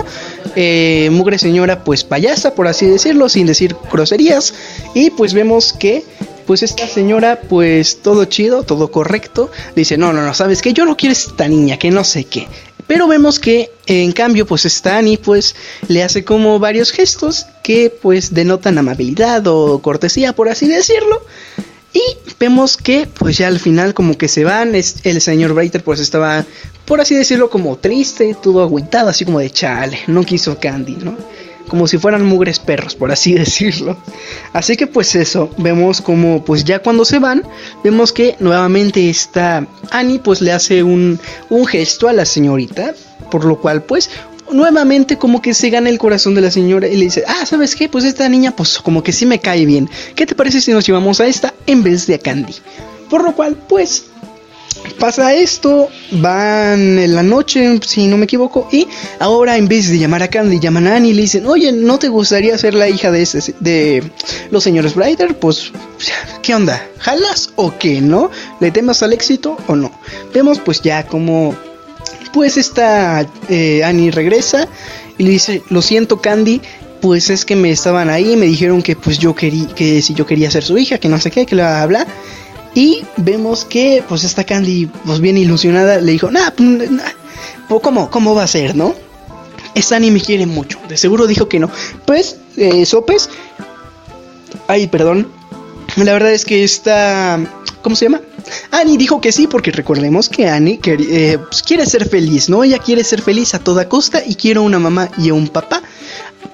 Eh, 0.55 1.09
mugre 1.11 1.39
señora, 1.39 1.83
pues 1.83 2.03
payasa, 2.03 2.53
por 2.53 2.67
así 2.67 2.85
decirlo, 2.85 3.27
sin 3.27 3.47
decir 3.47 3.75
groserías. 3.91 4.53
Y 4.93 5.09
pues 5.09 5.33
vemos 5.33 5.73
que, 5.73 6.03
pues 6.45 6.61
esta 6.61 6.87
señora, 6.87 7.41
pues 7.49 8.03
todo 8.03 8.25
chido, 8.25 8.61
todo 8.63 8.91
correcto, 8.91 9.49
dice, 9.75 9.97
no, 9.97 10.13
no, 10.13 10.21
no, 10.23 10.33
¿sabes 10.35 10.61
qué? 10.61 10.73
Yo 10.73 10.85
no 10.85 10.95
quiero 10.95 11.13
esta 11.13 11.47
niña, 11.47 11.77
que 11.77 11.89
no 11.89 12.03
sé 12.03 12.25
qué. 12.25 12.47
Pero 12.87 13.07
vemos 13.07 13.39
que 13.39 13.71
en 13.87 14.11
cambio 14.11 14.45
pues 14.45 14.65
Stani 14.65 15.17
pues 15.17 15.55
le 15.87 16.03
hace 16.03 16.23
como 16.23 16.59
varios 16.59 16.91
gestos 16.91 17.47
que 17.63 17.89
pues 17.89 18.33
denotan 18.33 18.77
amabilidad 18.77 19.45
o 19.47 19.79
cortesía 19.79 20.33
por 20.33 20.49
así 20.49 20.67
decirlo. 20.67 21.21
Y 21.93 22.01
vemos 22.39 22.75
que 22.77 23.07
pues 23.07 23.37
ya 23.37 23.47
al 23.47 23.59
final 23.59 23.93
como 23.93 24.17
que 24.17 24.27
se 24.27 24.43
van, 24.43 24.75
el 24.75 25.21
señor 25.21 25.53
Breiter 25.53 25.83
pues 25.83 25.99
estaba 25.99 26.45
por 26.85 27.01
así 27.01 27.15
decirlo 27.15 27.49
como 27.49 27.77
triste, 27.77 28.35
todo 28.41 28.61
agüitado, 28.61 29.09
así 29.09 29.25
como 29.25 29.39
de 29.39 29.49
chale, 29.49 29.99
no 30.07 30.23
quiso 30.23 30.59
Candy, 30.59 30.97
¿no? 30.97 31.17
Como 31.67 31.87
si 31.87 31.97
fueran 31.97 32.25
mugres 32.25 32.59
perros, 32.59 32.95
por 32.95 33.11
así 33.11 33.33
decirlo. 33.35 33.97
Así 34.53 34.75
que 34.77 34.87
pues 34.87 35.15
eso, 35.15 35.49
vemos 35.57 36.01
como 36.01 36.43
pues 36.43 36.63
ya 36.63 36.79
cuando 36.79 37.05
se 37.05 37.19
van, 37.19 37.43
vemos 37.83 38.11
que 38.11 38.35
nuevamente 38.39 39.09
está 39.09 39.67
Annie 39.91 40.19
pues 40.19 40.41
le 40.41 40.51
hace 40.51 40.83
un, 40.83 41.19
un 41.49 41.65
gesto 41.65 42.07
a 42.07 42.13
la 42.13 42.25
señorita, 42.25 42.93
por 43.31 43.45
lo 43.45 43.59
cual 43.59 43.83
pues 43.83 44.09
nuevamente 44.51 45.17
como 45.17 45.41
que 45.41 45.53
se 45.53 45.69
gana 45.69 45.89
el 45.89 45.97
corazón 45.97 46.35
de 46.35 46.41
la 46.41 46.51
señora 46.51 46.87
y 46.87 46.95
le 46.95 47.05
dice, 47.05 47.23
ah, 47.27 47.45
¿sabes 47.45 47.75
qué? 47.75 47.89
Pues 47.89 48.03
esta 48.05 48.27
niña 48.29 48.55
pues 48.55 48.79
como 48.79 49.03
que 49.03 49.11
sí 49.11 49.25
me 49.25 49.39
cae 49.39 49.65
bien. 49.65 49.89
¿Qué 50.15 50.25
te 50.25 50.35
parece 50.35 50.61
si 50.61 50.71
nos 50.71 50.85
llevamos 50.85 51.19
a 51.19 51.27
esta 51.27 51.53
en 51.65 51.83
vez 51.83 52.07
de 52.07 52.15
a 52.15 52.19
Candy? 52.19 52.53
Por 53.09 53.23
lo 53.23 53.35
cual 53.35 53.55
pues 53.55 54.05
pasa 54.99 55.33
esto, 55.33 55.89
van 56.11 56.99
en 56.99 57.15
la 57.15 57.23
noche, 57.23 57.79
si 57.85 58.07
no 58.07 58.17
me 58.17 58.25
equivoco, 58.25 58.67
y 58.71 58.87
ahora 59.19 59.57
en 59.57 59.67
vez 59.67 59.89
de 59.89 59.99
llamar 59.99 60.23
a 60.23 60.29
Candy, 60.29 60.59
llaman 60.59 60.87
a 60.87 60.95
Annie 60.95 61.11
y 61.11 61.13
le 61.13 61.21
dicen, 61.23 61.45
oye, 61.45 61.71
¿no 61.71 61.99
te 61.99 62.07
gustaría 62.07 62.57
ser 62.57 62.73
la 62.73 62.89
hija 62.89 63.11
de, 63.11 63.21
ese, 63.21 63.55
de 63.59 64.03
los 64.51 64.63
señores 64.63 64.95
Brighter? 64.95 65.37
Pues, 65.37 65.71
¿qué 66.41 66.55
onda? 66.55 66.85
¿Jalas 66.99 67.51
o 67.55 67.77
qué, 67.77 68.01
no? 68.01 68.31
¿Le 68.59 68.71
temas 68.71 69.03
al 69.03 69.13
éxito 69.13 69.57
o 69.67 69.75
no? 69.75 69.91
Vemos 70.33 70.59
pues 70.59 70.81
ya 70.81 71.05
como, 71.05 71.55
pues 72.33 72.57
esta 72.57 73.27
eh, 73.49 73.83
Annie 73.83 74.11
regresa 74.11 74.67
y 75.17 75.23
le 75.23 75.31
dice, 75.31 75.61
lo 75.69 75.81
siento 75.81 76.21
Candy, 76.21 76.61
pues 77.01 77.29
es 77.29 77.45
que 77.45 77.55
me 77.55 77.71
estaban 77.71 78.09
ahí 78.09 78.33
y 78.33 78.35
me 78.35 78.47
dijeron 78.47 78.81
que 78.81 78.95
pues 78.95 79.19
yo 79.19 79.35
quería, 79.35 79.67
que 79.67 80.01
si 80.01 80.13
yo 80.13 80.25
quería 80.25 80.49
ser 80.49 80.63
su 80.63 80.77
hija, 80.77 80.97
que 80.97 81.07
no 81.07 81.19
sé 81.19 81.29
qué, 81.29 81.45
que 81.45 81.55
le 81.55 81.61
va 81.61 81.79
a 81.79 81.83
hablar. 81.83 82.07
Y 82.75 83.03
vemos 83.17 83.63
que, 83.65 84.03
pues, 84.07 84.25
esta 84.25 84.43
Candy, 84.43 84.87
pues, 85.05 85.21
bien 85.21 85.37
ilusionada, 85.37 85.99
le 86.01 86.11
dijo, 86.11 86.29
nah, 86.29 86.51
pues, 86.51 86.89
pues, 87.69 87.81
¿cómo, 87.81 88.11
¿cómo 88.11 88.35
va 88.35 88.43
a 88.43 88.47
ser, 88.47 88.75
no? 88.75 88.93
Esta 89.73 89.97
ni 89.97 90.11
me 90.11 90.21
quiere 90.21 90.45
mucho. 90.45 90.79
De 90.87 90.97
seguro 90.97 91.25
dijo 91.25 91.47
que 91.47 91.59
no. 91.59 91.69
Pues, 92.05 92.37
eh, 92.57 92.85
Sopes. 92.85 93.29
Ay, 94.67 94.87
perdón. 94.87 95.27
La 95.95 96.13
verdad 96.13 96.31
es 96.31 96.45
que 96.45 96.63
esta. 96.63 97.39
¿Cómo 97.81 97.95
se 97.95 98.05
llama? 98.05 98.21
Annie 98.71 98.97
dijo 98.97 99.21
que 99.21 99.31
sí 99.31 99.47
porque 99.47 99.71
recordemos 99.71 100.29
que 100.29 100.47
Annie 100.47 100.79
eh, 100.85 101.37
pues, 101.37 101.61
quiere 101.63 101.85
ser 101.85 102.07
feliz, 102.07 102.49
¿no? 102.49 102.63
Ella 102.63 102.79
quiere 102.79 103.03
ser 103.03 103.21
feliz 103.21 103.53
a 103.53 103.59
toda 103.59 103.89
costa 103.89 104.23
y 104.25 104.35
quiere 104.35 104.59
una 104.59 104.79
mamá 104.79 105.09
y 105.17 105.31
un 105.31 105.47
papá. 105.47 105.81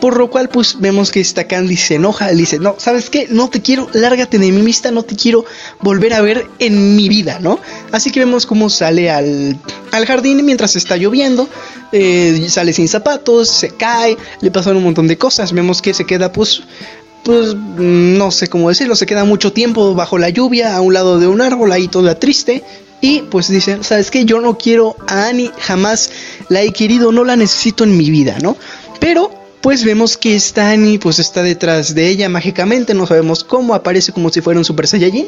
Por 0.02 0.18
lo 0.18 0.32
cual, 0.32 0.50
pues 0.50 0.78
vemos 0.80 1.12
que 1.12 1.22
esta 1.22 1.46
Candy 1.46 1.78
se 1.78 1.96
enoja, 1.96 2.32
le 2.32 2.38
dice, 2.38 2.58
no, 2.58 2.76
¿sabes 2.80 3.12
qué? 3.12 3.28
No 3.30 3.50
te 3.50 3.62
quiero, 3.62 3.88
lárgate 3.94 4.40
de 4.40 4.52
mi 4.52 4.62
vista, 4.64 4.90
no 4.90 5.04
te 5.04 5.16
quiero 5.16 5.46
volver 5.80 6.14
a 6.16 6.22
ver 6.22 6.48
en 6.58 6.96
mi 6.96 7.08
vida, 7.08 7.38
¿no? 7.40 7.60
Así 7.92 8.10
que 8.10 8.20
vemos 8.20 8.48
cómo 8.48 8.72
sale 8.72 9.12
al, 9.12 9.58
al 9.92 10.06
jardín 10.08 10.44
mientras 10.44 10.76
está 10.76 10.98
lloviendo, 10.98 11.48
eh, 11.92 12.48
sale 12.50 12.74
sin 12.74 12.88
zapatos, 12.88 13.48
se 13.48 13.70
cae, 13.70 14.18
le 14.42 14.50
pasan 14.50 14.76
un 14.76 14.84
montón 14.84 15.08
de 15.08 15.20
cosas, 15.20 15.54
vemos 15.54 15.84
que 15.84 15.94
se 15.94 16.06
queda 16.06 16.32
pues 16.32 16.64
pues 17.24 17.54
no 17.56 18.32
sé 18.32 18.48
cómo 18.48 18.70
decirlo, 18.70 18.96
se 18.96 19.06
queda 19.06 19.26
mucho 19.26 19.54
tiempo 19.54 19.94
bajo 19.94 20.18
la 20.18 20.30
lluvia 20.30 20.76
a 20.76 20.82
un 20.82 20.96
lado 20.96 21.20
de 21.20 21.28
un 21.28 21.42
árbol 21.42 21.72
ahí 21.72 21.88
toda 21.88 22.16
triste 22.16 22.64
y 23.00 23.22
pues 23.22 23.48
dice, 23.48 23.84
¿sabes 23.84 24.10
qué? 24.10 24.26
Yo 24.26 24.42
no 24.42 24.58
quiero 24.58 24.96
a 25.08 25.28
Annie, 25.28 25.52
jamás 25.60 26.10
la 26.50 26.62
he 26.64 26.72
querido, 26.72 27.12
no 27.12 27.24
la 27.24 27.36
necesito 27.36 27.84
en 27.84 27.96
mi 27.96 28.10
vida, 28.10 28.38
¿no? 28.42 28.58
Pero 29.00 29.41
pues 29.62 29.86
vemos 29.86 30.18
que 30.18 30.36
esta 30.36 30.72
Annie 30.72 30.98
pues 30.98 31.20
está 31.20 31.44
detrás 31.44 31.94
de 31.94 32.08
ella 32.08 32.30
mágicamente, 32.30 32.94
no 32.94 33.06
sabemos 33.06 33.44
cómo, 33.44 33.76
aparece 33.76 34.12
como 34.12 34.30
si 34.30 34.42
fuera 34.42 34.60
un 34.60 34.66
Super 34.66 34.88
Saiyajin. 34.88 35.28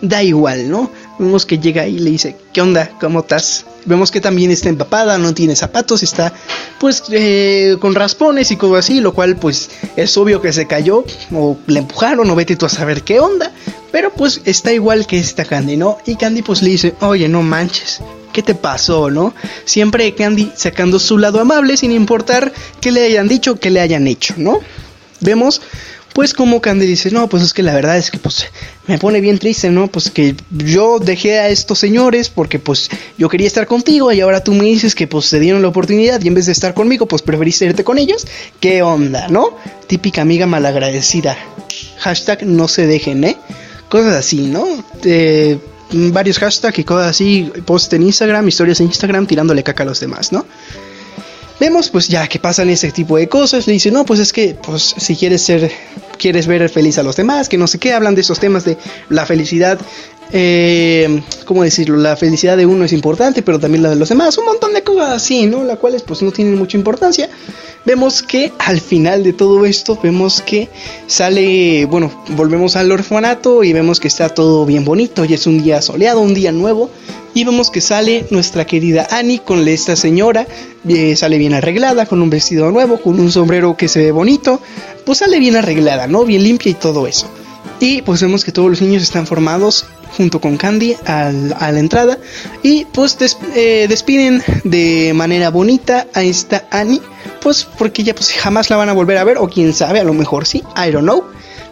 Da 0.00 0.22
igual, 0.22 0.68
¿no? 0.68 0.90
Vemos 1.18 1.46
que 1.46 1.58
llega 1.58 1.86
y 1.86 1.98
le 1.98 2.10
dice, 2.10 2.36
¿qué 2.52 2.60
onda? 2.60 2.90
¿Cómo 3.00 3.20
estás? 3.20 3.64
Vemos 3.86 4.10
que 4.10 4.20
también 4.20 4.50
está 4.50 4.68
empapada, 4.68 5.16
no 5.18 5.32
tiene 5.32 5.56
zapatos, 5.56 6.02
está 6.02 6.32
pues 6.78 7.04
eh, 7.10 7.76
con 7.80 7.94
raspones 7.94 8.50
y 8.50 8.56
cosas 8.56 8.84
así, 8.84 9.00
lo 9.00 9.14
cual 9.14 9.36
pues 9.36 9.70
es 9.96 10.16
obvio 10.18 10.42
que 10.42 10.52
se 10.52 10.66
cayó 10.66 11.04
o 11.32 11.56
le 11.66 11.78
empujaron 11.78 12.28
o 12.28 12.34
vete 12.34 12.56
tú 12.56 12.66
a 12.66 12.70
saber 12.70 13.02
qué 13.02 13.20
onda. 13.20 13.52
Pero 13.92 14.12
pues 14.12 14.40
está 14.44 14.72
igual 14.72 15.06
que 15.06 15.18
esta 15.18 15.44
Candy, 15.44 15.76
¿no? 15.76 15.98
Y 16.04 16.16
Candy 16.16 16.42
pues 16.42 16.62
le 16.62 16.70
dice, 16.70 16.94
oye, 17.00 17.28
no 17.28 17.42
manches, 17.42 18.00
¿qué 18.34 18.42
te 18.42 18.54
pasó, 18.54 19.10
no? 19.10 19.32
Siempre 19.64 20.14
Candy 20.14 20.52
sacando 20.54 20.98
su 20.98 21.16
lado 21.16 21.40
amable 21.40 21.78
sin 21.78 21.92
importar 21.92 22.52
qué 22.80 22.90
le 22.90 23.06
hayan 23.06 23.28
dicho, 23.28 23.58
qué 23.58 23.70
le 23.70 23.80
hayan 23.80 24.06
hecho, 24.06 24.34
¿no? 24.36 24.60
Vemos 25.20 25.62
pues 26.14 26.32
como 26.32 26.60
Candy 26.60 26.86
dice, 26.86 27.10
no, 27.10 27.28
pues 27.28 27.42
es 27.42 27.52
que 27.52 27.64
la 27.64 27.74
verdad 27.74 27.98
es 27.98 28.12
que 28.12 28.18
pues 28.18 28.46
me 28.86 28.98
pone 28.98 29.20
bien 29.20 29.38
triste, 29.40 29.68
¿no? 29.70 29.88
Pues 29.88 30.10
que 30.10 30.36
yo 30.52 31.00
dejé 31.00 31.40
a 31.40 31.48
estos 31.48 31.80
señores 31.80 32.30
porque 32.30 32.60
pues 32.60 32.88
yo 33.18 33.28
quería 33.28 33.48
estar 33.48 33.66
contigo 33.66 34.12
y 34.12 34.20
ahora 34.20 34.42
tú 34.42 34.54
me 34.54 34.64
dices 34.64 34.94
que 34.94 35.08
pues 35.08 35.28
te 35.28 35.40
dieron 35.40 35.60
la 35.60 35.68
oportunidad 35.68 36.22
y 36.22 36.28
en 36.28 36.34
vez 36.34 36.46
de 36.46 36.52
estar 36.52 36.72
conmigo 36.72 37.06
pues 37.06 37.22
preferiste 37.22 37.64
irte 37.64 37.82
con 37.82 37.98
ellos. 37.98 38.28
¿Qué 38.60 38.82
onda, 38.82 39.26
no? 39.28 39.56
Típica 39.88 40.22
amiga 40.22 40.46
malagradecida. 40.46 41.36
Hashtag 41.98 42.44
no 42.46 42.68
se 42.68 42.86
dejen, 42.86 43.24
¿eh? 43.24 43.36
Cosas 43.88 44.14
así, 44.14 44.42
¿no? 44.42 44.66
Eh, 45.04 45.58
varios 46.12 46.38
hashtags 46.38 46.78
y 46.78 46.84
cosas 46.84 47.10
así, 47.10 47.50
post 47.64 47.92
en 47.92 48.02
Instagram, 48.02 48.46
historias 48.48 48.80
en 48.80 48.86
Instagram 48.86 49.26
tirándole 49.26 49.62
caca 49.62 49.82
a 49.82 49.86
los 49.86 50.00
demás, 50.00 50.32
¿no? 50.32 50.46
Vemos 51.60 51.88
pues 51.88 52.08
ya 52.08 52.26
que 52.26 52.40
pasan 52.40 52.68
ese 52.68 52.90
tipo 52.90 53.16
de 53.16 53.28
cosas, 53.28 53.66
le 53.66 53.74
dice, 53.74 53.90
no, 53.90 54.04
pues 54.04 54.18
es 54.18 54.32
que 54.32 54.56
pues 54.60 54.94
si 54.98 55.14
quieres 55.14 55.42
ser, 55.42 55.70
quieres 56.18 56.48
ver 56.48 56.68
feliz 56.68 56.98
a 56.98 57.04
los 57.04 57.14
demás, 57.14 57.48
que 57.48 57.56
no 57.56 57.68
sé 57.68 57.78
qué, 57.78 57.92
hablan 57.92 58.16
de 58.16 58.22
esos 58.22 58.40
temas 58.40 58.64
de 58.64 58.76
la 59.08 59.24
felicidad, 59.24 59.78
eh, 60.32 61.22
¿cómo 61.44 61.62
decirlo? 61.62 61.96
La 61.96 62.16
felicidad 62.16 62.56
de 62.56 62.66
uno 62.66 62.84
es 62.84 62.92
importante, 62.92 63.42
pero 63.42 63.58
también 63.58 63.82
la 63.82 63.90
de 63.90 63.96
los 63.96 64.08
demás, 64.08 64.36
un 64.38 64.46
montón 64.46 64.72
de 64.72 64.82
cosas 64.82 65.10
así, 65.10 65.46
¿no? 65.46 65.64
Las 65.64 65.78
cuales 65.78 66.02
pues 66.02 66.22
no 66.22 66.32
tienen 66.32 66.56
mucha 66.56 66.76
importancia 66.76 67.28
vemos 67.84 68.22
que 68.22 68.52
al 68.58 68.80
final 68.80 69.22
de 69.22 69.32
todo 69.32 69.64
esto 69.64 69.98
vemos 70.02 70.42
que 70.42 70.68
sale, 71.06 71.84
bueno, 71.86 72.10
volvemos 72.30 72.76
al 72.76 72.90
orfanato 72.90 73.62
y 73.62 73.72
vemos 73.72 74.00
que 74.00 74.08
está 74.08 74.28
todo 74.28 74.64
bien 74.64 74.84
bonito 74.84 75.24
y 75.24 75.34
es 75.34 75.46
un 75.46 75.62
día 75.62 75.82
soleado, 75.82 76.20
un 76.20 76.34
día 76.34 76.52
nuevo 76.52 76.90
y 77.34 77.44
vemos 77.44 77.70
que 77.70 77.80
sale 77.80 78.26
nuestra 78.30 78.64
querida 78.64 79.08
Annie 79.10 79.40
con 79.40 79.66
esta 79.66 79.96
señora, 79.96 80.46
eh, 80.88 81.16
sale 81.16 81.36
bien 81.38 81.52
arreglada, 81.52 82.06
con 82.06 82.22
un 82.22 82.30
vestido 82.30 82.70
nuevo, 82.70 83.00
con 83.00 83.18
un 83.18 83.30
sombrero 83.30 83.76
que 83.76 83.88
se 83.88 84.02
ve 84.02 84.12
bonito, 84.12 84.60
pues 85.04 85.18
sale 85.18 85.38
bien 85.38 85.56
arreglada, 85.56 86.06
¿no? 86.06 86.24
Bien 86.24 86.42
limpia 86.42 86.70
y 86.70 86.74
todo 86.74 87.06
eso. 87.06 87.28
Y 87.80 88.02
pues 88.02 88.22
vemos 88.22 88.44
que 88.44 88.52
todos 88.52 88.70
los 88.70 88.80
niños 88.80 89.02
están 89.02 89.26
formados 89.26 89.84
junto 90.16 90.40
con 90.40 90.56
Candy 90.56 90.96
a 91.06 91.30
la 91.32 91.78
entrada 91.78 92.18
y 92.62 92.84
pues 92.86 93.16
eh, 93.54 93.86
despiden 93.88 94.42
de 94.64 95.12
manera 95.14 95.50
bonita 95.50 96.06
a 96.14 96.22
esta 96.22 96.66
Annie 96.70 97.00
pues 97.40 97.64
porque 97.64 98.02
ya 98.02 98.14
pues 98.14 98.32
jamás 98.32 98.70
la 98.70 98.76
van 98.76 98.88
a 98.88 98.92
volver 98.92 99.18
a 99.18 99.24
ver 99.24 99.38
o 99.38 99.48
quién 99.48 99.74
sabe, 99.74 100.00
a 100.00 100.04
lo 100.04 100.14
mejor 100.14 100.46
sí, 100.46 100.62
I 100.76 100.90
don't 100.90 101.04
know. 101.04 101.24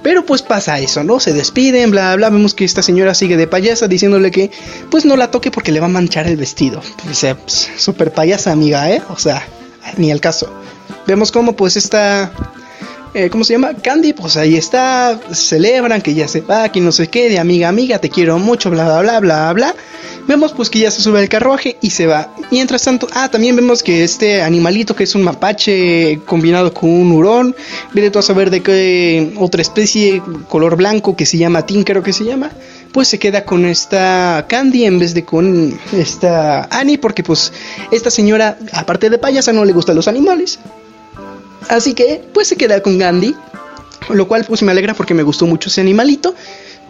Pero 0.03 0.27
pues 0.27 0.43
pasa 0.43 0.81
eso, 0.81 1.05
¿no? 1.05 1.21
Se 1.21 1.33
despiden, 1.33 1.93
bla, 1.93 2.17
bla, 2.17 2.29
vemos 2.29 2.55
que 2.55 2.65
esta 2.65 2.83
señora 2.83 3.15
sigue 3.15 3.37
de 3.37 3.47
payasa 3.47 3.87
diciéndole 3.87 4.33
que 4.33 4.51
pues 4.91 5.05
no 5.05 5.17
la 5.17 5.31
toque 5.31 5.53
porque 5.53 5.71
le 5.71 5.79
va 5.79 5.87
a 5.87 5.91
manchar 5.91 6.27
el 6.27 6.37
vestido. 6.37 6.83
Dice, 7.09 7.37
pues, 7.37 7.71
súper 7.77 8.13
payasa 8.13 8.51
amiga, 8.51 8.91
¿eh? 8.91 9.01
O 9.11 9.17
sea, 9.17 9.47
ni 9.97 10.11
al 10.11 10.21
caso. 10.21 10.53
Vemos 11.07 11.31
cómo 11.31 11.55
pues 11.55 11.77
esta 11.77 12.33
eh, 13.15 13.29
¿cómo 13.31 13.45
se 13.45 13.53
llama? 13.53 13.75
Candy, 13.75 14.13
pues 14.13 14.37
ahí 14.37 14.57
está, 14.57 15.21
celebran 15.33 16.01
que 16.01 16.15
ya 16.15 16.29
se 16.29 16.41
va, 16.41 16.71
que 16.71 16.81
no 16.81 16.93
sé 16.93 17.09
qué, 17.09 17.29
de 17.29 17.39
amiga, 17.39 17.69
amiga, 17.69 17.99
te 17.99 18.09
quiero 18.09 18.39
mucho, 18.39 18.71
bla, 18.71 18.85
bla, 18.85 19.01
bla, 19.01 19.21
bla, 19.21 19.53
bla. 19.53 19.75
Vemos 20.27 20.53
pues 20.53 20.71
que 20.71 20.79
ya 20.79 20.91
se 20.91 21.03
sube 21.03 21.21
el 21.21 21.29
carruaje 21.29 21.77
y 21.81 21.91
se 21.91 22.07
va. 22.07 22.35
Mientras 22.51 22.83
tanto, 22.83 23.09
ah, 23.13 23.29
también 23.29 23.57
vemos 23.57 23.83
que 23.83 24.05
este 24.05 24.43
animalito 24.43 24.95
que 24.95 25.05
es 25.05 25.15
un 25.15 25.23
mapache 25.23 26.21
combinado 26.25 26.73
con 26.73 26.91
un 26.91 27.13
hurón, 27.13 27.57
viene 27.93 28.11
tú 28.11 28.19
a 28.19 28.23
saber 28.23 28.51
de 28.51 28.63
qué 28.63 29.35
otra 29.37 29.63
especie, 29.63 30.23
color 30.49 30.77
blanco, 30.77 31.17
que 31.17 31.27
se 31.27 31.39
llama 31.39 31.67
Tin, 31.67 31.85
creo 31.85 32.03
que 32.03 32.13
se 32.13 32.25
llama, 32.25 32.51
pues 32.93 33.09
se 33.09 33.19
queda 33.19 33.45
con 33.45 33.67
esta 33.67 34.47
Candy 34.49 34.85
en 34.85 34.99
vez 34.99 35.13
de 35.13 35.25
con 35.25 35.79
esta 35.93 36.65
Annie, 36.71 36.99
porque 36.99 37.23
pues 37.23 37.53
esta 37.91 38.11
señora, 38.11 38.57
aparte 38.73 39.11
de 39.11 39.19
payasa, 39.19 39.53
no 39.53 39.65
le 39.65 39.73
gustan 39.73 39.97
los 39.97 40.09
animales. 40.09 40.59
Así 41.69 41.95
que, 41.95 42.23
pues 42.33 42.49
se 42.49 42.57
queda 42.57 42.81
con 42.83 42.99
Gandhi. 42.99 43.35
Lo 44.11 44.27
cual, 44.27 44.45
pues 44.47 44.63
me 44.63 44.73
alegra 44.73 44.95
porque 44.95 45.15
me 45.15 45.23
gustó 45.23 45.47
mucho 45.47 45.69
ese 45.69 45.81
animalito. 45.81 46.35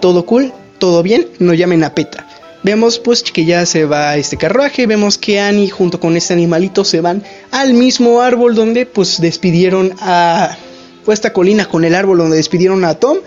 Todo 0.00 0.24
cool, 0.24 0.52
todo 0.78 1.02
bien, 1.02 1.28
no 1.38 1.54
llamen 1.54 1.84
a 1.84 1.94
PETA. 1.94 2.26
Vemos 2.64 3.00
pues 3.00 3.24
que 3.24 3.44
ya 3.44 3.66
se 3.66 3.84
va 3.86 4.16
este 4.16 4.36
carruaje, 4.36 4.86
vemos 4.86 5.18
que 5.18 5.40
Annie 5.40 5.68
junto 5.68 5.98
con 5.98 6.16
este 6.16 6.32
animalito 6.32 6.84
se 6.84 7.00
van 7.00 7.24
al 7.50 7.74
mismo 7.74 8.22
árbol 8.22 8.54
donde 8.54 8.86
pues 8.86 9.20
despidieron 9.20 9.94
a... 10.00 10.56
Fue 11.04 11.12
esta 11.14 11.32
colina 11.32 11.66
con 11.66 11.84
el 11.84 11.96
árbol 11.96 12.18
donde 12.18 12.36
despidieron 12.36 12.84
a 12.84 12.94
Tom. 12.94 13.18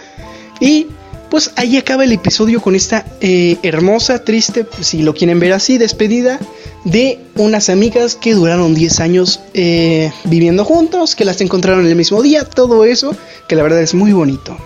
Y 0.62 0.88
pues 1.30 1.52
ahí 1.56 1.78
acaba 1.78 2.04
el 2.04 2.12
episodio 2.12 2.62
con 2.62 2.76
esta 2.76 3.06
eh, 3.22 3.58
hermosa, 3.64 4.24
triste, 4.24 4.66
si 4.82 5.02
lo 5.02 5.14
quieren 5.14 5.40
ver 5.40 5.54
así, 5.54 5.78
despedida 5.78 6.40
de 6.84 7.20
unas 7.36 7.70
amigas 7.70 8.16
que 8.16 8.34
duraron 8.34 8.74
10 8.74 9.00
años 9.00 9.40
eh, 9.54 10.12
viviendo 10.26 10.64
juntos, 10.66 11.16
que 11.16 11.26
las 11.26 11.42
encontraron 11.42 11.86
el 11.86 11.96
mismo 11.96 12.22
día, 12.22 12.44
todo 12.46 12.86
eso, 12.86 13.16
que 13.48 13.56
la 13.56 13.64
verdad 13.64 13.82
es 13.82 13.94
muy 13.94 14.14
bonito. 14.14 14.58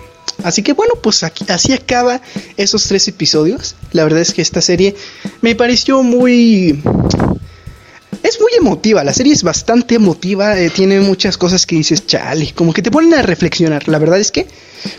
Así 0.42 0.62
que 0.62 0.72
bueno, 0.72 0.94
pues 1.02 1.22
así 1.22 1.72
acaba 1.72 2.20
esos 2.56 2.84
tres 2.84 3.08
episodios. 3.08 3.74
La 3.92 4.04
verdad 4.04 4.20
es 4.20 4.32
que 4.32 4.42
esta 4.42 4.60
serie 4.60 4.94
me 5.40 5.54
pareció 5.54 6.02
muy... 6.02 6.82
Es 8.22 8.40
muy 8.40 8.52
emotiva, 8.58 9.02
la 9.02 9.12
serie 9.12 9.32
es 9.32 9.42
bastante 9.42 9.94
emotiva, 9.94 10.58
eh, 10.58 10.70
tiene 10.70 11.00
muchas 11.00 11.38
cosas 11.38 11.66
que 11.66 11.76
dices, 11.76 12.06
chale, 12.06 12.52
como 12.54 12.72
que 12.72 12.82
te 12.82 12.90
ponen 12.90 13.14
a 13.14 13.22
reflexionar. 13.22 13.88
La 13.88 13.98
verdad 13.98 14.18
es 14.18 14.30
que 14.30 14.46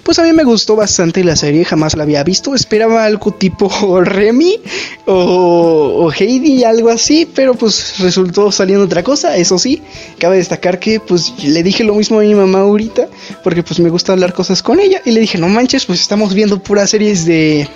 pues 0.03 0.19
a 0.19 0.23
mí 0.23 0.31
me 0.33 0.43
gustó 0.43 0.75
bastante 0.75 1.23
la 1.23 1.35
serie, 1.35 1.65
jamás 1.65 1.95
la 1.95 2.03
había 2.03 2.23
visto. 2.23 2.55
Esperaba 2.55 3.05
algo 3.05 3.31
tipo 3.31 3.69
Remy 4.03 4.59
o, 5.05 6.05
o 6.05 6.11
Heidi, 6.11 6.63
algo 6.63 6.89
así, 6.89 7.27
pero 7.33 7.55
pues 7.55 7.99
resultó 7.99 8.51
saliendo 8.51 8.85
otra 8.85 9.03
cosa. 9.03 9.37
Eso 9.37 9.57
sí, 9.57 9.81
cabe 10.17 10.37
destacar 10.37 10.79
que 10.79 10.99
pues 10.99 11.33
le 11.43 11.63
dije 11.63 11.83
lo 11.83 11.95
mismo 11.95 12.19
a 12.19 12.23
mi 12.23 12.35
mamá 12.35 12.61
ahorita, 12.61 13.07
porque 13.43 13.63
pues 13.63 13.79
me 13.79 13.89
gusta 13.89 14.13
hablar 14.13 14.33
cosas 14.33 14.61
con 14.61 14.79
ella. 14.79 15.01
Y 15.05 15.11
le 15.11 15.19
dije, 15.19 15.37
no 15.37 15.47
manches, 15.47 15.85
pues 15.85 16.01
estamos 16.01 16.33
viendo 16.33 16.61
puras 16.61 16.89
series 16.89 17.25
de, 17.25 17.67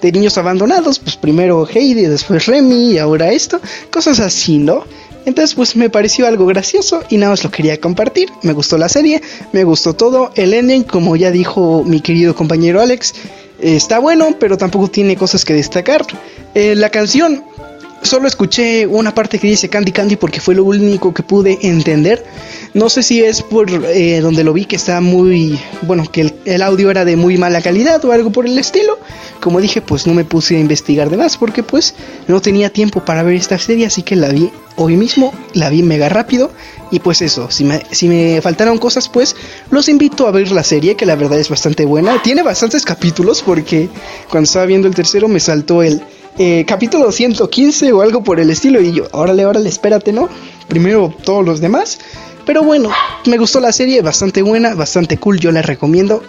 de 0.00 0.12
niños 0.12 0.38
abandonados. 0.38 0.98
Pues 0.98 1.16
primero 1.16 1.66
Heidi, 1.66 2.02
después 2.02 2.46
Remy 2.46 2.92
y 2.92 2.98
ahora 2.98 3.32
esto. 3.32 3.60
Cosas 3.90 4.20
así, 4.20 4.58
¿no? 4.58 4.84
Entonces 5.24 5.54
pues 5.54 5.76
me 5.76 5.88
pareció 5.88 6.26
algo 6.26 6.46
gracioso 6.46 7.02
y 7.08 7.16
nada 7.16 7.30
más 7.30 7.44
lo 7.44 7.50
quería 7.50 7.80
compartir. 7.80 8.28
Me 8.42 8.52
gustó 8.52 8.78
la 8.78 8.88
serie, 8.88 9.22
me 9.52 9.64
gustó 9.64 9.94
todo. 9.94 10.32
El 10.34 10.54
ending, 10.54 10.82
como 10.82 11.16
ya 11.16 11.30
dijo 11.30 11.84
mi 11.84 12.00
querido 12.00 12.34
compañero 12.34 12.80
Alex, 12.80 13.14
está 13.60 13.98
bueno, 13.98 14.36
pero 14.38 14.56
tampoco 14.56 14.88
tiene 14.88 15.16
cosas 15.16 15.44
que 15.44 15.54
destacar. 15.54 16.04
Eh, 16.54 16.74
la 16.74 16.90
canción, 16.90 17.44
solo 18.02 18.26
escuché 18.26 18.86
una 18.86 19.14
parte 19.14 19.38
que 19.38 19.46
dice 19.46 19.68
Candy 19.68 19.92
Candy 19.92 20.16
porque 20.16 20.40
fue 20.40 20.54
lo 20.54 20.64
único 20.64 21.14
que 21.14 21.22
pude 21.22 21.58
entender. 21.62 22.24
No 22.74 22.88
sé 22.88 23.02
si 23.02 23.22
es 23.22 23.42
por 23.42 23.70
eh, 23.70 24.20
donde 24.20 24.44
lo 24.44 24.52
vi 24.52 24.64
que 24.64 24.76
está 24.76 25.00
muy, 25.00 25.58
bueno, 25.82 26.04
que 26.10 26.22
el, 26.22 26.31
audio 26.62 26.90
era 26.90 27.04
de 27.04 27.16
muy 27.16 27.36
mala 27.38 27.62
calidad 27.62 28.04
o 28.04 28.12
algo 28.12 28.32
por 28.32 28.46
el 28.46 28.58
estilo. 28.58 28.98
Como 29.40 29.60
dije, 29.60 29.80
pues 29.80 30.06
no 30.06 30.14
me 30.14 30.24
puse 30.24 30.56
a 30.56 30.60
investigar 30.60 31.10
de 31.10 31.16
más 31.16 31.36
porque 31.36 31.62
pues 31.62 31.94
no 32.28 32.40
tenía 32.40 32.70
tiempo 32.70 33.04
para 33.04 33.22
ver 33.22 33.34
esta 33.34 33.58
serie, 33.58 33.86
así 33.86 34.02
que 34.02 34.16
la 34.16 34.28
vi 34.28 34.50
hoy 34.76 34.96
mismo, 34.96 35.32
la 35.54 35.70
vi 35.70 35.82
mega 35.82 36.08
rápido. 36.08 36.50
Y 36.90 37.00
pues 37.00 37.22
eso, 37.22 37.50
si 37.50 37.64
me, 37.64 37.82
si 37.90 38.08
me 38.08 38.40
faltaron 38.42 38.78
cosas, 38.78 39.08
pues 39.08 39.34
los 39.70 39.88
invito 39.88 40.26
a 40.26 40.30
ver 40.30 40.50
la 40.52 40.62
serie, 40.62 40.94
que 40.94 41.06
la 41.06 41.16
verdad 41.16 41.38
es 41.38 41.48
bastante 41.48 41.84
buena. 41.86 42.20
Tiene 42.22 42.42
bastantes 42.42 42.84
capítulos 42.84 43.42
porque 43.42 43.88
cuando 44.30 44.44
estaba 44.44 44.66
viendo 44.66 44.88
el 44.88 44.94
tercero 44.94 45.26
me 45.26 45.40
saltó 45.40 45.82
el 45.82 46.02
eh, 46.38 46.64
capítulo 46.66 47.12
115 47.12 47.92
o 47.92 48.02
algo 48.02 48.22
por 48.22 48.40
el 48.40 48.50
estilo. 48.50 48.80
Y 48.80 48.92
yo, 48.92 49.04
órale, 49.12 49.46
órale, 49.46 49.68
espérate, 49.68 50.12
¿no? 50.12 50.28
Primero 50.68 51.14
todos 51.24 51.44
los 51.44 51.60
demás. 51.60 51.98
Pero 52.44 52.62
bueno, 52.62 52.90
me 53.26 53.38
gustó 53.38 53.60
la 53.60 53.72
serie, 53.72 54.02
bastante 54.02 54.42
buena, 54.42 54.74
bastante 54.74 55.18
cool, 55.18 55.38
yo 55.38 55.52
la 55.52 55.62
recomiendo. 55.62 56.22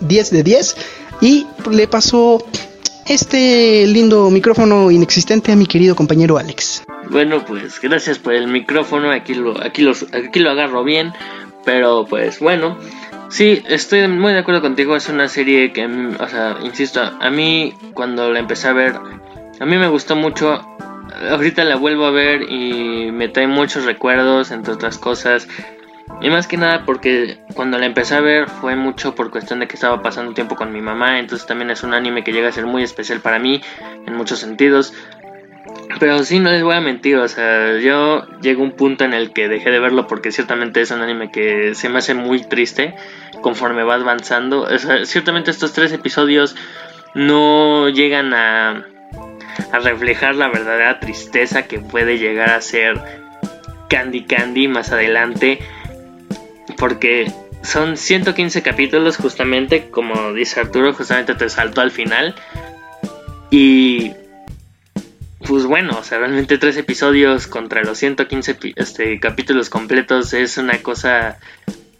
10 0.00 0.30
de 0.30 0.42
10. 0.42 0.76
Y 1.20 1.46
le 1.70 1.88
pasó 1.88 2.44
este 3.06 3.86
lindo 3.86 4.30
micrófono 4.30 4.90
inexistente 4.90 5.52
a 5.52 5.56
mi 5.56 5.66
querido 5.66 5.94
compañero 5.94 6.38
Alex. 6.38 6.84
Bueno, 7.10 7.44
pues 7.44 7.80
gracias 7.80 8.18
por 8.18 8.34
el 8.34 8.48
micrófono, 8.48 9.10
aquí 9.10 9.34
lo, 9.34 9.62
aquí 9.62 9.86
aquí 10.12 10.40
lo 10.40 10.50
agarro 10.50 10.84
bien, 10.84 11.12
pero 11.64 12.06
pues 12.06 12.40
bueno, 12.40 12.78
sí, 13.28 13.62
estoy 13.68 14.08
muy 14.08 14.32
de 14.32 14.38
acuerdo 14.38 14.62
contigo, 14.62 14.96
es 14.96 15.08
una 15.08 15.28
serie 15.28 15.72
que, 15.72 15.84
o 15.86 16.28
sea, 16.28 16.58
insisto, 16.62 17.00
a 17.02 17.30
mí 17.30 17.74
cuando 17.92 18.32
la 18.32 18.38
empecé 18.38 18.68
a 18.68 18.72
ver, 18.72 18.94
a 19.60 19.66
mí 19.66 19.76
me 19.76 19.88
gustó 19.88 20.16
mucho, 20.16 20.66
ahorita 21.30 21.64
la 21.64 21.76
vuelvo 21.76 22.06
a 22.06 22.10
ver 22.10 22.50
y 22.50 23.10
me 23.12 23.28
trae 23.28 23.46
muchos 23.46 23.84
recuerdos, 23.84 24.50
entre 24.50 24.74
otras 24.74 24.98
cosas, 24.98 25.48
y 26.20 26.30
más 26.30 26.46
que 26.46 26.56
nada 26.56 26.84
porque 26.84 27.38
cuando 27.54 27.78
la 27.78 27.86
empecé 27.86 28.14
a 28.14 28.20
ver 28.20 28.48
fue 28.48 28.76
mucho 28.76 29.14
por 29.14 29.30
cuestión 29.30 29.60
de 29.60 29.68
que 29.68 29.74
estaba 29.74 30.02
pasando 30.02 30.34
tiempo 30.34 30.54
con 30.56 30.72
mi 30.72 30.80
mamá, 30.80 31.18
entonces 31.18 31.46
también 31.46 31.70
es 31.70 31.82
un 31.82 31.94
anime 31.94 32.24
que 32.24 32.32
llega 32.32 32.48
a 32.48 32.52
ser 32.52 32.66
muy 32.66 32.82
especial 32.82 33.20
para 33.20 33.38
mí 33.38 33.60
en 34.06 34.14
muchos 34.14 34.38
sentidos. 34.38 34.92
Pero 35.98 36.22
sí, 36.24 36.40
no 36.40 36.50
les 36.50 36.62
voy 36.62 36.74
a 36.74 36.80
mentir, 36.80 37.16
o 37.16 37.28
sea, 37.28 37.78
yo 37.78 38.26
llego 38.40 38.62
a 38.62 38.64
un 38.64 38.72
punto 38.72 39.04
en 39.04 39.14
el 39.14 39.32
que 39.32 39.48
dejé 39.48 39.70
de 39.70 39.80
verlo 39.80 40.06
porque 40.06 40.32
ciertamente 40.32 40.80
es 40.80 40.90
un 40.90 41.00
anime 41.00 41.30
que 41.30 41.74
se 41.74 41.88
me 41.88 41.98
hace 41.98 42.14
muy 42.14 42.42
triste 42.42 42.94
conforme 43.40 43.84
va 43.84 43.94
avanzando. 43.94 44.62
O 44.62 44.78
sea, 44.78 45.04
ciertamente 45.04 45.50
estos 45.50 45.72
tres 45.72 45.92
episodios 45.92 46.56
no 47.14 47.88
llegan 47.88 48.34
a, 48.34 48.86
a 49.72 49.78
reflejar 49.78 50.34
la 50.34 50.48
verdadera 50.48 51.00
tristeza 51.00 51.62
que 51.62 51.78
puede 51.78 52.18
llegar 52.18 52.50
a 52.50 52.60
ser 52.60 53.00
Candy 53.88 54.24
Candy 54.24 54.68
más 54.68 54.92
adelante 54.92 55.58
porque 56.76 57.32
son 57.62 57.96
115 57.96 58.62
capítulos 58.62 59.16
justamente, 59.16 59.88
como 59.90 60.32
dice 60.32 60.60
Arturo, 60.60 60.92
justamente 60.92 61.34
te 61.34 61.48
saltó 61.48 61.80
al 61.80 61.90
final. 61.90 62.34
Y 63.50 64.12
pues 65.46 65.64
bueno, 65.64 65.98
o 65.98 66.04
sea, 66.04 66.18
realmente 66.18 66.58
tres 66.58 66.76
episodios 66.76 67.46
contra 67.46 67.82
los 67.82 67.98
115 67.98 68.58
este, 68.76 69.20
capítulos 69.20 69.70
completos 69.70 70.32
es 70.34 70.58
una 70.58 70.78
cosa, 70.82 71.38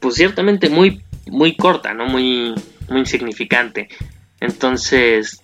pues 0.00 0.14
ciertamente 0.16 0.68
muy, 0.68 1.02
muy 1.26 1.56
corta, 1.56 1.94
¿no? 1.94 2.06
Muy, 2.06 2.54
muy 2.88 3.00
insignificante. 3.00 3.88
Entonces, 4.44 5.38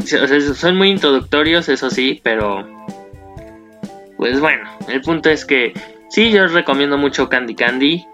son 0.54 0.76
muy 0.76 0.90
introductorios, 0.90 1.68
eso 1.68 1.88
sí, 1.88 2.20
pero... 2.22 2.68
Pues 4.18 4.38
bueno, 4.38 4.68
el 4.88 5.00
punto 5.00 5.30
es 5.30 5.46
que 5.46 5.72
sí, 6.10 6.30
yo 6.30 6.46
recomiendo 6.46 6.98
mucho 6.98 7.30
Candy 7.30 7.54
Candy. 7.54 8.04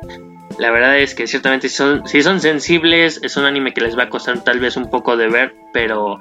La 0.61 0.70
verdad 0.70 0.99
es 0.99 1.16
que 1.16 1.26
ciertamente 1.26 1.68
si 1.68 1.74
son, 1.74 2.07
si 2.07 2.22
son 2.22 2.41
sensibles, 2.41 3.18
es 3.24 3.37
un 3.37 3.45
anime 3.45 3.74
que 3.74 3.80
les 3.80 3.99
va 3.99 4.05
a 4.05 4.09
costar 4.09 4.45
tal 4.45 4.61
vez 4.61 4.76
un 4.76 4.89
poco 4.89 5.16
de 5.16 5.28
ver, 5.28 5.55
pero 5.72 6.18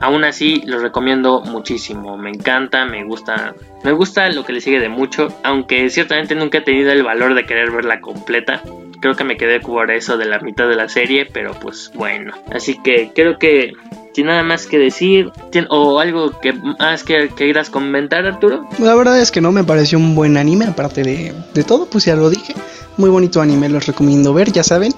aún 0.00 0.24
así 0.24 0.62
lo 0.66 0.78
recomiendo 0.78 1.40
muchísimo. 1.40 2.18
Me 2.18 2.28
encanta, 2.28 2.84
me 2.84 3.04
gusta, 3.04 3.54
me 3.82 3.92
gusta 3.92 4.28
lo 4.28 4.44
que 4.44 4.52
le 4.52 4.60
sigue 4.60 4.78
de 4.78 4.90
mucho, 4.90 5.28
aunque 5.42 5.88
ciertamente 5.88 6.34
nunca 6.34 6.58
he 6.58 6.60
tenido 6.60 6.92
el 6.92 7.02
valor 7.02 7.34
de 7.34 7.46
querer 7.46 7.70
verla 7.70 8.02
completa. 8.02 8.62
Creo 9.02 9.16
que 9.16 9.24
me 9.24 9.36
quedé 9.36 9.60
por 9.60 9.90
eso 9.90 10.16
de 10.16 10.24
la 10.26 10.38
mitad 10.38 10.68
de 10.68 10.76
la 10.76 10.88
serie, 10.88 11.26
pero 11.26 11.52
pues 11.60 11.90
bueno. 11.94 12.32
Así 12.52 12.80
que 12.82 13.10
creo 13.12 13.36
que 13.36 13.72
sin 14.14 14.26
nada 14.26 14.44
más 14.44 14.66
que 14.66 14.78
decir 14.78 15.32
o 15.70 15.98
algo 15.98 16.38
que 16.40 16.52
más 16.52 17.02
que 17.02 17.28
quieras 17.28 17.68
comentar 17.68 18.24
Arturo. 18.24 18.64
La 18.78 18.94
verdad 18.94 19.18
es 19.18 19.32
que 19.32 19.40
no 19.40 19.50
me 19.50 19.64
pareció 19.64 19.98
un 19.98 20.14
buen 20.14 20.36
anime, 20.36 20.66
aparte 20.66 21.02
de, 21.02 21.34
de 21.52 21.64
todo, 21.64 21.86
pues 21.86 22.04
ya 22.04 22.14
lo 22.14 22.30
dije. 22.30 22.54
Muy 22.96 23.10
bonito 23.10 23.40
anime, 23.40 23.68
los 23.68 23.86
recomiendo 23.86 24.32
ver, 24.32 24.52
ya 24.52 24.62
saben. 24.62 24.94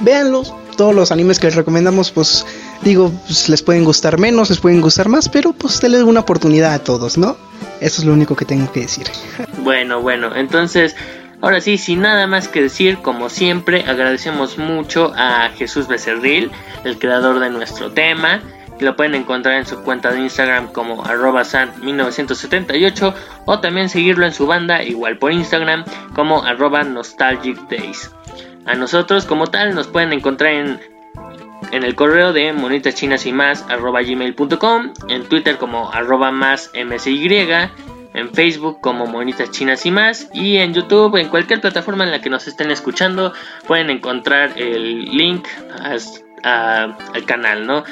Véanlos, 0.00 0.54
todos 0.78 0.94
los 0.94 1.12
animes 1.12 1.38
que 1.38 1.48
les 1.48 1.56
recomendamos, 1.56 2.10
pues 2.10 2.46
digo, 2.82 3.12
pues, 3.26 3.48
les 3.50 3.62
pueden 3.62 3.84
gustar 3.84 4.18
menos, 4.18 4.48
les 4.48 4.60
pueden 4.60 4.80
gustar 4.80 5.08
más, 5.08 5.28
pero 5.28 5.52
pues 5.52 5.78
denle 5.80 6.02
una 6.02 6.20
oportunidad 6.20 6.72
a 6.72 6.78
todos, 6.78 7.18
¿no? 7.18 7.36
Eso 7.80 8.00
es 8.00 8.06
lo 8.06 8.14
único 8.14 8.34
que 8.34 8.44
tengo 8.44 8.70
que 8.72 8.80
decir. 8.80 9.06
Bueno, 9.58 10.00
bueno, 10.00 10.34
entonces, 10.34 10.96
ahora 11.42 11.60
sí, 11.60 11.76
sin 11.76 12.00
nada 12.00 12.26
más 12.26 12.48
que 12.48 12.62
decir, 12.62 12.98
como 12.98 13.28
siempre, 13.28 13.84
agradecemos 13.86 14.56
mucho 14.56 15.12
a 15.14 15.50
Jesús 15.50 15.88
Becerril, 15.88 16.50
el 16.84 16.98
creador 16.98 17.40
de 17.40 17.50
nuestro 17.50 17.90
tema. 17.90 18.40
Lo 18.80 18.96
pueden 18.96 19.14
encontrar 19.14 19.56
en 19.56 19.66
su 19.66 19.82
cuenta 19.82 20.10
de 20.10 20.20
Instagram 20.20 20.72
como 20.72 21.04
arroba 21.04 21.42
san1978 21.42 23.14
o 23.44 23.60
también 23.60 23.88
seguirlo 23.88 24.24
en 24.24 24.32
su 24.32 24.46
banda 24.46 24.82
igual 24.82 25.18
por 25.18 25.32
Instagram 25.32 25.84
como 26.14 26.42
arroba 26.42 26.82
nostalgic 26.82 27.58
days. 27.68 28.10
A 28.64 28.74
nosotros 28.74 29.24
como 29.24 29.48
tal 29.48 29.74
nos 29.74 29.88
pueden 29.88 30.12
encontrar 30.12 30.52
en, 30.52 30.80
en 31.70 31.84
el 31.84 31.94
correo 31.94 32.32
de 32.32 32.52
monitaschinas 32.52 33.26
y 33.26 33.32
más 33.32 33.64
arroba 33.68 34.02
gmail.com, 34.02 34.92
en 35.08 35.24
Twitter 35.28 35.58
como 35.58 35.92
arroba 35.92 36.30
más 36.30 36.70
msy, 36.74 37.28
en 38.14 38.32
Facebook 38.32 38.80
como 38.80 39.06
Monitas 39.06 39.50
Chinas 39.50 39.86
y 39.86 39.90
más 39.90 40.28
y 40.32 40.58
en 40.58 40.74
YouTube, 40.74 41.16
en 41.16 41.28
cualquier 41.28 41.60
plataforma 41.60 42.04
en 42.04 42.10
la 42.10 42.20
que 42.20 42.30
nos 42.30 42.46
estén 42.46 42.70
escuchando, 42.70 43.32
pueden 43.66 43.90
encontrar 43.90 44.52
el 44.56 45.04
link 45.04 45.46
al 46.42 47.24
canal, 47.26 47.66
¿no? 47.66 47.84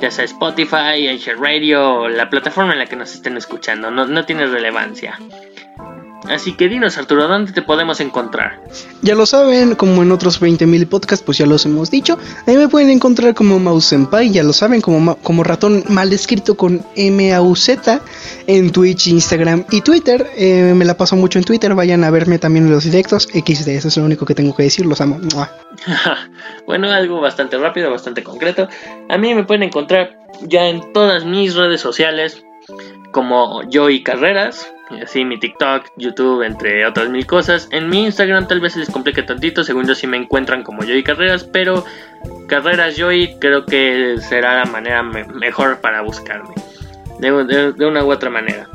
ya 0.00 0.10
sea 0.10 0.24
Spotify, 0.24 1.18
Radio, 1.38 2.08
la 2.08 2.30
plataforma 2.30 2.72
en 2.72 2.78
la 2.78 2.86
que 2.86 2.96
nos 2.96 3.14
estén 3.14 3.36
escuchando, 3.36 3.90
no, 3.90 4.06
no 4.06 4.24
tiene 4.24 4.46
relevancia. 4.46 5.18
Así 6.28 6.52
que 6.52 6.68
dinos 6.68 6.98
Arturo, 6.98 7.26
¿dónde 7.28 7.52
te 7.52 7.62
podemos 7.62 8.00
encontrar? 8.00 8.60
Ya 9.02 9.14
lo 9.14 9.24
saben, 9.24 9.74
como 9.74 10.02
en 10.02 10.12
otros 10.12 10.40
20.000 10.40 10.86
podcasts, 10.86 11.24
pues 11.24 11.38
ya 11.38 11.46
los 11.46 11.64
hemos 11.64 11.90
dicho. 11.90 12.18
Ahí 12.46 12.56
me 12.56 12.68
pueden 12.68 12.90
encontrar 12.90 13.34
como 13.34 13.58
Mouse 13.58 13.86
Senpai, 13.86 14.30
ya 14.30 14.42
lo 14.42 14.52
saben, 14.52 14.80
como, 14.80 15.16
como 15.16 15.42
ratón 15.42 15.84
mal 15.88 16.12
escrito 16.12 16.56
con 16.56 16.84
M-A-U-Z 16.94 18.00
en 18.46 18.70
Twitch, 18.70 19.08
Instagram 19.08 19.64
y 19.70 19.80
Twitter. 19.80 20.30
Eh, 20.36 20.74
me 20.76 20.84
la 20.84 20.96
paso 20.96 21.16
mucho 21.16 21.38
en 21.38 21.44
Twitter, 21.44 21.74
vayan 21.74 22.04
a 22.04 22.10
verme 22.10 22.38
también 22.38 22.66
en 22.66 22.72
los 22.72 22.84
directos. 22.84 23.28
XD, 23.32 23.68
eso 23.68 23.88
es 23.88 23.96
lo 23.96 24.04
único 24.04 24.26
que 24.26 24.34
tengo 24.34 24.54
que 24.54 24.64
decir, 24.64 24.84
los 24.86 25.00
amo. 25.00 25.18
bueno, 26.66 26.90
algo 26.90 27.20
bastante 27.20 27.56
rápido, 27.56 27.90
bastante 27.90 28.22
concreto. 28.22 28.68
A 29.08 29.16
mí 29.16 29.34
me 29.34 29.44
pueden 29.44 29.62
encontrar 29.62 30.18
ya 30.42 30.66
en 30.66 30.92
todas 30.92 31.24
mis 31.24 31.54
redes 31.54 31.80
sociales 31.80 32.44
como 33.12 33.62
Joy 33.70 34.02
Carreras, 34.02 34.72
así 35.02 35.24
mi 35.24 35.38
TikTok, 35.38 35.86
YouTube, 35.96 36.42
entre 36.42 36.86
otras 36.86 37.08
mil 37.08 37.26
cosas. 37.26 37.68
En 37.70 37.88
mi 37.88 38.04
Instagram 38.04 38.48
tal 38.48 38.60
vez 38.60 38.74
se 38.74 38.80
les 38.80 38.90
complique 38.90 39.22
tantito, 39.22 39.64
según 39.64 39.86
yo 39.86 39.94
si 39.94 40.06
me 40.06 40.16
encuentran 40.16 40.62
como 40.62 40.82
Joy 40.82 41.02
Carreras, 41.02 41.44
pero 41.44 41.84
Carreras 42.48 42.96
Joy 42.96 43.36
creo 43.40 43.66
que 43.66 44.16
será 44.20 44.64
la 44.64 44.70
manera 44.70 45.02
mejor 45.02 45.80
para 45.80 46.02
buscarme, 46.02 46.54
de, 47.20 47.86
una 47.86 48.04
u 48.04 48.10
otra 48.10 48.30
manera. 48.30 48.68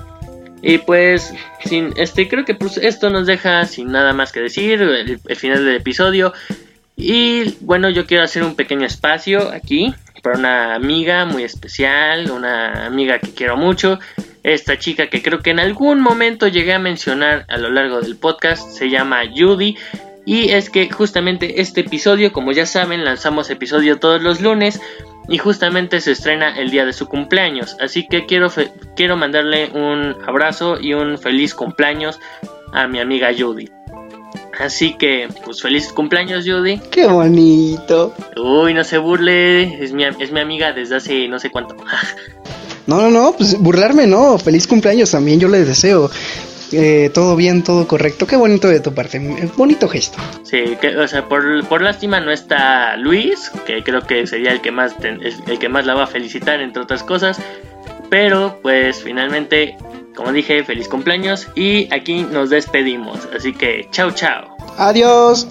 Y 0.61 0.79
pues, 0.79 1.33
sin, 1.63 1.93
este, 1.95 2.27
creo 2.27 2.43
que 2.43 2.55
pues, 2.55 2.77
esto 2.77 3.09
nos 3.09 3.27
deja 3.27 3.65
sin 3.65 3.91
nada 3.91 4.13
más 4.13 4.31
que 4.31 4.39
decir, 4.39 4.81
el 4.81 5.35
final 5.35 5.63
del 5.63 5.75
episodio. 5.75 6.33
Y 6.97 7.55
bueno, 7.59 7.89
yo 7.89 8.05
quiero 8.05 8.23
hacer 8.23 8.43
un 8.43 8.55
pequeño 8.55 8.85
espacio 8.85 9.51
aquí 9.51 9.93
para 10.25 10.39
una 10.39 10.73
amiga 10.73 11.25
muy 11.25 11.43
especial, 11.43 12.31
una 12.31 12.87
amiga 12.87 13.19
que 13.19 13.31
quiero 13.31 13.57
mucho, 13.57 13.99
esta 14.45 14.77
chica 14.77 15.07
que 15.07 15.23
creo 15.23 15.39
que 15.39 15.49
en 15.49 15.59
algún 15.59 15.99
momento 15.99 16.47
llegué 16.47 16.73
a 16.73 16.79
mencionar 16.79 17.45
a 17.49 17.57
lo 17.57 17.69
largo 17.71 17.99
del 18.01 18.15
podcast, 18.15 18.69
se 18.69 18.89
llama 18.89 19.23
Judy. 19.35 19.75
Y 20.23 20.51
es 20.51 20.69
que 20.69 20.89
justamente 20.89 21.61
este 21.61 21.81
episodio, 21.81 22.31
como 22.31 22.51
ya 22.51 22.65
saben, 22.65 23.03
lanzamos 23.05 23.49
episodio 23.49 23.99
todos 23.99 24.21
los 24.21 24.41
lunes 24.41 24.79
y 25.27 25.39
justamente 25.39 25.99
se 25.99 26.11
estrena 26.11 26.59
el 26.59 26.69
día 26.69 26.85
de 26.85 26.93
su 26.93 27.07
cumpleaños. 27.07 27.75
Así 27.79 28.07
que 28.07 28.27
quiero, 28.27 28.51
quiero 28.95 29.17
mandarle 29.17 29.71
un 29.73 30.15
abrazo 30.27 30.79
y 30.79 30.93
un 30.93 31.17
feliz 31.17 31.55
cumpleaños 31.55 32.19
a 32.71 32.87
mi 32.87 32.99
amiga 32.99 33.31
Judy. 33.35 33.69
Así 34.59 34.93
que, 34.93 35.27
pues 35.43 35.61
feliz 35.61 35.91
cumpleaños, 35.91 36.45
Judy. 36.47 36.79
Qué 36.91 37.07
bonito. 37.07 38.13
Uy, 38.37 38.73
no 38.73 38.83
se 38.83 38.99
burle, 38.99 39.83
es 39.83 39.91
mi, 39.91 40.03
es 40.03 40.31
mi 40.31 40.39
amiga 40.39 40.71
desde 40.71 40.97
hace 40.97 41.27
no 41.27 41.39
sé 41.39 41.49
cuánto. 41.49 41.75
No, 42.87 43.01
no, 43.01 43.09
no, 43.09 43.33
pues 43.33 43.57
burlarme 43.59 44.07
no. 44.07 44.37
Feliz 44.37 44.67
cumpleaños 44.67 45.11
también, 45.11 45.39
yo 45.39 45.47
les 45.47 45.67
deseo. 45.67 46.09
Eh, 46.71 47.09
todo 47.13 47.35
bien, 47.35 47.63
todo 47.63 47.87
correcto. 47.87 48.27
Qué 48.27 48.35
bonito 48.35 48.67
de 48.67 48.79
tu 48.79 48.93
parte, 48.93 49.19
bonito 49.55 49.87
gesto. 49.87 50.17
Sí, 50.43 50.77
que, 50.81 50.97
o 50.97 51.07
sea, 51.07 51.27
por, 51.27 51.65
por, 51.67 51.81
lástima 51.81 52.19
no 52.19 52.31
está 52.31 52.97
Luis, 52.97 53.51
que 53.65 53.83
creo 53.83 54.01
que 54.01 54.25
sería 54.27 54.51
el 54.51 54.61
que 54.61 54.71
más 54.71 54.95
el 55.01 55.59
que 55.59 55.69
más 55.69 55.85
la 55.85 55.93
va 55.93 56.03
a 56.03 56.07
felicitar 56.07 56.61
entre 56.61 56.81
otras 56.81 57.03
cosas. 57.03 57.39
Pero 58.09 58.59
pues 58.61 59.01
finalmente, 59.03 59.77
como 60.15 60.31
dije, 60.31 60.63
feliz 60.63 60.87
cumpleaños 60.87 61.47
y 61.55 61.93
aquí 61.93 62.23
nos 62.23 62.49
despedimos. 62.49 63.19
Así 63.35 63.53
que 63.53 63.87
chao, 63.91 64.11
chao. 64.11 64.55
Adiós. 64.77 65.47